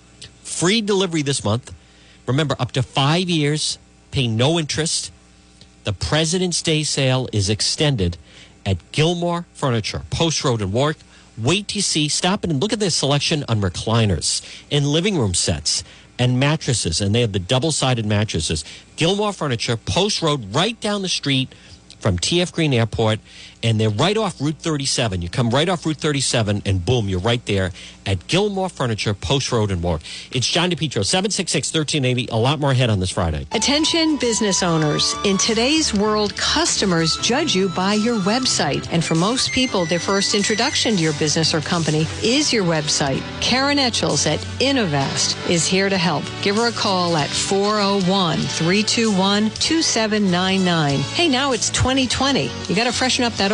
Free 0.42 0.80
delivery 0.80 1.22
this 1.22 1.42
month. 1.44 1.74
Remember, 2.26 2.54
up 2.58 2.72
to 2.72 2.82
five 2.82 3.28
years, 3.28 3.78
pay 4.12 4.28
no 4.28 4.58
interest. 4.58 5.10
The 5.82 5.92
President's 5.92 6.62
Day 6.62 6.84
sale 6.84 7.28
is 7.32 7.50
extended 7.50 8.16
at 8.64 8.92
Gilmore 8.92 9.44
Furniture, 9.52 10.02
Post 10.10 10.44
Road 10.44 10.62
in 10.62 10.72
Warwick. 10.72 10.98
Wait 11.36 11.68
to 11.68 11.82
see, 11.82 12.08
stop 12.08 12.44
in 12.44 12.50
and 12.50 12.62
look 12.62 12.72
at 12.72 12.80
the 12.80 12.90
selection 12.90 13.44
on 13.48 13.60
recliners 13.60 14.42
and 14.70 14.86
living 14.86 15.18
room 15.18 15.34
sets 15.34 15.82
and 16.18 16.38
mattresses, 16.38 17.00
and 17.00 17.14
they 17.14 17.20
have 17.22 17.32
the 17.32 17.38
double 17.38 17.72
sided 17.72 18.06
mattresses. 18.06 18.64
Gilmore 18.96 19.32
Furniture, 19.32 19.76
Post 19.76 20.22
Road, 20.22 20.54
right 20.54 20.80
down 20.80 21.02
the 21.02 21.08
street 21.08 21.52
from 21.98 22.18
TF 22.18 22.52
Green 22.52 22.72
Airport, 22.72 23.18
and 23.64 23.80
they're 23.80 23.90
right 23.90 24.16
off 24.16 24.40
Route 24.40 24.58
37. 24.58 25.22
You 25.22 25.28
come 25.28 25.50
right 25.50 25.68
off 25.68 25.84
Route 25.86 25.96
37, 25.96 26.62
and 26.66 26.84
boom, 26.84 27.08
you're 27.08 27.18
right 27.18 27.44
there 27.46 27.72
at 28.06 28.26
Gilmore 28.26 28.68
Furniture, 28.68 29.14
Post 29.14 29.50
Road, 29.50 29.70
and 29.70 29.80
more. 29.80 29.98
It's 30.30 30.46
John 30.46 30.70
DePetro, 30.70 31.04
766 31.04 31.72
1380. 31.72 32.28
A 32.30 32.36
lot 32.36 32.60
more 32.60 32.72
ahead 32.72 32.90
on 32.90 33.00
this 33.00 33.10
Friday. 33.10 33.46
Attention, 33.52 34.18
business 34.18 34.62
owners. 34.62 35.14
In 35.24 35.38
today's 35.38 35.94
world, 35.94 36.36
customers 36.36 37.16
judge 37.18 37.54
you 37.54 37.70
by 37.70 37.94
your 37.94 38.18
website. 38.20 38.86
And 38.92 39.02
for 39.02 39.14
most 39.14 39.50
people, 39.52 39.86
their 39.86 39.98
first 39.98 40.34
introduction 40.34 40.96
to 40.96 41.02
your 41.02 41.14
business 41.14 41.54
or 41.54 41.62
company 41.62 42.06
is 42.22 42.52
your 42.52 42.64
website. 42.64 43.22
Karen 43.40 43.78
Etchels 43.78 44.26
at 44.26 44.40
Innovast 44.60 45.48
is 45.48 45.66
here 45.66 45.88
to 45.88 45.96
help. 45.96 46.24
Give 46.42 46.56
her 46.56 46.68
a 46.68 46.72
call 46.72 47.16
at 47.16 47.30
401 47.30 48.38
321 48.38 49.50
2799. 49.50 50.98
Hey, 51.00 51.28
now 51.28 51.52
it's 51.52 51.70
2020. 51.70 52.50
You 52.68 52.76
got 52.76 52.84
to 52.84 52.92
freshen 52.92 53.24
up 53.24 53.32
that 53.34 53.53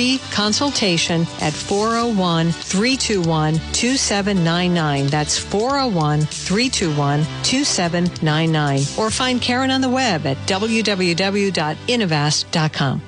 free 0.00 0.18
consultation 0.32 1.26
at 1.40 1.52
401 1.52 2.52
321 2.52 3.54
2799. 3.72 5.08
That's 5.08 5.36
401 5.38 6.20
321 6.22 7.26
2799. 7.42 8.80
Or 8.98 9.10
find 9.10 9.42
Karen 9.42 9.70
on 9.70 9.82
the 9.82 9.90
web 9.90 10.26
at 10.26 10.36
www.innovast.com. 10.46 13.02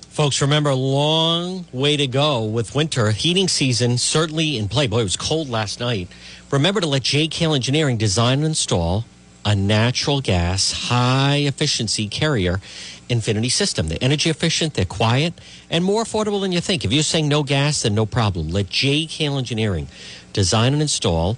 Folks, 0.00 0.42
remember 0.42 0.70
a 0.70 0.74
long 0.74 1.64
way 1.72 1.96
to 1.96 2.06
go 2.06 2.44
with 2.44 2.74
winter. 2.74 3.12
Heating 3.12 3.48
season 3.48 3.96
certainly 3.96 4.58
in 4.58 4.68
play. 4.68 4.86
Boy, 4.88 5.00
it 5.00 5.04
was 5.04 5.16
cold 5.16 5.48
last 5.48 5.80
night. 5.80 6.08
Remember 6.50 6.82
to 6.82 6.86
let 6.86 7.00
JKL 7.02 7.54
Engineering 7.54 7.96
design 7.96 8.40
and 8.40 8.48
install 8.48 9.06
a 9.44 9.54
natural 9.54 10.20
gas 10.20 10.88
high 10.88 11.36
efficiency 11.36 12.08
carrier 12.08 12.60
Infinity 13.08 13.50
system. 13.50 13.88
They're 13.88 13.98
energy 14.00 14.30
efficient, 14.30 14.72
they're 14.72 14.86
quiet, 14.86 15.34
and 15.68 15.84
more 15.84 16.02
affordable 16.02 16.40
than 16.40 16.50
you 16.50 16.62
think. 16.62 16.82
If 16.82 16.92
you're 16.92 17.02
saying 17.02 17.28
no 17.28 17.42
gas, 17.42 17.82
then 17.82 17.94
no 17.94 18.06
problem. 18.06 18.48
Let 18.48 18.66
JKL 18.66 19.36
Engineering 19.36 19.88
design 20.32 20.72
and 20.72 20.80
install 20.80 21.36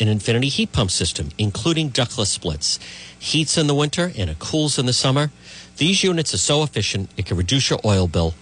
an 0.00 0.08
Infinity 0.08 0.48
heat 0.48 0.72
pump 0.72 0.90
system, 0.90 1.28
including 1.36 1.90
ductless 1.90 2.30
splits. 2.30 2.78
Heats 3.18 3.58
in 3.58 3.66
the 3.66 3.74
winter 3.74 4.12
and 4.16 4.30
it 4.30 4.38
cools 4.38 4.78
in 4.78 4.86
the 4.86 4.94
summer. 4.94 5.30
These 5.76 6.02
units 6.02 6.32
are 6.32 6.38
so 6.38 6.62
efficient, 6.62 7.10
it 7.18 7.26
can 7.26 7.36
reduce 7.36 7.68
your 7.68 7.80
oil 7.84 8.06
bill 8.06 8.34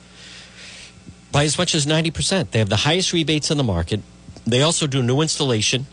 by 1.32 1.44
as 1.44 1.58
much 1.58 1.74
as 1.74 1.84
90%. 1.84 2.52
They 2.52 2.60
have 2.60 2.68
the 2.68 2.76
highest 2.76 3.12
rebates 3.12 3.50
in 3.50 3.58
the 3.58 3.64
market. 3.64 4.00
They 4.46 4.62
also 4.62 4.86
do 4.86 5.02
new 5.02 5.20
installation 5.20 5.86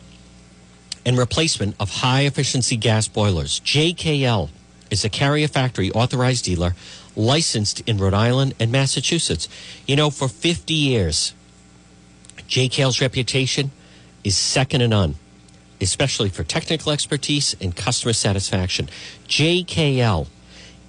and 1.06 1.18
replacement 1.18 1.76
of 1.80 1.90
high 2.02 2.22
efficiency 2.22 2.78
gas 2.78 3.08
boilers. 3.08 3.60
JKL 3.62 4.50
is 4.90 5.06
a 5.06 5.10
carrier 5.10 5.48
factory 5.48 5.92
authorized 5.92 6.46
dealer 6.46 6.76
licensed 7.16 7.82
in 7.82 7.98
Rhode 7.98 8.14
Island 8.14 8.54
and 8.60 8.72
Massachusetts. 8.72 9.48
You 9.88 9.96
know, 9.96 10.10
for 10.10 10.28
50 10.28 10.74
years, 10.74 11.34
JKL's 12.50 13.02
reputation 13.02 13.72
is 14.24 14.38
second 14.38 14.82
to 14.82 14.88
none. 14.88 15.16
especially 15.82 16.30
for 16.30 16.44
technical 16.44 16.92
expertise 16.92 17.56
and 17.62 17.76
customer 17.76 18.14
satisfaction. 18.14 18.90
JKL 19.28 20.28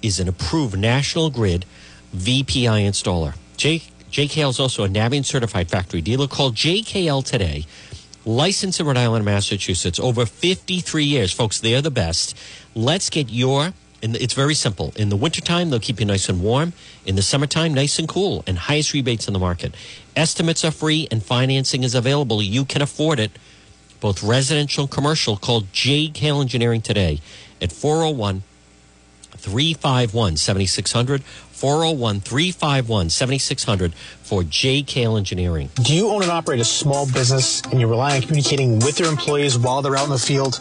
is 0.01 0.19
an 0.19 0.27
approved 0.27 0.77
National 0.77 1.29
Grid 1.29 1.65
VPI 2.15 2.87
installer. 2.87 3.35
J, 3.57 3.81
JKL 4.11 4.49
is 4.49 4.59
also 4.59 4.85
a 4.85 4.87
Navien 4.87 5.25
certified 5.25 5.69
factory 5.69 6.01
dealer. 6.01 6.27
Call 6.27 6.51
JKL 6.51 7.23
today. 7.23 7.65
Licensed 8.27 8.81
in 8.81 8.85
Rhode 8.85 8.97
Island, 8.97 9.23
Massachusetts, 9.23 10.01
over 10.01 10.25
53 10.25 11.05
years. 11.05 11.31
Folks, 11.31 11.61
they're 11.61 11.81
the 11.81 11.89
best. 11.89 12.37
Let's 12.75 13.09
get 13.09 13.29
your, 13.29 13.71
and 14.03 14.17
it's 14.17 14.33
very 14.33 14.53
simple. 14.53 14.91
In 14.97 15.07
the 15.07 15.15
wintertime, 15.15 15.69
they'll 15.69 15.79
keep 15.79 16.01
you 16.01 16.05
nice 16.05 16.27
and 16.27 16.41
warm. 16.41 16.73
In 17.05 17.15
the 17.15 17.21
summertime, 17.21 17.73
nice 17.73 17.97
and 17.99 18.05
cool, 18.05 18.43
and 18.45 18.57
highest 18.57 18.91
rebates 18.91 19.27
in 19.27 19.33
the 19.33 19.39
market. 19.39 19.73
Estimates 20.13 20.65
are 20.65 20.71
free 20.71 21.07
and 21.09 21.23
financing 21.23 21.85
is 21.85 21.95
available. 21.95 22.41
You 22.41 22.65
can 22.65 22.81
afford 22.81 23.21
it, 23.21 23.31
both 24.01 24.21
residential 24.21 24.83
and 24.83 24.91
commercial. 24.91 25.37
Call 25.37 25.61
JKL 25.61 26.41
Engineering 26.41 26.81
today 26.81 27.21
at 27.61 27.71
401 27.71 28.43
351 29.37 30.35
7600. 30.35 31.23
401 31.57 32.19
351 32.19 33.09
7600 33.09 33.93
for 34.21 34.43
JKL 34.43 35.17
Engineering. 35.17 35.71
Do 35.81 35.95
you 35.95 36.09
own 36.09 36.21
and 36.21 36.29
operate 36.31 36.59
a 36.59 36.63
small 36.63 37.11
business 37.11 37.63
and 37.63 37.79
you 37.79 37.87
rely 37.87 38.15
on 38.15 38.21
communicating 38.21 38.77
with 38.77 38.99
your 38.99 39.09
employees 39.09 39.57
while 39.57 39.81
they're 39.81 39.95
out 39.95 40.05
in 40.05 40.11
the 40.11 40.19
field? 40.19 40.59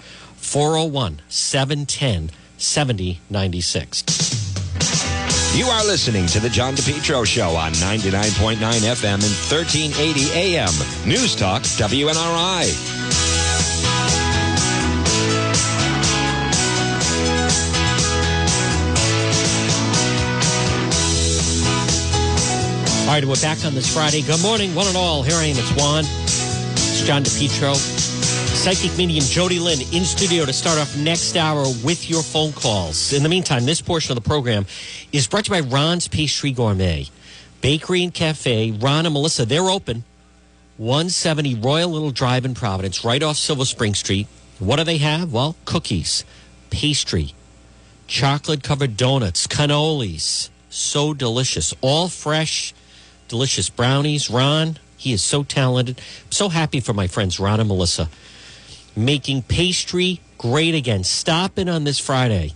401 0.52 1.20
710 1.30 2.28
7096. 2.58 5.56
You 5.56 5.64
are 5.64 5.82
listening 5.86 6.26
to 6.26 6.40
the 6.40 6.50
John 6.50 6.74
DePetro 6.74 7.24
Show 7.24 7.56
on 7.56 7.72
99.9 7.72 8.58
FM 8.58 9.14
and 9.14 9.22
1380 9.48 10.30
AM. 10.32 10.68
News 11.08 11.34
Talk 11.34 11.62
WNRI. 11.62 12.68
All 23.00 23.08
right, 23.08 23.24
we're 23.24 23.36
back 23.36 23.64
on 23.64 23.72
this 23.72 23.90
Friday. 23.90 24.20
Good 24.20 24.42
morning, 24.42 24.74
one 24.74 24.86
and 24.86 24.98
all. 24.98 25.22
Here 25.22 25.36
I 25.36 25.44
am. 25.44 25.56
It's 25.56 25.70
Juan. 25.80 26.04
It's 26.04 27.06
John 27.06 27.22
DePetro. 27.22 28.01
Psychic 28.62 28.96
medium 28.96 29.24
Jody 29.24 29.58
Lynn 29.58 29.80
in 29.92 30.04
studio 30.04 30.46
to 30.46 30.52
start 30.52 30.78
off 30.78 30.96
next 30.96 31.36
hour 31.36 31.64
with 31.84 32.08
your 32.08 32.22
phone 32.22 32.52
calls. 32.52 33.12
In 33.12 33.24
the 33.24 33.28
meantime, 33.28 33.64
this 33.64 33.80
portion 33.80 34.16
of 34.16 34.22
the 34.22 34.28
program 34.28 34.66
is 35.10 35.26
brought 35.26 35.46
to 35.46 35.52
you 35.56 35.60
by 35.60 35.68
Ron's 35.68 36.06
Pastry 36.06 36.52
Gourmet. 36.52 37.08
Bakery 37.60 38.04
and 38.04 38.14
Cafe. 38.14 38.70
Ron 38.70 39.04
and 39.04 39.14
Melissa, 39.14 39.44
they're 39.44 39.68
open. 39.68 40.04
170 40.76 41.56
Royal 41.56 41.88
Little 41.88 42.12
Drive 42.12 42.44
in 42.44 42.54
Providence, 42.54 43.04
right 43.04 43.20
off 43.20 43.36
Silver 43.36 43.64
Spring 43.64 43.94
Street. 43.94 44.28
What 44.60 44.76
do 44.76 44.84
they 44.84 44.98
have? 44.98 45.32
Well, 45.32 45.56
cookies, 45.64 46.24
pastry, 46.70 47.34
chocolate 48.06 48.62
covered 48.62 48.96
donuts, 48.96 49.48
cannolis. 49.48 50.50
So 50.70 51.14
delicious. 51.14 51.74
All 51.80 52.08
fresh, 52.08 52.74
delicious 53.26 53.70
brownies. 53.70 54.30
Ron, 54.30 54.78
he 54.96 55.12
is 55.12 55.24
so 55.24 55.42
talented. 55.42 56.00
I'm 56.26 56.30
so 56.30 56.48
happy 56.48 56.78
for 56.78 56.92
my 56.92 57.08
friends 57.08 57.40
Ron 57.40 57.58
and 57.58 57.68
Melissa 57.68 58.08
making 58.96 59.42
pastry 59.42 60.20
great 60.38 60.74
again. 60.74 61.04
Stop 61.04 61.58
in 61.58 61.68
on 61.68 61.84
this 61.84 61.98
Friday. 61.98 62.52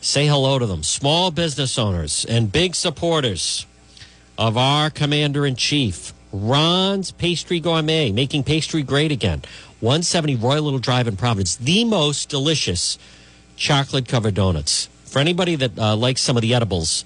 Say 0.00 0.26
hello 0.26 0.58
to 0.58 0.66
them. 0.66 0.82
Small 0.82 1.30
business 1.30 1.78
owners 1.78 2.24
and 2.24 2.52
big 2.52 2.74
supporters 2.74 3.66
of 4.36 4.56
our 4.56 4.90
commander 4.90 5.46
in 5.46 5.56
chief, 5.56 6.12
Ron's 6.32 7.12
Pastry 7.12 7.60
Gourmet, 7.60 8.10
making 8.10 8.44
pastry 8.44 8.82
great 8.82 9.12
again. 9.12 9.42
170 9.80 10.36
Royal 10.36 10.62
Little 10.62 10.78
Drive 10.78 11.06
in 11.06 11.16
Providence, 11.16 11.56
the 11.56 11.84
most 11.84 12.28
delicious 12.28 12.98
chocolate 13.56 14.08
covered 14.08 14.34
donuts. 14.34 14.88
For 15.04 15.20
anybody 15.20 15.54
that 15.56 15.78
uh, 15.78 15.94
likes 15.94 16.20
some 16.20 16.36
of 16.36 16.42
the 16.42 16.54
edibles 16.54 17.04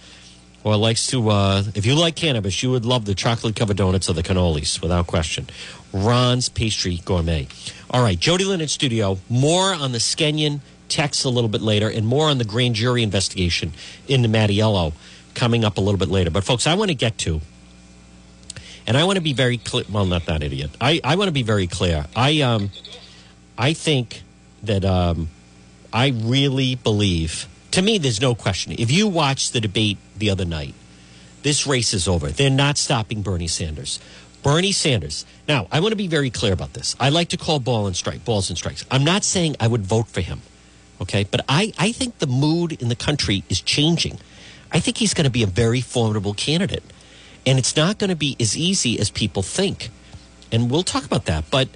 or 0.65 0.77
likes 0.77 1.07
to, 1.09 1.29
uh, 1.31 1.63
if 1.75 1.87
you 1.87 1.95
like 1.95 2.17
cannabis, 2.17 2.63
you 2.63 2.71
would 2.71 2.85
love 2.85 3.05
the 3.05 3.15
chocolate 3.15 3.57
covered 3.57 3.77
donuts 3.77 4.09
or 4.11 4.13
the 4.13 4.23
cannolis 4.23 4.83
without 4.83 5.07
question. 5.07 5.47
Ron's 5.93 6.49
Pastry 6.49 7.01
Gourmet. 7.05 7.47
All 7.91 8.03
right, 8.03 8.19
Jody 8.19 8.45
Lynn 8.45 8.61
in 8.61 8.69
studio. 8.69 9.19
More 9.29 9.73
on 9.73 9.93
the 9.93 9.99
Skenyon 9.99 10.61
text 10.89 11.25
a 11.25 11.29
little 11.29 11.49
bit 11.49 11.63
later, 11.63 11.89
and 11.89 12.07
more 12.07 12.29
on 12.29 12.39
the 12.39 12.45
grand 12.45 12.75
jury 12.75 13.03
investigation 13.03 13.73
into 14.09 14.29
Mattiello 14.29 14.93
coming 15.35 15.65
up 15.65 15.79
a 15.79 15.81
little 15.81 15.99
bit 15.99 16.09
later. 16.09 16.31
But 16.31 16.45
folks, 16.45 16.67
I 16.67 16.75
want 16.75 16.91
to 16.91 16.95
get 16.95 17.17
to, 17.19 17.41
and 18.87 18.97
I 18.97 19.05
want 19.05 19.17
to 19.17 19.23
be 19.23 19.33
very 19.33 19.59
clear. 19.59 19.85
Well, 19.91 20.05
not 20.05 20.27
that 20.27 20.43
idiot. 20.43 20.71
I, 20.81 21.01
I 21.05 21.17
want 21.17 21.29
to 21.29 21.33
be 21.33 21.43
very 21.43 21.67
clear. 21.67 22.07
I 22.17 22.41
um, 22.41 22.71
I 23.57 23.73
think 23.73 24.23
that 24.63 24.85
um, 24.85 25.29
I 25.93 26.09
really 26.09 26.75
believe. 26.75 27.47
To 27.73 27.83
me, 27.83 27.99
there's 27.99 28.21
no 28.21 28.35
question. 28.35 28.75
If 28.79 28.91
you 28.91 29.07
watch 29.07 29.53
the 29.53 29.61
debate 29.61 29.99
the 30.17 30.31
other 30.31 30.45
night, 30.45 30.75
this 31.43 31.67
race 31.67 31.95
is 31.95 32.09
over. 32.09 32.29
They're 32.31 32.51
not 32.51 32.79
stopping 32.79 33.23
Bernie 33.23 33.47
Sanders. 33.47 34.01
Bernie 34.43 34.73
Sanders. 34.73 35.27
Now, 35.47 35.67
I 35.71 35.81
want 35.81 35.93
to 35.93 35.97
be 35.97 36.09
very 36.09 36.31
clear 36.31 36.53
about 36.53 36.73
this. 36.73 36.97
I 36.99 37.11
like 37.11 37.29
to 37.29 37.37
call 37.37 37.61
ball 37.61 37.87
and 37.87 37.97
strike, 37.97 38.25
balls 38.25 38.49
and 38.49 38.57
strikes. 38.57 38.85
I'm 38.91 39.05
not 39.05 39.25
saying 39.25 39.57
I 39.61 39.69
would 39.69 39.83
vote 39.83 40.09
for 40.09 40.21
him, 40.21 40.43
okay? 41.01 41.25
But 41.25 41.45
I, 41.49 41.73
I 41.79 41.93
think 41.93 42.19
the 42.19 42.27
mood 42.27 42.81
in 42.81 42.89
the 42.89 42.97
country 42.97 43.45
is 43.49 43.61
changing. 43.61 44.19
I 44.73 44.81
think 44.81 44.99
he's 44.99 45.15
going 45.15 45.25
to 45.25 45.31
be 45.31 45.43
a 45.43 45.47
very 45.47 45.81
formidable 45.81 46.35
candidate. 46.35 46.85
And 47.47 47.59
it's 47.59 47.77
not 47.77 47.99
going 47.99 48.11
to 48.11 48.17
be 48.17 48.37
as 48.39 48.57
easy 48.57 48.99
as 48.99 49.11
people 49.11 49.43
think. 49.43 49.91
And 50.53 50.71
we'll 50.71 50.83
talk 50.83 51.05
about 51.05 51.27
that. 51.27 51.51
But 51.51 51.69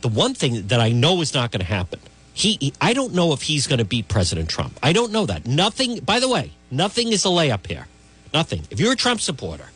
the 0.00 0.08
one 0.08 0.34
thing 0.34 0.68
that 0.68 0.80
I 0.80 0.92
know 0.92 1.20
is 1.20 1.34
not 1.34 1.50
going 1.50 1.60
to 1.60 1.66
happen, 1.66 2.00
he, 2.40 2.56
he 2.60 2.72
I 2.80 2.92
don't 2.92 3.14
know 3.14 3.32
if 3.32 3.42
he's 3.42 3.66
going 3.66 3.78
to 3.78 3.84
beat 3.84 4.08
President 4.08 4.48
Trump. 4.48 4.78
I 4.82 4.92
don't 4.92 5.12
know 5.12 5.26
that. 5.26 5.46
Nothing, 5.46 6.00
by 6.00 6.20
the 6.20 6.28
way, 6.28 6.52
nothing 6.70 7.08
is 7.08 7.24
a 7.24 7.28
layup 7.28 7.66
here. 7.66 7.86
Nothing. 8.32 8.62
If 8.70 8.80
you're 8.80 8.92
a 8.92 8.96
Trump 8.96 9.20
supporter, 9.20 9.66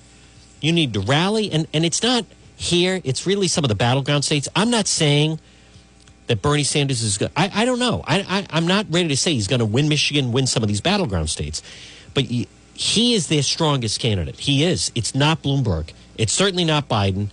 you 0.60 0.72
need 0.72 0.94
to 0.94 1.00
rally. 1.00 1.50
And, 1.50 1.66
and 1.74 1.84
it's 1.84 2.02
not 2.02 2.24
here, 2.56 3.00
it's 3.04 3.26
really 3.26 3.48
some 3.48 3.64
of 3.64 3.68
the 3.68 3.74
battleground 3.74 4.24
states. 4.24 4.48
I'm 4.56 4.70
not 4.70 4.86
saying 4.86 5.40
that 6.26 6.40
Bernie 6.40 6.64
Sanders 6.64 7.02
is 7.02 7.18
good. 7.18 7.30
I, 7.36 7.50
I 7.54 7.64
don't 7.64 7.78
know. 7.78 8.02
I, 8.06 8.20
I, 8.20 8.46
I'm 8.50 8.66
not 8.66 8.86
ready 8.88 9.08
to 9.08 9.16
say 9.16 9.34
he's 9.34 9.48
going 9.48 9.60
to 9.60 9.66
win 9.66 9.88
Michigan, 9.88 10.32
win 10.32 10.46
some 10.46 10.62
of 10.62 10.68
these 10.68 10.80
battleground 10.80 11.28
states. 11.28 11.62
But 12.14 12.24
he, 12.24 12.48
he 12.72 13.14
is 13.14 13.26
their 13.26 13.42
strongest 13.42 14.00
candidate. 14.00 14.38
He 14.40 14.64
is. 14.64 14.90
It's 14.94 15.14
not 15.14 15.42
Bloomberg. 15.42 15.90
It's 16.16 16.32
certainly 16.32 16.64
not 16.64 16.88
Biden. 16.88 17.28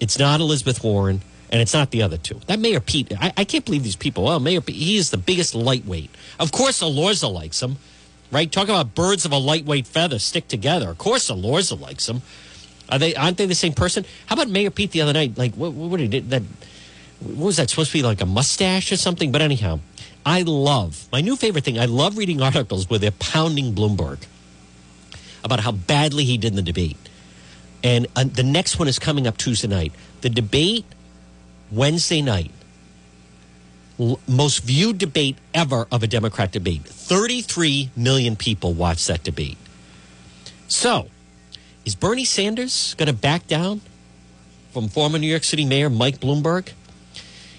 It's 0.00 0.18
not 0.18 0.40
Elizabeth 0.40 0.84
Warren. 0.84 1.22
And 1.50 1.60
it's 1.60 1.74
not 1.74 1.90
the 1.90 2.02
other 2.02 2.16
two. 2.16 2.40
That 2.46 2.60
Mayor 2.60 2.80
Pete, 2.80 3.12
I, 3.20 3.32
I 3.36 3.44
can't 3.44 3.64
believe 3.64 3.82
these 3.82 3.96
people. 3.96 4.24
Well, 4.24 4.38
Mayor 4.38 4.60
Pete, 4.60 4.76
he 4.76 4.96
is 4.96 5.10
the 5.10 5.18
biggest 5.18 5.54
lightweight. 5.54 6.10
Of 6.38 6.52
course, 6.52 6.80
Elorza 6.80 7.32
likes 7.32 7.60
him, 7.60 7.76
right? 8.30 8.50
Talk 8.50 8.68
about 8.68 8.94
birds 8.94 9.24
of 9.24 9.32
a 9.32 9.38
lightweight 9.38 9.86
feather 9.86 10.20
stick 10.20 10.46
together. 10.46 10.90
Of 10.90 10.98
course, 10.98 11.28
Elorza 11.28 11.78
likes 11.78 12.08
him. 12.08 12.22
Are 12.88 12.98
they? 12.98 13.14
Aren't 13.14 13.36
they 13.36 13.46
the 13.46 13.54
same 13.54 13.72
person? 13.72 14.04
How 14.26 14.34
about 14.34 14.48
Mayor 14.48 14.70
Pete 14.70 14.92
the 14.92 15.00
other 15.00 15.12
night? 15.12 15.36
Like, 15.36 15.54
what, 15.54 15.72
what 15.72 15.98
did 15.98 16.12
he 16.12 16.20
that? 16.20 16.42
What 17.20 17.46
was 17.46 17.56
that 17.56 17.68
supposed 17.68 17.90
to 17.90 17.98
be? 17.98 18.02
Like 18.02 18.20
a 18.20 18.26
mustache 18.26 18.92
or 18.92 18.96
something? 18.96 19.32
But 19.32 19.42
anyhow, 19.42 19.80
I 20.24 20.42
love 20.42 21.08
my 21.12 21.20
new 21.20 21.36
favorite 21.36 21.64
thing. 21.64 21.78
I 21.78 21.86
love 21.86 22.16
reading 22.16 22.40
articles 22.40 22.88
where 22.88 22.98
they're 22.98 23.10
pounding 23.10 23.74
Bloomberg 23.74 24.26
about 25.42 25.60
how 25.60 25.72
badly 25.72 26.24
he 26.24 26.38
did 26.38 26.52
in 26.52 26.56
the 26.56 26.62
debate. 26.62 26.96
And 27.82 28.06
uh, 28.14 28.24
the 28.24 28.42
next 28.42 28.78
one 28.78 28.88
is 28.88 28.98
coming 28.98 29.26
up 29.26 29.36
Tuesday 29.36 29.68
night. 29.68 29.92
The 30.20 30.28
debate 30.28 30.84
Wednesday 31.70 32.22
night. 32.22 32.50
Most 34.26 34.64
viewed 34.64 34.98
debate 34.98 35.36
ever 35.52 35.86
of 35.92 36.02
a 36.02 36.06
Democrat 36.06 36.52
debate. 36.52 36.84
33 36.84 37.90
million 37.96 38.34
people 38.34 38.72
watched 38.72 39.06
that 39.08 39.22
debate. 39.22 39.58
So, 40.68 41.08
is 41.84 41.94
Bernie 41.94 42.24
Sanders 42.24 42.94
going 42.94 43.08
to 43.08 43.12
back 43.12 43.46
down 43.46 43.82
from 44.72 44.88
former 44.88 45.18
New 45.18 45.26
York 45.26 45.44
City 45.44 45.64
Mayor 45.64 45.90
Mike 45.90 46.18
Bloomberg? 46.18 46.72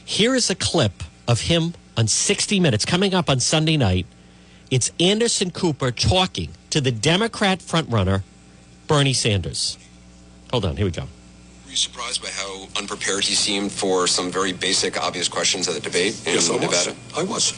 Here 0.04 0.34
is 0.34 0.50
a 0.50 0.56
clip 0.56 1.04
of 1.28 1.42
him 1.42 1.74
on 1.96 2.08
60 2.08 2.60
Minutes 2.60 2.86
coming 2.86 3.14
up 3.14 3.30
on 3.30 3.40
Sunday 3.40 3.78
night. 3.78 4.08
It's 4.72 4.92
Anderson 5.00 5.52
Cooper 5.52 5.92
talking 5.92 6.50
to 6.70 6.82
the 6.82 6.92
Democrat 6.92 7.60
frontrunner, 7.60 8.24
Bernie 8.88 9.14
Sanders. 9.14 9.78
Hold 10.52 10.66
on, 10.66 10.78
here 10.78 10.86
we 10.86 10.92
go. 10.92 11.08
Were 11.72 11.76
you 11.76 11.78
surprised 11.78 12.22
by 12.22 12.28
how 12.28 12.68
unprepared 12.78 13.24
he 13.24 13.34
seemed 13.34 13.72
for 13.72 14.06
some 14.06 14.30
very 14.30 14.52
basic, 14.52 15.02
obvious 15.02 15.30
questions 15.30 15.70
at 15.70 15.74
the 15.74 15.80
debate 15.80 16.20
in 16.28 16.34
yes, 16.34 16.50
I 16.50 16.58
Nevada? 16.58 16.94
Was. 17.16 17.18
I 17.18 17.24
was. 17.24 17.54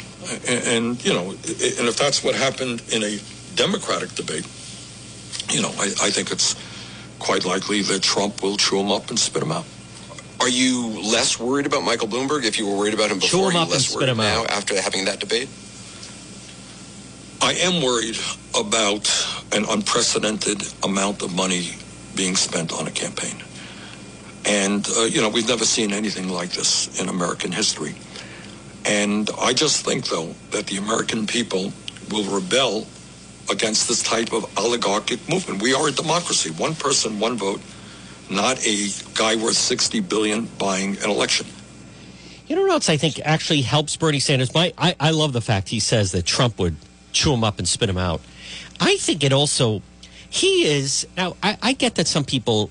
And, 0.48 0.68
and, 0.68 1.04
you 1.04 1.14
know, 1.14 1.32
and 1.32 1.88
if 1.88 1.98
that's 1.98 2.24
what 2.24 2.36
happened 2.36 2.84
in 2.92 3.02
a 3.02 3.18
Democratic 3.56 4.12
debate, 4.12 4.46
you 5.50 5.64
know, 5.64 5.72
I, 5.80 5.86
I 6.00 6.12
think 6.12 6.32
it's 6.32 6.56
quite 7.18 7.44
likely 7.44 7.82
that 7.82 8.04
Trump 8.04 8.44
will 8.44 8.56
chew 8.56 8.80
him 8.82 8.92
up 8.92 9.10
and 9.10 9.18
spit 9.18 9.42
him 9.42 9.52
out. 9.52 9.66
Are 10.42 10.48
you 10.48 10.90
less 11.02 11.40
worried 11.40 11.66
about 11.66 11.82
Michael 11.82 12.08
Bloomberg 12.08 12.46
if 12.46 12.60
you 12.60 12.68
were 12.68 12.78
worried 12.78 12.94
about 12.94 13.10
him 13.10 13.18
before? 13.18 13.50
Chew 13.50 13.50
him 13.50 13.50
Are 13.50 13.52
you 13.54 13.58
up 13.58 13.64
and 13.64 13.72
less 13.72 13.88
spit 13.88 13.96
worried 13.96 14.10
him 14.10 14.18
now 14.18 14.42
out. 14.42 14.52
after 14.52 14.80
having 14.80 15.06
that 15.06 15.22
debate? 15.22 15.50
I 17.42 17.54
am 17.66 17.82
worried 17.82 18.20
about 18.54 19.10
an 19.54 19.66
unprecedented 19.68 20.62
amount 20.84 21.24
of 21.24 21.36
money 21.36 21.78
being 22.16 22.36
spent 22.36 22.72
on 22.72 22.86
a 22.86 22.92
campaign. 22.92 23.42
And, 24.46 24.88
uh, 24.98 25.04
you 25.04 25.22
know, 25.22 25.30
we've 25.30 25.48
never 25.48 25.66
seen 25.66 25.94
anything 25.94 26.30
like 26.30 26.52
this 26.52 27.00
in 27.00 27.10
American 27.10 27.52
history. 27.52 27.96
And 28.86 29.30
I 29.40 29.54
just 29.54 29.86
think, 29.86 30.08
though, 30.08 30.36
that 30.52 30.68
the 30.68 30.78
American 30.78 31.26
people 31.26 31.72
will 32.12 32.26
rebel 32.26 32.86
against 33.50 33.88
this 33.88 34.04
type 34.04 34.34
of 34.34 34.46
oligarchic 34.58 35.28
movement. 35.30 35.62
We 35.62 35.74
are 35.74 35.88
a 35.88 35.92
democracy. 35.92 36.52
One 36.52 36.76
person, 36.76 37.20
one 37.20 37.38
vote, 37.38 37.62
not 38.30 38.66
a 38.66 38.88
guy 39.16 39.36
worth 39.36 39.56
60 39.56 40.00
billion 40.02 40.46
buying 40.58 40.98
an 40.98 41.10
election. 41.10 41.48
You 42.48 42.56
know 42.58 42.64
what 42.64 42.72
else 42.72 42.90
I 42.90 42.98
think 42.98 43.20
actually 43.24 43.62
helps 43.62 43.96
Bernie 43.96 44.20
Sanders? 44.20 44.54
My, 44.54 44.74
I, 44.78 44.96
I 45.00 45.12
love 45.12 45.34
the 45.34 45.42
fact 45.42 45.70
he 45.70 45.80
says 45.80 46.12
that 46.12 46.26
Trump 46.26 46.60
would 46.60 46.76
chew 47.14 47.34
him 47.34 47.44
up 47.44 47.60
and 47.60 47.68
spit 47.68 47.90
him 47.90 47.98
out. 47.98 48.22
I 48.80 48.98
think 48.98 49.24
it 49.24 49.32
also, 49.32 49.82
he 50.30 50.66
is, 50.66 51.08
now 51.16 51.38
I, 51.42 51.58
I 51.62 51.74
get 51.74 51.96
that 51.96 52.08
some 52.08 52.26
people, 52.26 52.70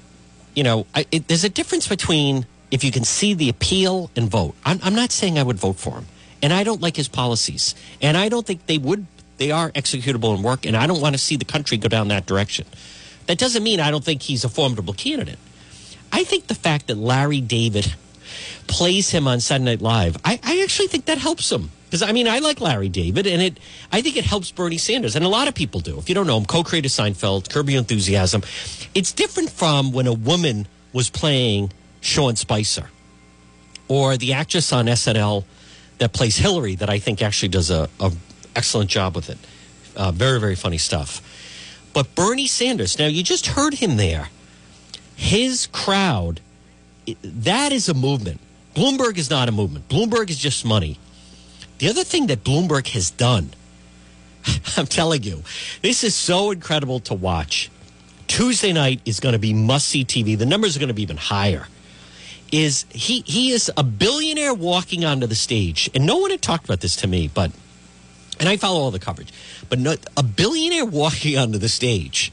you 0.54 0.62
know, 0.62 0.86
I, 0.94 1.06
it, 1.10 1.28
there's 1.28 1.44
a 1.44 1.48
difference 1.48 1.88
between 1.88 2.46
if 2.70 2.82
you 2.82 2.90
can 2.90 3.04
see 3.04 3.34
the 3.34 3.48
appeal 3.48 4.10
and 4.16 4.30
vote. 4.30 4.54
I'm, 4.64 4.80
I'm 4.82 4.94
not 4.94 5.12
saying 5.12 5.38
I 5.38 5.42
would 5.42 5.58
vote 5.58 5.76
for 5.76 5.92
him. 5.92 6.06
And 6.42 6.52
I 6.52 6.64
don't 6.64 6.80
like 6.80 6.96
his 6.96 7.06
policies. 7.06 7.74
And 8.00 8.16
I 8.16 8.28
don't 8.28 8.44
think 8.44 8.66
they 8.66 8.78
would, 8.78 9.06
they 9.36 9.52
are 9.52 9.70
executable 9.70 10.34
and 10.34 10.42
work. 10.42 10.66
And 10.66 10.76
I 10.76 10.86
don't 10.86 11.00
want 11.00 11.14
to 11.14 11.18
see 11.18 11.36
the 11.36 11.44
country 11.44 11.76
go 11.76 11.88
down 11.88 12.08
that 12.08 12.26
direction. 12.26 12.66
That 13.26 13.38
doesn't 13.38 13.62
mean 13.62 13.78
I 13.78 13.90
don't 13.90 14.02
think 14.02 14.22
he's 14.22 14.42
a 14.42 14.48
formidable 14.48 14.94
candidate. 14.94 15.38
I 16.10 16.24
think 16.24 16.48
the 16.48 16.54
fact 16.54 16.88
that 16.88 16.96
Larry 16.96 17.40
David 17.40 17.94
plays 18.66 19.10
him 19.10 19.28
on 19.28 19.40
Sunday 19.40 19.72
Night 19.72 19.82
Live, 19.82 20.16
I, 20.24 20.40
I 20.42 20.62
actually 20.62 20.88
think 20.88 21.04
that 21.04 21.18
helps 21.18 21.52
him. 21.52 21.70
Because 21.92 22.08
I 22.08 22.12
mean, 22.12 22.26
I 22.26 22.38
like 22.38 22.62
Larry 22.62 22.88
David, 22.88 23.26
and 23.26 23.42
it 23.42 23.58
I 23.92 24.00
think 24.00 24.16
it 24.16 24.24
helps 24.24 24.50
Bernie 24.50 24.78
Sanders, 24.78 25.14
and 25.14 25.26
a 25.26 25.28
lot 25.28 25.46
of 25.46 25.54
people 25.54 25.78
do. 25.80 25.98
If 25.98 26.08
you 26.08 26.14
don't 26.14 26.26
know 26.26 26.38
him, 26.38 26.46
co-creator 26.46 26.88
Seinfeld, 26.88 27.50
Curb 27.50 27.68
Your 27.68 27.80
Enthusiasm. 27.80 28.42
It's 28.94 29.12
different 29.12 29.50
from 29.50 29.92
when 29.92 30.06
a 30.06 30.12
woman 30.14 30.66
was 30.94 31.10
playing 31.10 31.70
Sean 32.00 32.36
Spicer, 32.36 32.88
or 33.88 34.16
the 34.16 34.32
actress 34.32 34.72
on 34.72 34.86
SNL 34.86 35.44
that 35.98 36.14
plays 36.14 36.38
Hillary, 36.38 36.76
that 36.76 36.88
I 36.88 36.98
think 36.98 37.20
actually 37.20 37.50
does 37.50 37.70
a, 37.70 37.90
a 38.00 38.10
excellent 38.56 38.88
job 38.88 39.14
with 39.14 39.28
it. 39.28 39.36
Uh, 39.94 40.12
very 40.12 40.40
very 40.40 40.54
funny 40.54 40.78
stuff. 40.78 41.20
But 41.92 42.14
Bernie 42.14 42.46
Sanders, 42.46 42.98
now 42.98 43.06
you 43.06 43.22
just 43.22 43.48
heard 43.48 43.74
him 43.74 43.98
there. 43.98 44.30
His 45.14 45.66
crowd, 45.66 46.40
that 47.22 47.70
is 47.70 47.90
a 47.90 47.94
movement. 47.94 48.40
Bloomberg 48.74 49.18
is 49.18 49.28
not 49.28 49.50
a 49.50 49.52
movement. 49.52 49.90
Bloomberg 49.90 50.30
is 50.30 50.38
just 50.38 50.64
money. 50.64 50.98
The 51.82 51.88
other 51.88 52.04
thing 52.04 52.28
that 52.28 52.44
Bloomberg 52.44 52.86
has 52.90 53.10
done, 53.10 53.50
I'm 54.76 54.86
telling 54.86 55.24
you, 55.24 55.42
this 55.82 56.04
is 56.04 56.14
so 56.14 56.52
incredible 56.52 57.00
to 57.00 57.14
watch. 57.14 57.72
Tuesday 58.28 58.72
night 58.72 59.00
is 59.04 59.18
going 59.18 59.32
to 59.32 59.40
be 59.40 59.52
must 59.52 59.88
see 59.88 60.04
TV. 60.04 60.38
The 60.38 60.46
numbers 60.46 60.76
are 60.76 60.78
going 60.78 60.90
to 60.90 60.94
be 60.94 61.02
even 61.02 61.16
higher. 61.16 61.66
Is 62.52 62.86
he? 62.90 63.22
He 63.22 63.50
is 63.50 63.68
a 63.76 63.82
billionaire 63.82 64.54
walking 64.54 65.04
onto 65.04 65.26
the 65.26 65.34
stage, 65.34 65.90
and 65.92 66.06
no 66.06 66.18
one 66.18 66.30
had 66.30 66.40
talked 66.40 66.66
about 66.66 66.82
this 66.82 66.94
to 66.98 67.08
me, 67.08 67.26
but 67.26 67.50
and 68.38 68.48
I 68.48 68.58
follow 68.58 68.78
all 68.78 68.92
the 68.92 69.00
coverage, 69.00 69.32
but 69.68 69.80
no, 69.80 69.96
a 70.16 70.22
billionaire 70.22 70.84
walking 70.84 71.36
onto 71.42 71.58
the 71.58 71.68
stage 71.68 72.30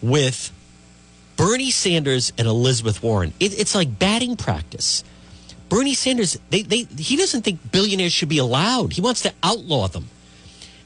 with 0.00 0.52
Bernie 1.36 1.72
Sanders 1.72 2.32
and 2.38 2.46
Elizabeth 2.46 3.02
Warren. 3.02 3.32
It, 3.40 3.58
it's 3.58 3.74
like 3.74 3.98
batting 3.98 4.36
practice. 4.36 5.02
Bernie 5.68 5.94
Sanders, 5.94 6.38
they, 6.50 6.62
they, 6.62 6.82
he 6.82 7.16
doesn't 7.16 7.42
think 7.42 7.70
billionaires 7.70 8.12
should 8.12 8.28
be 8.28 8.38
allowed. 8.38 8.92
He 8.92 9.00
wants 9.00 9.22
to 9.22 9.32
outlaw 9.42 9.88
them. 9.88 10.08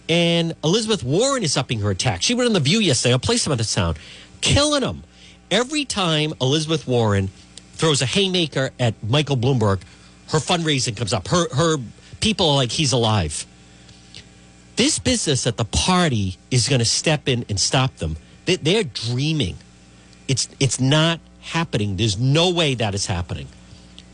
And 0.08 0.54
Elizabeth 0.64 1.04
Warren 1.04 1.42
is 1.42 1.56
upping 1.56 1.80
her 1.80 1.90
attack. 1.90 2.22
She 2.22 2.34
went 2.34 2.48
on 2.48 2.52
The 2.52 2.60
View 2.60 2.80
yesterday. 2.80 3.12
I'll 3.12 3.18
play 3.18 3.36
some 3.36 3.52
of 3.52 3.58
the 3.58 3.64
sound. 3.64 3.98
Killing 4.40 4.80
them. 4.80 5.04
Every 5.50 5.84
time 5.84 6.32
Elizabeth 6.40 6.86
Warren 6.86 7.28
throws 7.74 8.02
a 8.02 8.06
haymaker 8.06 8.70
at 8.80 8.94
Michael 9.02 9.36
Bloomberg, 9.36 9.82
her 10.30 10.38
fundraising 10.38 10.96
comes 10.96 11.12
up. 11.12 11.28
Her, 11.28 11.48
her 11.54 11.76
people 12.20 12.50
are 12.50 12.56
like, 12.56 12.72
he's 12.72 12.92
alive. 12.92 13.46
This 14.76 14.98
business 14.98 15.46
at 15.46 15.58
the 15.58 15.64
party 15.64 16.38
is 16.50 16.68
going 16.68 16.78
to 16.80 16.84
step 16.84 17.28
in 17.28 17.44
and 17.48 17.60
stop 17.60 17.96
them. 17.96 18.16
They, 18.46 18.56
they're 18.56 18.84
dreaming. 18.84 19.56
It's, 20.26 20.48
it's 20.58 20.80
not 20.80 21.20
happening. 21.40 21.96
There's 21.96 22.18
no 22.18 22.50
way 22.50 22.74
that 22.74 22.94
is 22.94 23.06
happening 23.06 23.46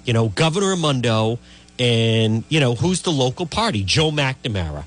you 0.04 0.12
know, 0.12 0.28
Governor 0.28 0.70
Raimondo 0.70 1.38
and, 1.78 2.44
you 2.48 2.60
know, 2.60 2.74
who's 2.74 3.02
the 3.02 3.12
local 3.12 3.46
party? 3.46 3.84
Joe 3.84 4.10
McNamara. 4.10 4.84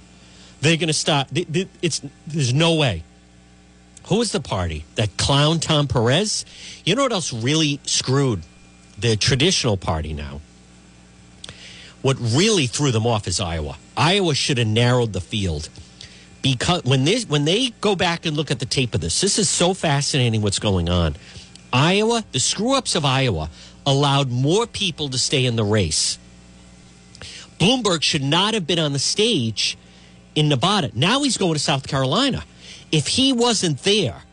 They're 0.62 0.78
going 0.78 0.88
to 0.88 0.94
stop. 0.94 1.30
It's, 1.32 2.02
there's 2.28 2.54
no 2.54 2.76
way. 2.76 3.04
Who 4.08 4.22
is 4.22 4.32
the 4.32 4.42
party? 4.42 4.86
That 4.96 5.16
clown 5.18 5.60
Tom 5.60 5.88
Perez? 5.88 6.46
You 6.86 6.96
know 6.96 7.04
what 7.04 7.14
else 7.14 7.32
really 7.32 7.80
screwed 7.86 8.42
the 8.98 9.16
traditional 9.16 9.78
party 9.78 10.14
now? 10.14 10.42
What 12.02 12.18
really 12.20 12.68
threw 12.68 12.92
them 12.92 13.06
off 13.06 13.28
is 13.28 13.40
Iowa. 13.40 13.78
Iowa 13.96 14.34
should 14.34 14.58
have 14.58 14.68
narrowed 14.68 15.14
the 15.14 15.22
field 15.22 15.70
because 16.42 16.84
when 16.84 17.04
they 17.06 17.22
when 17.22 17.46
they 17.46 17.70
go 17.82 17.96
back 17.96 18.26
and 18.26 18.36
look 18.36 18.50
at 18.50 18.60
the 18.60 18.66
tape 18.66 18.96
of 18.96 19.02
this, 19.02 19.22
this 19.22 19.38
is 19.38 19.50
so 19.50 19.74
fascinating 19.74 20.42
what's 20.42 20.60
going 20.60 20.90
on. 20.90 21.16
Iowa, 21.72 22.24
the 22.32 22.40
screw 22.40 22.74
ups 22.76 22.96
of 22.96 23.06
Iowa 23.06 23.50
allowed 23.86 24.30
more 24.30 24.68
people 24.68 25.10
to 25.10 25.18
stay 25.18 25.46
in 25.46 25.56
the 25.56 25.64
race. 25.64 26.18
Bloomberg 27.60 28.02
should 28.02 28.24
not 28.24 28.54
have 28.54 28.66
been 28.66 28.80
on 28.80 28.94
the 28.94 29.00
stage 29.00 29.78
in 30.36 30.50
Nevada. 30.50 30.92
Now 30.94 31.24
he's 31.24 31.38
going 31.38 31.54
to 31.54 31.60
South 31.60 31.88
Carolina. 31.88 32.44
If 32.92 33.08
he 33.08 33.34
wasn't 33.34 33.84
there, 33.84 34.24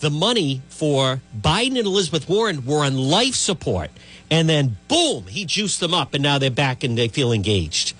the 0.00 0.10
money 0.10 0.62
for 0.68 1.20
Biden 1.36 1.78
and 1.78 1.86
Elizabeth 1.86 2.28
Warren 2.28 2.64
were 2.64 2.84
on 2.84 2.96
life 2.96 3.34
support. 3.34 3.90
And 4.30 4.48
then, 4.48 4.76
boom, 4.88 5.26
he 5.26 5.44
juiced 5.44 5.80
them 5.80 5.94
up, 5.94 6.14
and 6.14 6.22
now 6.22 6.38
they're 6.38 6.50
back 6.50 6.84
and 6.84 6.98
they 6.98 7.08
feel 7.08 7.32
engaged. 7.32 7.94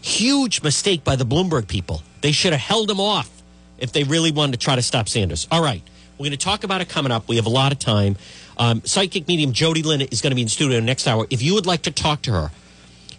Huge 0.00 0.62
mistake 0.62 1.04
by 1.04 1.16
the 1.16 1.24
Bloomberg 1.24 1.68
people. 1.68 2.02
They 2.20 2.32
should 2.32 2.52
have 2.52 2.60
held 2.60 2.90
him 2.90 3.00
off 3.00 3.30
if 3.78 3.92
they 3.92 4.04
really 4.04 4.30
wanted 4.30 4.52
to 4.52 4.58
try 4.58 4.76
to 4.76 4.82
stop 4.82 5.08
Sanders. 5.08 5.48
All 5.50 5.62
right, 5.62 5.82
we're 6.18 6.26
going 6.26 6.30
to 6.32 6.36
talk 6.36 6.64
about 6.64 6.80
it 6.80 6.88
coming 6.88 7.12
up. 7.12 7.28
We 7.28 7.36
have 7.36 7.46
a 7.46 7.50
lot 7.50 7.72
of 7.72 7.78
time. 7.78 8.16
Um, 8.56 8.82
psychic 8.84 9.26
medium 9.26 9.52
Jody 9.52 9.82
Lynn 9.82 10.00
is 10.00 10.20
going 10.20 10.30
to 10.30 10.36
be 10.36 10.42
in 10.42 10.48
studio 10.48 10.80
next 10.80 11.06
hour. 11.08 11.26
If 11.30 11.42
you 11.42 11.54
would 11.54 11.66
like 11.66 11.82
to 11.82 11.90
talk 11.90 12.22
to 12.22 12.32
her, 12.32 12.50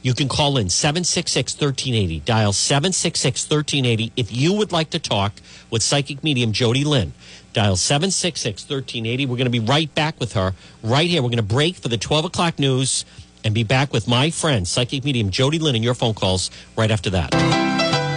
you 0.02 0.14
can 0.14 0.30
call 0.30 0.58
in 0.58 0.70
766 0.70 1.56
1380. 1.56 2.20
Dial 2.22 2.54
766 2.54 3.50
1380 3.50 4.14
if 4.16 4.32
you 4.32 4.54
would 4.54 4.72
like 4.72 4.92
to 4.92 5.00
talk 5.00 5.34
with 5.72 5.82
psychic 5.82 6.24
medium 6.24 6.52
Jody 6.52 6.84
Lynn. 6.84 7.14
Dial 7.54 7.76
766 7.76 8.64
1380. 8.70 9.26
We're 9.26 9.36
going 9.36 9.46
to 9.46 9.50
be 9.50 9.60
right 9.60 9.94
back 9.96 10.20
with 10.20 10.34
her 10.34 10.54
right 10.84 11.10
here. 11.10 11.22
We're 11.22 11.30
going 11.30 11.38
to 11.38 11.44
break 11.44 11.76
for 11.76 11.88
the 11.88 11.98
12 11.98 12.26
o'clock 12.26 12.60
news 12.60 13.04
and 13.44 13.54
be 13.54 13.64
back 13.64 13.92
with 13.92 14.08
my 14.08 14.30
friend, 14.30 14.68
psychic 14.68 15.04
medium 15.04 15.32
Jody 15.32 15.60
Lynn, 15.60 15.76
and 15.76 15.84
your 15.84 15.96
phone 15.96 16.14
calls 16.14 16.52
right 16.78 16.92
after 16.92 17.10
that. 17.10 17.65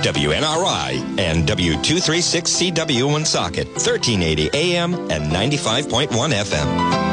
WNRI 0.03 1.19
and 1.19 1.49
W236CW 1.49 3.05
Woonsocket, 3.11 3.67
1380 3.69 4.51
AM 4.55 4.95
and 4.95 5.33
95.1 5.33 6.09
FM. 6.09 7.08